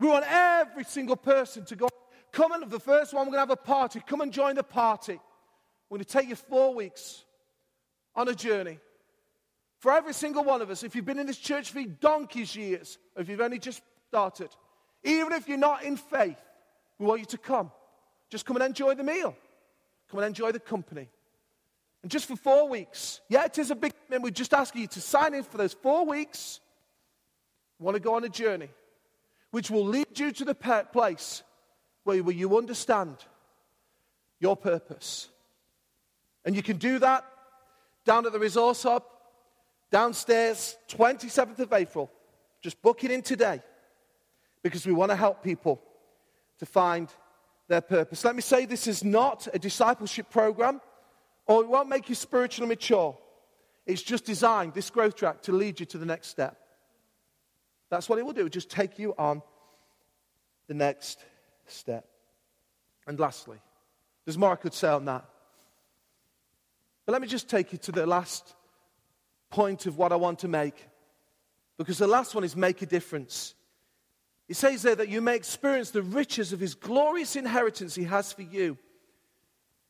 We 0.00 0.08
want 0.08 0.24
every 0.28 0.84
single 0.84 1.16
person 1.16 1.64
to 1.66 1.76
go. 1.76 1.88
Come 2.32 2.52
and 2.52 2.70
the 2.70 2.80
first 2.80 3.14
one, 3.14 3.26
we're 3.26 3.32
going 3.32 3.46
to 3.46 3.50
have 3.50 3.50
a 3.50 3.56
party. 3.56 4.02
Come 4.06 4.20
and 4.20 4.32
join 4.32 4.56
the 4.56 4.62
party. 4.62 5.18
We're 5.88 5.96
going 5.96 6.04
to 6.04 6.12
take 6.12 6.28
you 6.28 6.36
four 6.36 6.74
weeks 6.74 7.24
on 8.14 8.28
a 8.28 8.34
journey. 8.34 8.78
For 9.78 9.92
every 9.92 10.12
single 10.12 10.42
one 10.44 10.60
of 10.60 10.70
us, 10.70 10.82
if 10.82 10.96
you've 10.96 11.04
been 11.04 11.18
in 11.18 11.26
this 11.26 11.38
church 11.38 11.70
for 11.70 11.82
donkey's 11.82 12.54
years, 12.56 12.98
or 13.14 13.22
if 13.22 13.28
you've 13.28 13.40
only 13.40 13.58
just 13.58 13.82
started, 14.08 14.50
even 15.04 15.32
if 15.32 15.48
you're 15.48 15.56
not 15.56 15.84
in 15.84 15.96
faith, 15.96 16.38
we 16.98 17.06
want 17.06 17.20
you 17.20 17.26
to 17.26 17.38
come. 17.38 17.70
Just 18.30 18.44
come 18.44 18.56
and 18.56 18.64
enjoy 18.64 18.94
the 18.94 19.04
meal. 19.04 19.36
Come 20.10 20.18
and 20.18 20.26
enjoy 20.26 20.52
the 20.52 20.60
company. 20.60 21.08
And 22.02 22.10
just 22.10 22.26
for 22.26 22.36
four 22.36 22.68
weeks, 22.68 23.20
yeah, 23.28 23.44
it 23.44 23.58
is 23.58 23.70
a 23.70 23.74
big 23.74 23.92
commitment. 23.92 24.22
We're 24.24 24.30
just 24.30 24.54
asking 24.54 24.82
you 24.82 24.86
to 24.88 25.00
sign 25.00 25.34
in 25.34 25.42
for 25.42 25.58
those 25.58 25.74
four 25.74 26.04
weeks. 26.06 26.60
We 27.78 27.84
want 27.84 27.96
to 27.96 28.00
go 28.00 28.14
on 28.14 28.24
a 28.24 28.28
journey 28.28 28.70
which 29.50 29.70
will 29.70 29.84
lead 29.84 30.18
you 30.18 30.32
to 30.32 30.44
the 30.44 30.54
place 30.54 31.42
where 32.04 32.16
you 32.16 32.56
understand 32.56 33.16
your 34.40 34.56
purpose. 34.56 35.28
And 36.44 36.54
you 36.54 36.62
can 36.62 36.76
do 36.76 36.98
that 36.98 37.24
down 38.04 38.26
at 38.26 38.32
the 38.32 38.38
resource 38.38 38.82
hub, 38.82 39.04
downstairs, 39.90 40.76
27th 40.88 41.58
of 41.58 41.72
April. 41.72 42.10
Just 42.60 42.80
book 42.82 43.04
it 43.04 43.10
in 43.10 43.22
today 43.22 43.62
because 44.62 44.86
we 44.86 44.92
want 44.92 45.10
to 45.10 45.16
help 45.16 45.42
people 45.42 45.80
to 46.58 46.66
find 46.66 47.08
their 47.68 47.80
purpose. 47.80 48.24
Let 48.24 48.34
me 48.34 48.42
say 48.42 48.66
this 48.66 48.86
is 48.86 49.04
not 49.04 49.46
a 49.52 49.58
discipleship 49.58 50.30
program 50.30 50.80
or 51.46 51.62
it 51.62 51.68
won't 51.68 51.88
make 51.88 52.08
you 52.08 52.14
spiritually 52.14 52.68
mature. 52.68 53.16
It's 53.86 54.02
just 54.02 54.24
designed, 54.24 54.74
this 54.74 54.90
growth 54.90 55.16
track, 55.16 55.42
to 55.42 55.52
lead 55.52 55.80
you 55.80 55.86
to 55.86 55.98
the 55.98 56.06
next 56.06 56.28
step. 56.28 56.58
That's 57.90 58.08
what 58.08 58.18
it 58.18 58.26
will 58.26 58.34
do, 58.34 58.48
just 58.48 58.70
take 58.70 58.98
you 58.98 59.14
on 59.16 59.42
the 60.66 60.74
next 60.74 61.24
step. 61.66 62.06
And 63.06 63.18
lastly, 63.18 63.58
there's 64.24 64.36
more 64.36 64.52
I 64.52 64.56
could 64.56 64.74
say 64.74 64.88
on 64.88 65.06
that. 65.06 65.24
But 67.06 67.12
let 67.12 67.22
me 67.22 67.28
just 67.28 67.48
take 67.48 67.72
you 67.72 67.78
to 67.78 67.92
the 67.92 68.06
last 68.06 68.54
point 69.50 69.86
of 69.86 69.96
what 69.96 70.12
I 70.12 70.16
want 70.16 70.40
to 70.40 70.48
make. 70.48 70.88
Because 71.76 71.98
the 71.98 72.06
last 72.06 72.34
one 72.34 72.44
is 72.44 72.56
make 72.56 72.82
a 72.82 72.86
difference. 72.86 73.54
He 74.46 74.54
says 74.54 74.82
there 74.82 74.96
that 74.96 75.08
you 75.08 75.20
may 75.20 75.36
experience 75.36 75.90
the 75.90 76.02
riches 76.02 76.52
of 76.52 76.60
his 76.60 76.74
glorious 76.74 77.36
inheritance 77.36 77.94
he 77.94 78.04
has 78.04 78.32
for 78.32 78.42
you 78.42 78.78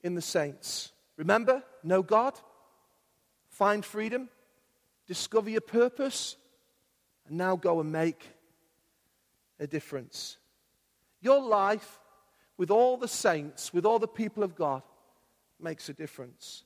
in 0.03 0.15
the 0.15 0.23
saints. 0.23 0.93
Remember, 1.17 1.63
know 1.83 2.03
God, 2.03 2.35
find 3.51 3.85
freedom, 3.85 4.29
discover 5.07 5.51
your 5.51 5.61
purpose, 5.61 6.37
and 7.27 7.39
now 7.39 7.57
go 7.57 7.81
and 7.81 7.91
make 7.91 8.29
a 9.61 9.67
difference. 9.67 10.39
Your 11.21 11.41
life 11.41 12.01
with 12.57 12.71
all 12.71 12.97
the 12.97 13.09
saints, 13.09 13.73
with 13.73 13.87
all 13.87 13.99
the 13.99 14.09
people 14.09 14.43
of 14.43 14.55
God, 14.55 14.83
makes 15.61 15.89
a 15.89 15.93
difference. 15.93 16.65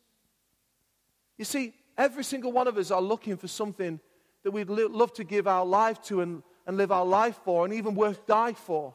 You 1.39 1.45
see, 1.45 1.75
every 2.03 2.25
single 2.25 2.53
one 2.53 2.69
of 2.69 2.77
us 2.77 2.91
are 2.91 3.01
looking 3.01 3.37
for 3.37 3.49
something 3.49 4.01
that 4.43 4.51
we'd 4.51 4.69
love 4.69 5.13
to 5.15 5.25
give 5.25 5.47
our 5.47 5.65
life 5.65 6.03
to 6.03 6.21
and 6.21 6.43
and 6.67 6.77
live 6.77 6.93
our 6.93 7.05
life 7.05 7.41
for 7.45 7.65
and 7.65 7.75
even 7.75 7.95
worth 7.95 8.27
die 8.27 8.53
for. 8.53 8.95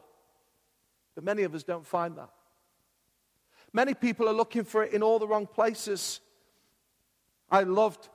But 1.14 1.24
many 1.24 1.42
of 1.42 1.54
us 1.54 1.62
don't 1.62 1.86
find 1.86 2.16
that. 2.16 2.30
Many 3.72 3.94
people 3.94 4.28
are 4.28 4.32
looking 4.32 4.64
for 4.64 4.84
it 4.84 4.92
in 4.92 5.02
all 5.02 5.18
the 5.18 5.28
wrong 5.28 5.46
places. 5.46 6.20
I 7.50 7.62
loved, 7.64 8.08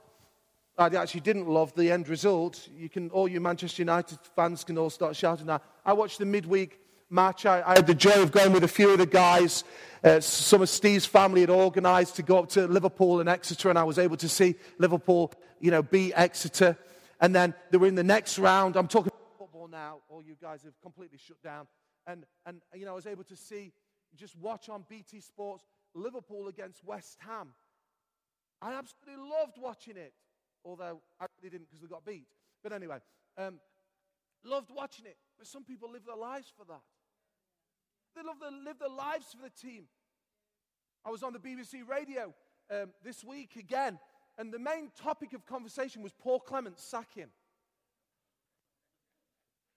I 0.76 0.86
actually 0.86 1.20
didn't 1.20 1.48
love 1.48 1.74
the 1.74 1.90
end 1.90 2.08
result. 2.08 2.68
You 2.76 2.88
can, 2.88 3.10
all 3.10 3.28
you 3.28 3.40
Manchester 3.40 3.82
United 3.82 4.18
fans 4.34 4.64
can 4.64 4.78
all 4.78 4.90
start 4.90 5.14
shouting 5.14 5.46
that. 5.46 5.62
I 5.84 5.92
watched 5.92 6.18
the 6.18 6.26
midweek 6.26 6.80
match. 7.14 7.46
I, 7.46 7.62
I 7.66 7.76
had 7.76 7.86
the 7.86 7.94
joy 7.94 8.20
of 8.20 8.32
going 8.32 8.52
with 8.52 8.64
a 8.64 8.68
few 8.68 8.90
of 8.90 8.98
the 8.98 9.06
guys. 9.06 9.64
Uh, 10.02 10.20
some 10.20 10.60
of 10.60 10.68
Steve's 10.68 11.06
family 11.06 11.40
had 11.40 11.48
organised 11.48 12.16
to 12.16 12.22
go 12.22 12.38
up 12.40 12.50
to 12.50 12.66
Liverpool 12.66 13.20
and 13.20 13.28
Exeter, 13.28 13.70
and 13.70 13.78
I 13.78 13.84
was 13.84 13.98
able 13.98 14.18
to 14.18 14.28
see 14.28 14.56
Liverpool, 14.78 15.32
you 15.60 15.70
know, 15.70 15.82
beat 15.82 16.12
Exeter. 16.14 16.76
And 17.20 17.34
then 17.34 17.54
they 17.70 17.78
were 17.78 17.86
in 17.86 17.94
the 17.94 18.04
next 18.04 18.38
round. 18.38 18.76
I'm 18.76 18.88
talking 18.88 19.12
football 19.38 19.68
now, 19.68 20.00
all 20.08 20.22
you 20.22 20.36
guys 20.40 20.62
have 20.64 20.78
completely 20.82 21.18
shut 21.18 21.40
down. 21.42 21.66
And, 22.06 22.24
and 22.44 22.60
you 22.74 22.84
know, 22.84 22.92
I 22.92 22.94
was 22.94 23.06
able 23.06 23.24
to 23.24 23.36
see, 23.36 23.72
just 24.14 24.36
watch 24.36 24.68
on 24.68 24.84
BT 24.88 25.20
Sports, 25.20 25.64
Liverpool 25.94 26.48
against 26.48 26.84
West 26.84 27.16
Ham. 27.20 27.54
I 28.60 28.74
absolutely 28.74 29.24
loved 29.30 29.56
watching 29.58 29.96
it, 29.96 30.12
although 30.64 31.00
I 31.20 31.26
really 31.40 31.50
didn't 31.50 31.70
because 31.70 31.80
they 31.80 31.86
got 31.86 32.04
beat. 32.04 32.26
But 32.62 32.72
anyway, 32.72 32.98
um, 33.38 33.60
loved 34.44 34.70
watching 34.74 35.06
it. 35.06 35.16
But 35.38 35.46
some 35.46 35.64
people 35.64 35.90
live 35.90 36.04
their 36.04 36.16
lives 36.16 36.52
for 36.56 36.64
that. 36.66 36.82
They 38.14 38.22
love 38.22 38.38
to 38.40 38.56
live 38.64 38.78
their 38.78 38.88
lives 38.88 39.26
for 39.32 39.42
the 39.42 39.50
team. 39.50 39.84
I 41.04 41.10
was 41.10 41.22
on 41.22 41.32
the 41.32 41.38
BBC 41.38 41.86
radio 41.88 42.32
um, 42.70 42.90
this 43.02 43.24
week 43.24 43.56
again, 43.56 43.98
and 44.38 44.52
the 44.52 44.58
main 44.58 44.90
topic 45.02 45.32
of 45.32 45.44
conversation 45.44 46.02
was 46.02 46.12
Paul 46.12 46.40
Clement's 46.40 46.82
sacking. 46.82 47.28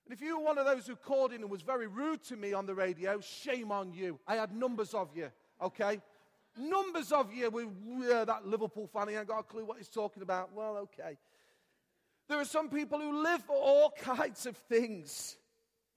And 0.06 0.14
if 0.14 0.22
you 0.22 0.38
were 0.38 0.46
one 0.46 0.58
of 0.58 0.66
those 0.66 0.88
who 0.88 0.96
called 0.96 1.34
in 1.34 1.42
and 1.42 1.50
was 1.50 1.64
very 1.64 1.88
rude 1.88 2.24
to 2.26 2.38
me 2.38 2.54
on 2.54 2.66
the 2.66 2.74
radio, 2.74 3.20
shame 3.20 3.74
on 3.74 3.92
you. 3.92 4.20
I 4.26 4.36
had 4.36 4.54
numbers 4.54 4.94
of 4.94 5.10
you, 5.14 5.30
okay? 5.62 6.00
Numbers 6.58 7.12
of 7.12 7.34
you 7.34 7.50
with 7.50 7.68
uh, 8.10 8.24
that 8.24 8.48
Liverpool 8.48 8.88
fan, 8.88 9.10
he 9.10 9.16
ain't 9.16 9.28
got 9.28 9.40
a 9.40 9.44
clue 9.44 9.66
what 9.66 9.78
he's 9.78 9.90
talking 9.90 10.24
about. 10.24 10.54
Well, 10.54 10.78
okay. 10.78 11.18
There 12.30 12.40
are 12.40 12.46
some 12.46 12.70
people 12.70 13.00
who 13.00 13.22
live 13.22 13.44
for 13.44 13.56
all 13.58 13.94
kinds 14.02 14.46
of 14.46 14.56
things. 14.56 15.38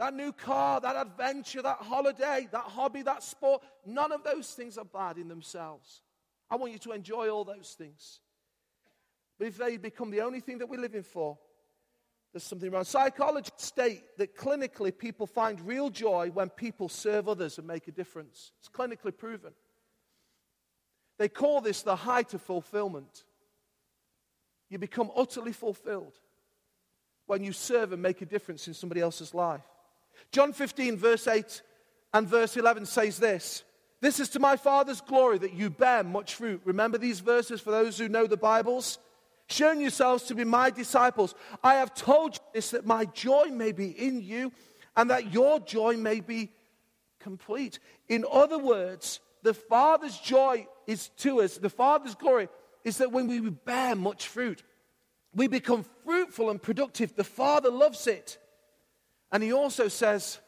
That 0.01 0.15
new 0.15 0.33
car, 0.33 0.81
that 0.81 0.97
adventure, 0.97 1.61
that 1.61 1.77
holiday, 1.77 2.49
that 2.53 2.63
hobby, 2.63 3.03
that 3.03 3.23
sport, 3.23 3.63
none 3.85 4.13
of 4.13 4.25
those 4.25 4.51
things 4.55 4.79
are 4.79 4.85
bad 4.87 5.19
in 5.19 5.29
themselves. 5.29 6.01
I 6.51 6.57
want 6.57 6.73
you 6.73 6.79
to 6.79 6.93
enjoy 6.93 7.29
all 7.29 7.45
those 7.45 7.75
things. 7.77 8.21
But 9.39 9.49
if 9.49 9.59
they 9.59 9.77
become 9.77 10.11
the 10.11 10.23
only 10.23 10.41
thing 10.41 10.57
that 10.59 10.71
we're 10.71 10.81
living 10.81 11.03
for, 11.03 11.37
there's 12.33 12.45
something 12.45 12.71
wrong. 12.71 12.85
Psychologists 12.85 13.67
state 13.67 14.03
that 14.17 14.35
clinically 14.35 14.97
people 14.97 15.27
find 15.27 15.61
real 15.61 15.91
joy 15.91 16.31
when 16.33 16.49
people 16.49 16.89
serve 16.89 17.29
others 17.29 17.59
and 17.59 17.67
make 17.67 17.87
a 17.87 17.93
difference. 17.93 18.53
It's 18.59 18.71
clinically 18.71 19.15
proven. 19.15 19.53
They 21.19 21.29
call 21.29 21.61
this 21.61 21.83
the 21.83 21.97
height 21.97 22.33
of 22.33 22.41
fulfillment. 22.41 23.25
You 24.71 24.79
become 24.79 25.11
utterly 25.15 25.53
fulfilled 25.53 26.15
when 27.27 27.45
you 27.45 27.53
serve 27.53 27.93
and 27.93 28.01
make 28.01 28.23
a 28.23 28.27
difference 28.27 28.67
in 28.67 28.73
somebody 28.73 29.03
else's 29.03 29.35
life. 29.35 29.61
John 30.33 30.53
15, 30.53 30.97
verse 30.97 31.27
8 31.27 31.63
and 32.15 32.27
verse 32.27 32.57
11 32.57 32.87
says 32.87 33.19
this 33.19 33.65
This 34.01 34.21
is 34.21 34.29
to 34.31 34.39
my 34.39 34.57
Father's 34.57 35.01
glory 35.01 35.39
that 35.39 35.55
you 35.55 35.71
bear 35.71 36.05
much 36.05 36.35
fruit. 36.35 36.61
Remember 36.65 36.99
these 36.99 37.21
verses 37.21 37.61
for 37.61 37.71
those 37.71 37.99
who 37.99 38.09
know 38.09 38.27
the 38.27 38.37
Bibles? 38.37 38.99
shown 39.51 39.81
yourselves 39.81 40.25
to 40.25 40.35
be 40.35 40.45
my 40.45 40.71
disciples. 40.71 41.35
I 41.63 41.75
have 41.75 41.95
told 41.95 42.35
you 42.35 42.41
this 42.55 42.71
that 42.71 42.87
my 42.87 43.05
joy 43.07 43.47
may 43.51 43.73
be 43.73 43.89
in 43.89 44.23
you 44.23 44.53
and 44.97 45.11
that 45.11 45.33
your 45.33 45.61
joy 45.61 45.97
may 45.97 46.21
be 46.21 46.51
complete. 47.19 47.79
In 48.09 48.25
other 48.31 48.59
words, 48.59 49.21
the 49.43 49.55
Father's 49.55 50.19
joy 50.19 50.67
is 50.87 51.09
to 51.19 51.43
us, 51.43 51.57
the 51.57 51.71
Father's 51.71 52.15
glory 52.15 52.49
is 52.85 52.99
that 52.99 53.13
when 53.13 53.27
we 53.27 53.41
bear 53.41 53.95
much 53.95 54.29
fruit, 54.29 54.63
we 55.35 55.47
become 55.47 55.85
fruitful 56.05 56.51
and 56.51 56.61
productive. 56.61 57.15
The 57.15 57.25
Father 57.25 57.71
loves 57.71 58.07
it. 58.07 58.39
And 59.33 59.43
He 59.43 59.53
also 59.53 59.89
says, 59.89 60.39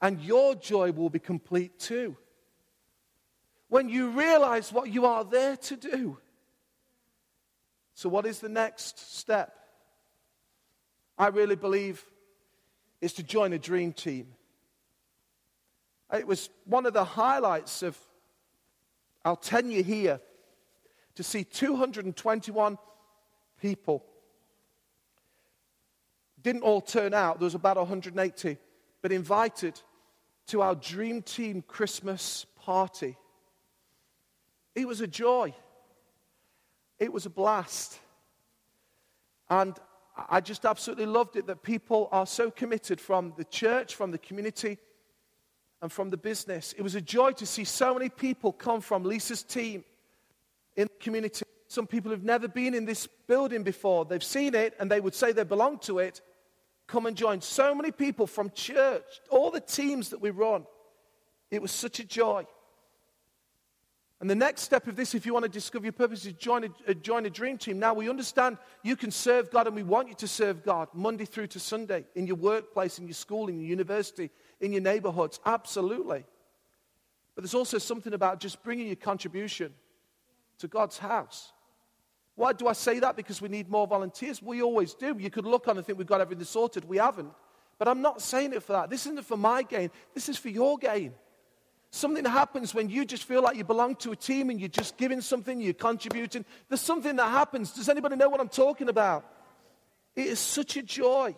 and 0.00 0.20
your 0.20 0.54
joy 0.54 0.92
will 0.92 1.10
be 1.10 1.18
complete 1.18 1.78
too. 1.78 2.16
When 3.68 3.88
you 3.88 4.10
realize 4.10 4.72
what 4.72 4.90
you 4.90 5.06
are 5.06 5.24
there 5.24 5.56
to 5.56 5.76
do, 5.76 6.18
so, 7.94 8.08
what 8.08 8.26
is 8.26 8.40
the 8.40 8.48
next 8.48 9.16
step? 9.16 9.54
I 11.18 11.28
really 11.28 11.56
believe 11.56 12.02
is 13.00 13.12
to 13.14 13.22
join 13.22 13.52
a 13.52 13.58
dream 13.58 13.92
team. 13.92 14.28
It 16.12 16.26
was 16.26 16.50
one 16.64 16.86
of 16.86 16.94
the 16.94 17.04
highlights 17.04 17.82
of 17.82 17.98
our 19.24 19.36
tenure 19.36 19.82
here 19.82 20.20
to 21.14 21.22
see 21.22 21.44
221 21.44 22.78
people. 23.60 24.04
Didn't 26.42 26.62
all 26.62 26.80
turn 26.80 27.14
out, 27.14 27.38
there 27.38 27.46
was 27.46 27.54
about 27.54 27.76
180, 27.76 28.56
but 29.00 29.12
invited 29.12 29.80
to 30.48 30.62
our 30.62 30.74
dream 30.74 31.22
team 31.22 31.62
Christmas 31.62 32.46
party. 32.64 33.16
It 34.74 34.88
was 34.88 35.00
a 35.00 35.06
joy. 35.06 35.54
It 36.98 37.12
was 37.12 37.26
a 37.26 37.30
blast. 37.30 37.98
And 39.48 39.76
I 40.28 40.40
just 40.40 40.64
absolutely 40.64 41.06
loved 41.06 41.36
it 41.36 41.46
that 41.46 41.62
people 41.62 42.08
are 42.12 42.26
so 42.26 42.50
committed 42.50 43.00
from 43.00 43.34
the 43.36 43.44
church, 43.44 43.94
from 43.94 44.10
the 44.10 44.18
community, 44.18 44.78
and 45.80 45.90
from 45.90 46.10
the 46.10 46.16
business. 46.16 46.74
It 46.76 46.82
was 46.82 46.94
a 46.94 47.00
joy 47.00 47.32
to 47.32 47.46
see 47.46 47.64
so 47.64 47.92
many 47.92 48.08
people 48.08 48.52
come 48.52 48.80
from 48.80 49.04
Lisa's 49.04 49.42
team 49.42 49.84
in 50.76 50.84
the 50.84 51.04
community. 51.04 51.44
Some 51.66 51.86
people 51.86 52.10
who've 52.10 52.22
never 52.22 52.48
been 52.48 52.74
in 52.74 52.84
this 52.84 53.06
building 53.26 53.62
before, 53.62 54.04
they've 54.04 54.22
seen 54.22 54.54
it 54.54 54.74
and 54.78 54.90
they 54.90 55.00
would 55.00 55.14
say 55.14 55.32
they 55.32 55.44
belong 55.44 55.78
to 55.80 55.98
it. 55.98 56.20
Come 56.86 57.06
and 57.06 57.16
join. 57.16 57.40
So 57.40 57.74
many 57.74 57.90
people 57.90 58.26
from 58.26 58.50
church, 58.50 59.20
all 59.30 59.50
the 59.50 59.60
teams 59.60 60.10
that 60.10 60.20
we 60.20 60.30
run. 60.30 60.66
It 61.50 61.62
was 61.62 61.70
such 61.70 62.00
a 62.00 62.04
joy. 62.04 62.46
And 64.22 64.30
the 64.30 64.36
next 64.36 64.62
step 64.62 64.86
of 64.86 64.94
this, 64.94 65.16
if 65.16 65.26
you 65.26 65.32
want 65.32 65.46
to 65.46 65.48
discover 65.48 65.84
your 65.84 65.92
purpose, 65.92 66.24
is 66.24 66.32
join 66.34 66.62
a, 66.62 66.68
uh, 66.88 66.94
join 66.94 67.26
a 67.26 67.30
dream 67.30 67.58
team. 67.58 67.80
Now, 67.80 67.92
we 67.92 68.08
understand 68.08 68.56
you 68.84 68.94
can 68.94 69.10
serve 69.10 69.50
God 69.50 69.66
and 69.66 69.74
we 69.74 69.82
want 69.82 70.08
you 70.08 70.14
to 70.14 70.28
serve 70.28 70.62
God 70.62 70.86
Monday 70.94 71.24
through 71.24 71.48
to 71.48 71.58
Sunday 71.58 72.04
in 72.14 72.28
your 72.28 72.36
workplace, 72.36 73.00
in 73.00 73.08
your 73.08 73.14
school, 73.14 73.48
in 73.48 73.58
your 73.58 73.68
university, 73.68 74.30
in 74.60 74.72
your 74.72 74.80
neighborhoods. 74.80 75.40
Absolutely. 75.44 76.24
But 77.34 77.42
there's 77.42 77.54
also 77.54 77.78
something 77.78 78.12
about 78.12 78.38
just 78.38 78.62
bringing 78.62 78.86
your 78.86 78.94
contribution 78.94 79.74
to 80.58 80.68
God's 80.68 80.98
house. 80.98 81.52
Why 82.34 82.52
do 82.52 82.66
I 82.66 82.72
say 82.72 82.98
that? 83.00 83.16
Because 83.16 83.42
we 83.42 83.48
need 83.48 83.68
more 83.68 83.86
volunteers. 83.86 84.42
We 84.42 84.62
always 84.62 84.94
do. 84.94 85.16
You 85.18 85.30
could 85.30 85.44
look 85.44 85.68
on 85.68 85.76
and 85.76 85.84
think 85.84 85.98
we've 85.98 86.06
got 86.06 86.20
everything 86.20 86.44
sorted. 86.44 86.88
We 86.88 86.96
haven't. 86.96 87.32
But 87.78 87.88
I'm 87.88 88.00
not 88.00 88.22
saying 88.22 88.52
it 88.52 88.62
for 88.62 88.72
that. 88.72 88.90
This 88.90 89.06
isn't 89.06 89.24
for 89.24 89.36
my 89.36 89.62
gain, 89.62 89.90
this 90.14 90.28
is 90.28 90.38
for 90.38 90.48
your 90.48 90.78
gain. 90.78 91.12
Something 91.90 92.24
happens 92.24 92.74
when 92.74 92.88
you 92.88 93.04
just 93.04 93.24
feel 93.24 93.42
like 93.42 93.56
you 93.56 93.64
belong 93.64 93.96
to 93.96 94.12
a 94.12 94.16
team 94.16 94.48
and 94.48 94.58
you're 94.58 94.68
just 94.68 94.96
giving 94.96 95.20
something, 95.20 95.60
you're 95.60 95.74
contributing. 95.74 96.44
There's 96.70 96.80
something 96.80 97.16
that 97.16 97.28
happens. 97.28 97.70
Does 97.72 97.90
anybody 97.90 98.16
know 98.16 98.30
what 98.30 98.40
I'm 98.40 98.48
talking 98.48 98.88
about? 98.88 99.26
It 100.16 100.26
is 100.26 100.38
such 100.38 100.78
a 100.78 100.82
joy. 100.82 101.34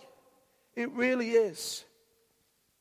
It 0.76 0.92
really 0.92 1.30
is. 1.30 1.84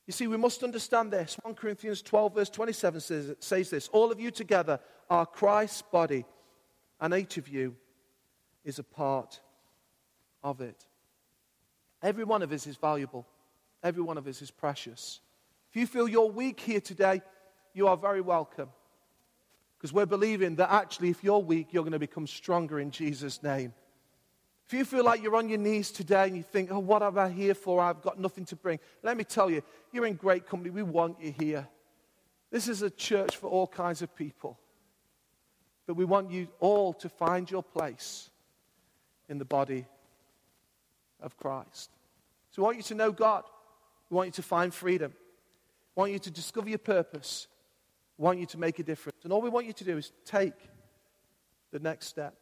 You 0.06 0.14
see, 0.14 0.28
we 0.28 0.38
must 0.38 0.64
understand 0.64 1.12
this. 1.12 1.38
1 1.42 1.56
Corinthians 1.56 2.04
12, 2.04 2.36
verse 2.36 2.50
27 2.50 3.02
says, 3.02 3.36
says 3.40 3.70
this 3.72 3.88
All 3.88 4.12
of 4.12 4.20
you 4.20 4.30
together 4.30 4.80
are 5.10 5.26
Christ's 5.26 5.82
body, 5.82 6.26
and 7.00 7.14
each 7.14 7.38
of 7.38 7.48
you 7.48 7.76
is 8.64 8.80
a 8.80 8.84
part 8.84 9.40
of 10.44 10.62
it. 10.62 10.86
Every 12.02 12.24
one 12.24 12.42
of 12.42 12.52
us 12.52 12.68
is 12.68 12.76
valuable, 12.76 13.26
every 13.82 14.04
one 14.04 14.18
of 14.18 14.28
us 14.28 14.42
is 14.42 14.52
precious. 14.52 15.20
If 15.72 15.78
you 15.78 15.88
feel 15.88 16.08
you're 16.08 16.30
weak 16.30 16.60
here 16.60 16.82
today, 16.82 17.22
you 17.74 17.88
are 17.88 17.98
very 17.98 18.22
welcome. 18.22 18.70
Because 19.78 19.92
we're 19.92 20.06
believing 20.06 20.56
that 20.58 20.72
actually, 20.72 21.10
if 21.10 21.24
you're 21.24 21.40
weak, 21.40 21.70
you're 21.72 21.84
going 21.84 21.94
to 21.94 22.00
become 22.00 22.28
stronger 22.28 22.80
in 22.80 22.92
Jesus' 22.92 23.42
name. 23.42 23.74
If 24.66 24.74
you 24.74 24.86
feel 24.86 25.04
like 25.04 25.22
you're 25.22 25.36
on 25.36 25.50
your 25.50 25.58
knees 25.58 25.92
today 25.92 26.28
and 26.28 26.38
you 26.38 26.44
think, 26.44 26.72
oh, 26.72 26.80
what 26.80 27.04
am 27.04 27.18
I 27.18 27.30
here 27.30 27.54
for? 27.54 27.82
I've 27.82 28.02
got 28.02 28.20
nothing 28.20 28.46
to 28.46 28.56
bring. 28.56 28.80
Let 29.02 29.18
me 29.18 29.24
tell 29.24 29.50
you, 29.50 29.62
you're 29.92 30.06
in 30.06 30.14
great 30.14 30.48
company. 30.48 30.70
We 30.70 30.84
want 30.84 31.22
you 31.22 31.34
here. 31.38 31.68
This 32.50 32.68
is 32.68 32.82
a 32.82 32.90
church 32.90 33.36
for 33.36 33.50
all 33.50 33.68
kinds 33.68 34.02
of 34.02 34.16
people. 34.16 34.58
But 35.86 35.96
we 35.96 36.06
want 36.06 36.32
you 36.32 36.48
all 36.60 36.94
to 36.94 37.10
find 37.10 37.50
your 37.50 37.64
place 37.64 38.30
in 39.30 39.38
the 39.38 39.46
body 39.46 39.86
of 41.22 41.38
Christ. 41.38 41.90
So 42.52 42.62
we 42.62 42.66
want 42.66 42.78
you 42.78 42.84
to 42.84 42.96
know 42.96 43.12
God. 43.12 43.44
We 44.10 44.16
want 44.16 44.28
you 44.28 44.34
to 44.34 44.44
find 44.44 44.74
freedom. 44.74 45.14
We 45.96 46.02
want 46.02 46.12
you 46.12 46.20
to 46.20 46.32
discover 46.32 46.70
your 46.70 46.78
purpose 46.78 47.48
We 48.18 48.24
want 48.24 48.40
you 48.40 48.46
to 48.48 48.60
make 48.60 48.80
a 48.80 48.84
difference. 48.84 49.20
And 49.24 49.34
all 49.34 49.42
we 49.42 49.50
want 49.50 49.66
you 49.66 49.74
to 49.74 49.84
do 49.84 49.98
is 49.98 50.12
take 50.26 50.54
the 51.72 51.80
next 51.80 52.08
step. 52.08 52.36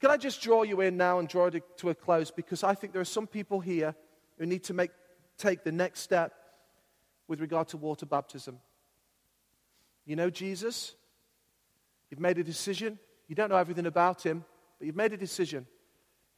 Can 0.00 0.10
I 0.10 0.16
just 0.16 0.42
draw 0.42 0.62
you 0.62 0.80
in 0.80 0.96
now 0.96 1.18
and 1.18 1.28
draw 1.28 1.46
it 1.46 1.62
to 1.78 1.90
a 1.90 1.94
close? 1.94 2.30
Because 2.30 2.62
I 2.62 2.74
think 2.74 2.92
there 2.92 3.02
are 3.02 3.06
some 3.06 3.26
people 3.26 3.60
here 3.60 3.94
who 4.38 4.46
need 4.46 4.64
to 4.64 4.74
make, 4.74 4.90
take 5.36 5.64
the 5.64 5.72
next 5.72 6.00
step 6.00 6.32
with 7.26 7.40
regard 7.40 7.68
to 7.68 7.76
water 7.76 8.06
baptism. 8.06 8.58
You 10.04 10.16
know 10.16 10.30
Jesus? 10.30 10.94
You've 12.10 12.20
made 12.20 12.38
a 12.38 12.44
decision. 12.44 12.98
You 13.28 13.34
don't 13.34 13.50
know 13.50 13.56
everything 13.56 13.86
about 13.86 14.22
him, 14.24 14.44
but 14.78 14.86
you've 14.86 14.96
made 14.96 15.12
a 15.12 15.16
decision. 15.16 15.66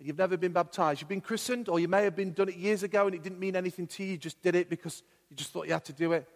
You've 0.02 0.18
never 0.18 0.38
been 0.38 0.52
baptized. 0.52 1.00
You've 1.00 1.08
been 1.08 1.20
christened, 1.20 1.68
or 1.68 1.78
you 1.78 1.86
may 1.86 2.04
have 2.04 2.16
been 2.16 2.32
done 2.32 2.48
it 2.48 2.56
years 2.56 2.82
ago 2.82 3.06
and 3.06 3.14
it 3.14 3.22
didn't 3.22 3.38
mean 3.38 3.54
anything 3.54 3.86
to 3.86 4.02
you. 4.02 4.12
You 4.12 4.16
just 4.16 4.40
did 4.40 4.54
it 4.54 4.70
because 4.70 5.02
you 5.28 5.36
just 5.36 5.52
thought 5.52 5.66
you 5.66 5.74
had 5.74 5.84
to 5.84 5.92
do 5.92 6.12
it. 6.12 6.26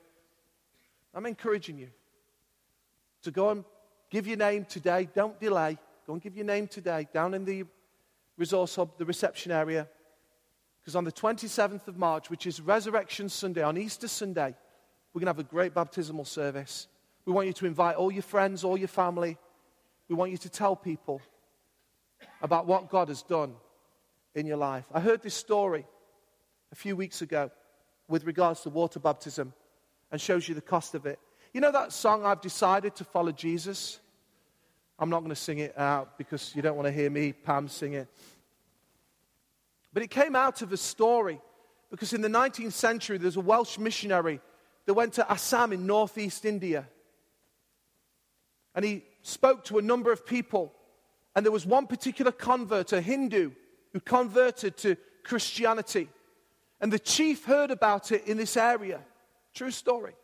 I'm 1.14 1.24
encouraging 1.24 1.78
you 1.78 1.88
to 3.22 3.30
go 3.30 3.50
and 3.50 3.64
give 4.10 4.26
your 4.26 4.36
name 4.36 4.66
today. 4.66 5.08
Don't 5.14 5.40
delay. 5.40 5.78
Go 6.06 6.12
and 6.12 6.20
give 6.20 6.36
your 6.36 6.44
name 6.44 6.66
today 6.68 7.08
down 7.12 7.32
in 7.32 7.46
the 7.46 7.64
resource 8.36 8.76
hub, 8.76 8.98
the 8.98 9.06
reception 9.06 9.50
area. 9.50 9.88
Because 10.80 10.96
on 10.96 11.04
the 11.04 11.12
27th 11.12 11.88
of 11.88 11.96
March, 11.96 12.28
which 12.28 12.46
is 12.46 12.60
Resurrection 12.60 13.30
Sunday, 13.30 13.62
on 13.62 13.78
Easter 13.78 14.08
Sunday, 14.08 14.54
we're 15.14 15.20
going 15.20 15.32
to 15.32 15.38
have 15.38 15.38
a 15.38 15.44
great 15.44 15.72
baptismal 15.72 16.26
service. 16.26 16.88
We 17.24 17.32
want 17.32 17.46
you 17.46 17.54
to 17.54 17.66
invite 17.66 17.96
all 17.96 18.12
your 18.12 18.22
friends, 18.22 18.64
all 18.64 18.76
your 18.76 18.88
family. 18.88 19.38
We 20.08 20.16
want 20.16 20.32
you 20.32 20.36
to 20.38 20.50
tell 20.50 20.76
people 20.76 21.22
about 22.42 22.66
what 22.66 22.90
God 22.90 23.08
has 23.08 23.22
done 23.22 23.54
in 24.34 24.46
your 24.46 24.56
life. 24.56 24.84
I 24.92 25.00
heard 25.00 25.22
this 25.22 25.34
story 25.34 25.86
a 26.72 26.74
few 26.74 26.96
weeks 26.96 27.22
ago 27.22 27.50
with 28.08 28.24
regards 28.24 28.60
to 28.62 28.70
water 28.70 29.00
baptism 29.00 29.52
and 30.10 30.20
shows 30.20 30.48
you 30.48 30.54
the 30.54 30.60
cost 30.60 30.94
of 30.94 31.06
it. 31.06 31.18
You 31.52 31.60
know 31.60 31.72
that 31.72 31.92
song, 31.92 32.26
I've 32.26 32.40
decided 32.40 32.96
to 32.96 33.04
follow 33.04 33.32
Jesus? 33.32 34.00
I'm 34.98 35.10
not 35.10 35.20
going 35.20 35.30
to 35.30 35.36
sing 35.36 35.58
it 35.58 35.76
out 35.78 36.18
because 36.18 36.54
you 36.54 36.62
don't 36.62 36.76
want 36.76 36.86
to 36.86 36.92
hear 36.92 37.10
me, 37.10 37.32
Pam, 37.32 37.68
sing 37.68 37.94
it. 37.94 38.08
But 39.92 40.02
it 40.02 40.10
came 40.10 40.34
out 40.34 40.62
of 40.62 40.72
a 40.72 40.76
story 40.76 41.40
because 41.90 42.12
in 42.12 42.20
the 42.20 42.28
19th 42.28 42.72
century, 42.72 43.18
there's 43.18 43.36
a 43.36 43.40
Welsh 43.40 43.78
missionary 43.78 44.40
that 44.86 44.94
went 44.94 45.14
to 45.14 45.30
Assam 45.30 45.72
in 45.72 45.86
northeast 45.86 46.44
India. 46.44 46.88
And 48.74 48.84
he 48.84 49.04
spoke 49.22 49.64
to 49.66 49.78
a 49.78 49.82
number 49.82 50.10
of 50.10 50.26
people. 50.26 50.72
And 51.34 51.44
there 51.44 51.52
was 51.52 51.66
one 51.66 51.86
particular 51.86 52.32
convert, 52.32 52.92
a 52.92 53.00
Hindu, 53.00 53.50
who 53.92 54.00
converted 54.00 54.76
to 54.78 54.96
Christianity. 55.24 56.08
And 56.80 56.92
the 56.92 56.98
chief 56.98 57.44
heard 57.44 57.70
about 57.70 58.12
it 58.12 58.26
in 58.26 58.36
this 58.36 58.56
area. 58.56 59.00
True 59.54 59.70
story 59.70 60.14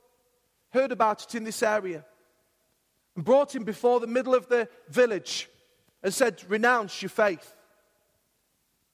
heard 0.71 0.93
about 0.93 1.23
it 1.25 1.35
in 1.35 1.45
this 1.45 1.63
area 1.63 2.05
and 3.17 3.25
brought 3.25 3.55
him 3.55 3.65
before 3.65 4.01
the 4.01 4.07
middle 4.07 4.35
of 4.35 4.49
the 4.49 4.69
village 4.89 5.49
and 6.03 6.13
said, 6.15 6.43
Renounce 6.49 7.03
your 7.03 7.11
faith. 7.11 7.55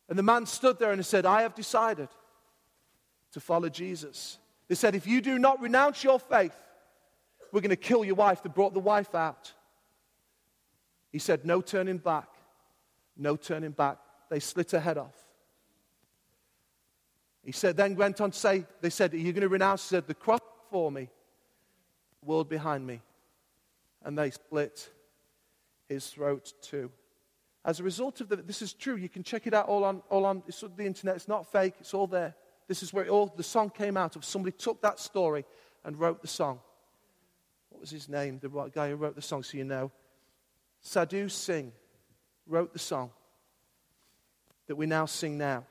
And 0.09 0.19
the 0.19 0.23
man 0.23 0.47
stood 0.47 0.79
there 0.79 0.93
and 0.93 1.05
said, 1.05 1.27
I 1.27 1.43
have 1.43 1.55
decided 1.55 2.09
to 3.33 3.41
follow 3.41 3.69
Jesus. 3.69 4.39
They 4.69 4.75
said, 4.75 4.95
If 4.95 5.07
you 5.07 5.21
do 5.21 5.39
not 5.39 5.61
renounce 5.61 6.03
your 6.03 6.19
faith, 6.19 6.57
we're 7.53 7.61
going 7.61 7.71
to 7.71 7.77
kill 7.77 8.05
your 8.05 8.15
wife. 8.15 8.43
They 8.43 8.49
brought 8.49 8.75
the 8.75 8.81
wife 8.81 9.15
out. 9.15 9.53
He 11.17 11.21
said, 11.21 11.47
No 11.47 11.63
turning 11.63 11.97
back. 11.97 12.29
No 13.17 13.37
turning 13.37 13.71
back. 13.71 13.97
They 14.29 14.39
slit 14.39 14.73
her 14.73 14.81
head 14.81 14.99
off. 14.99 15.15
He 17.43 17.53
said, 17.53 17.75
then 17.79 17.97
went 17.97 18.21
on 18.21 18.33
to 18.33 18.39
say, 18.39 18.67
They 18.83 18.91
said, 18.91 19.15
Are 19.15 19.17
you 19.17 19.33
going 19.33 19.41
to 19.41 19.49
renounce? 19.49 19.85
He 19.85 19.95
said, 19.95 20.07
The 20.07 20.13
cross 20.13 20.43
for 20.71 20.93
me 20.93 21.09
world 22.23 22.51
behind 22.51 22.87
me. 22.87 23.01
And 24.05 24.19
they 24.19 24.31
split 24.31 24.91
his 25.89 26.07
throat 26.09 26.53
too. 26.61 26.93
As 27.65 27.81
a 27.81 27.83
result 27.83 28.21
of 28.21 28.29
this 28.47 28.61
is 28.61 28.75
true. 28.75 28.97
You 28.97 29.09
can 29.09 29.23
check 29.23 29.47
it 29.47 29.55
out 29.55 29.69
all 29.69 29.85
on, 29.85 30.03
all 30.11 30.27
on 30.27 30.43
it's 30.47 30.61
the 30.61 30.85
internet. 30.85 31.17
It's 31.17 31.29
not 31.29 31.51
fake. 31.51 31.77
It's 31.81 31.95
all 31.95 32.07
there. 32.07 32.35
This 32.69 32.83
is 32.83 32.93
where 32.93 33.09
all, 33.09 33.33
the 33.35 33.43
song 33.43 33.71
came 33.71 33.97
out 33.97 34.17
of. 34.17 34.25
Somebody 34.27 34.55
took 34.55 34.83
that 34.83 35.01
story 35.01 35.47
and 35.83 35.99
wrote 35.99 36.21
the 36.21 36.29
song. 36.29 36.61
What 37.71 37.81
was 37.81 37.91
his 37.91 38.07
name? 38.07 38.39
The 38.39 38.51
guy 38.75 38.91
who 38.91 38.97
wrote 38.97 39.17
the 39.17 39.23
song, 39.23 39.43
so 39.43 39.57
you 39.57 39.65
know. 39.65 39.91
Sadhu 40.87 41.29
Singh 41.29 41.73
wrote 42.47 42.73
the 42.73 42.79
song 42.79 43.11
that 44.69 44.77
we 44.77 44.87
now 44.87 45.05
sing 45.05 45.37
now. 45.37 45.67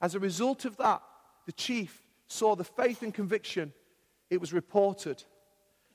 As 0.00 0.14
a 0.14 0.20
result 0.20 0.64
of 0.64 0.76
that, 0.76 1.02
the 1.46 1.52
chief 1.52 2.00
saw 2.28 2.54
the 2.54 2.62
faith 2.62 3.02
and 3.02 3.12
conviction. 3.12 3.72
It 4.30 4.40
was 4.40 4.52
reported 4.52 5.24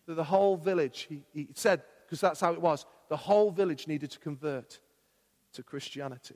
that 0.05 0.15
the 0.15 0.23
whole 0.25 0.57
village, 0.57 1.07
he, 1.07 1.23
he 1.31 1.47
said, 1.53 1.81
because 2.05 2.19
that's 2.19 2.41
how 2.41 2.51
it 2.51 2.61
was, 2.61 2.86
the 3.07 3.15
whole 3.15 3.51
village 3.51 3.88
needed 3.88 4.11
to 4.11 4.19
convert 4.19 4.81
to 5.53 5.63
Christianity. 5.63 6.36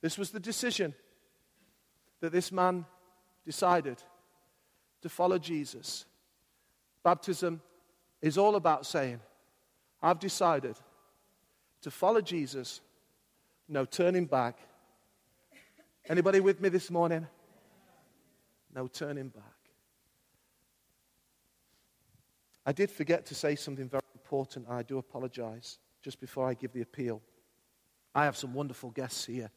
This 0.00 0.16
was 0.16 0.30
the 0.30 0.40
decision 0.40 0.94
that 2.20 2.32
this 2.32 2.50
man 2.50 2.86
decided 3.44 4.02
to 5.02 5.10
follow 5.10 5.38
Jesus. 5.38 6.06
Baptism 7.04 7.60
is 8.22 8.38
all 8.38 8.56
about 8.56 8.86
saying, 8.86 9.20
I've 10.02 10.18
decided 10.18 10.76
to 11.82 11.90
follow 11.90 12.20
Jesus, 12.20 12.80
no 13.68 13.84
turning 13.84 14.26
back. 14.26 14.58
Anybody 16.08 16.40
with 16.40 16.60
me 16.60 16.68
this 16.68 16.90
morning? 16.90 17.26
No 18.74 18.86
turning 18.86 19.28
back. 19.28 19.44
I 22.64 22.72
did 22.72 22.90
forget 22.90 23.26
to 23.26 23.34
say 23.34 23.56
something 23.56 23.88
very 23.88 24.02
important. 24.14 24.66
I 24.68 24.82
do 24.82 24.98
apologize 24.98 25.78
just 26.02 26.20
before 26.20 26.48
I 26.48 26.54
give 26.54 26.72
the 26.72 26.82
appeal. 26.82 27.20
I 28.14 28.24
have 28.24 28.36
some 28.36 28.54
wonderful 28.54 28.90
guests 28.90 29.24
here 29.26 29.50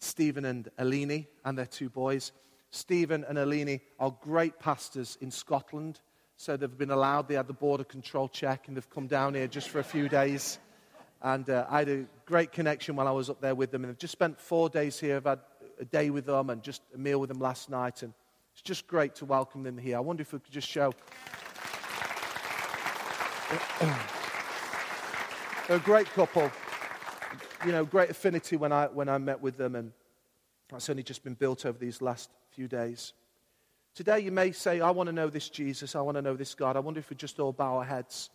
Stephen 0.00 0.44
and 0.44 0.68
Alini 0.78 1.26
and 1.44 1.58
their 1.58 1.66
two 1.66 1.88
boys. 1.88 2.32
Stephen 2.70 3.24
and 3.24 3.36
Alini 3.36 3.80
are 3.98 4.14
great 4.20 4.58
pastors 4.58 5.18
in 5.20 5.30
Scotland. 5.30 6.00
So 6.40 6.56
they've 6.56 6.78
been 6.78 6.92
allowed, 6.92 7.26
they 7.26 7.34
had 7.34 7.48
the 7.48 7.52
border 7.52 7.82
control 7.82 8.28
check, 8.28 8.68
and 8.68 8.76
they've 8.76 8.88
come 8.90 9.08
down 9.08 9.34
here 9.34 9.48
just 9.48 9.70
for 9.70 9.80
a 9.80 9.84
few 9.84 10.08
days. 10.08 10.60
And 11.20 11.50
uh, 11.50 11.66
I 11.68 11.80
had 11.80 11.88
a 11.88 12.04
great 12.26 12.52
connection 12.52 12.94
while 12.94 13.08
I 13.08 13.10
was 13.10 13.28
up 13.28 13.40
there 13.40 13.56
with 13.56 13.72
them. 13.72 13.82
And 13.82 13.90
I've 13.90 13.98
just 13.98 14.12
spent 14.12 14.38
four 14.38 14.68
days 14.68 15.00
here. 15.00 15.16
I've 15.16 15.24
had 15.24 15.40
a 15.80 15.84
day 15.84 16.10
with 16.10 16.26
them 16.26 16.50
and 16.50 16.62
just 16.62 16.82
a 16.94 16.98
meal 16.98 17.18
with 17.18 17.28
them 17.28 17.40
last 17.40 17.68
night. 17.68 18.04
And 18.04 18.14
it's 18.52 18.62
just 18.62 18.86
great 18.86 19.16
to 19.16 19.24
welcome 19.24 19.64
them 19.64 19.76
here. 19.76 19.96
I 19.96 20.00
wonder 20.00 20.22
if 20.22 20.32
we 20.32 20.38
could 20.38 20.52
just 20.52 20.68
show. 20.68 20.92
They're 25.66 25.76
a 25.76 25.80
great 25.80 26.06
couple. 26.10 26.52
You 27.66 27.72
know, 27.72 27.84
great 27.84 28.10
affinity 28.10 28.56
when 28.56 28.70
I, 28.70 28.86
when 28.86 29.08
I 29.08 29.18
met 29.18 29.42
with 29.42 29.56
them. 29.56 29.74
And 29.74 29.90
that's 30.70 30.88
only 30.88 31.02
just 31.02 31.24
been 31.24 31.34
built 31.34 31.66
over 31.66 31.76
these 31.76 32.00
last 32.00 32.30
few 32.52 32.68
days. 32.68 33.12
Today, 33.98 34.20
you 34.20 34.30
may 34.30 34.52
say, 34.52 34.80
I 34.80 34.92
want 34.92 35.08
to 35.08 35.12
know 35.12 35.28
this 35.28 35.48
Jesus. 35.48 35.96
I 35.96 36.00
want 36.02 36.16
to 36.16 36.22
know 36.22 36.36
this 36.36 36.54
God. 36.54 36.76
I 36.76 36.78
wonder 36.78 37.00
if 37.00 37.10
we 37.10 37.16
just 37.16 37.40
all 37.40 37.52
bow 37.52 37.78
our 37.78 37.84
heads. 37.84 38.30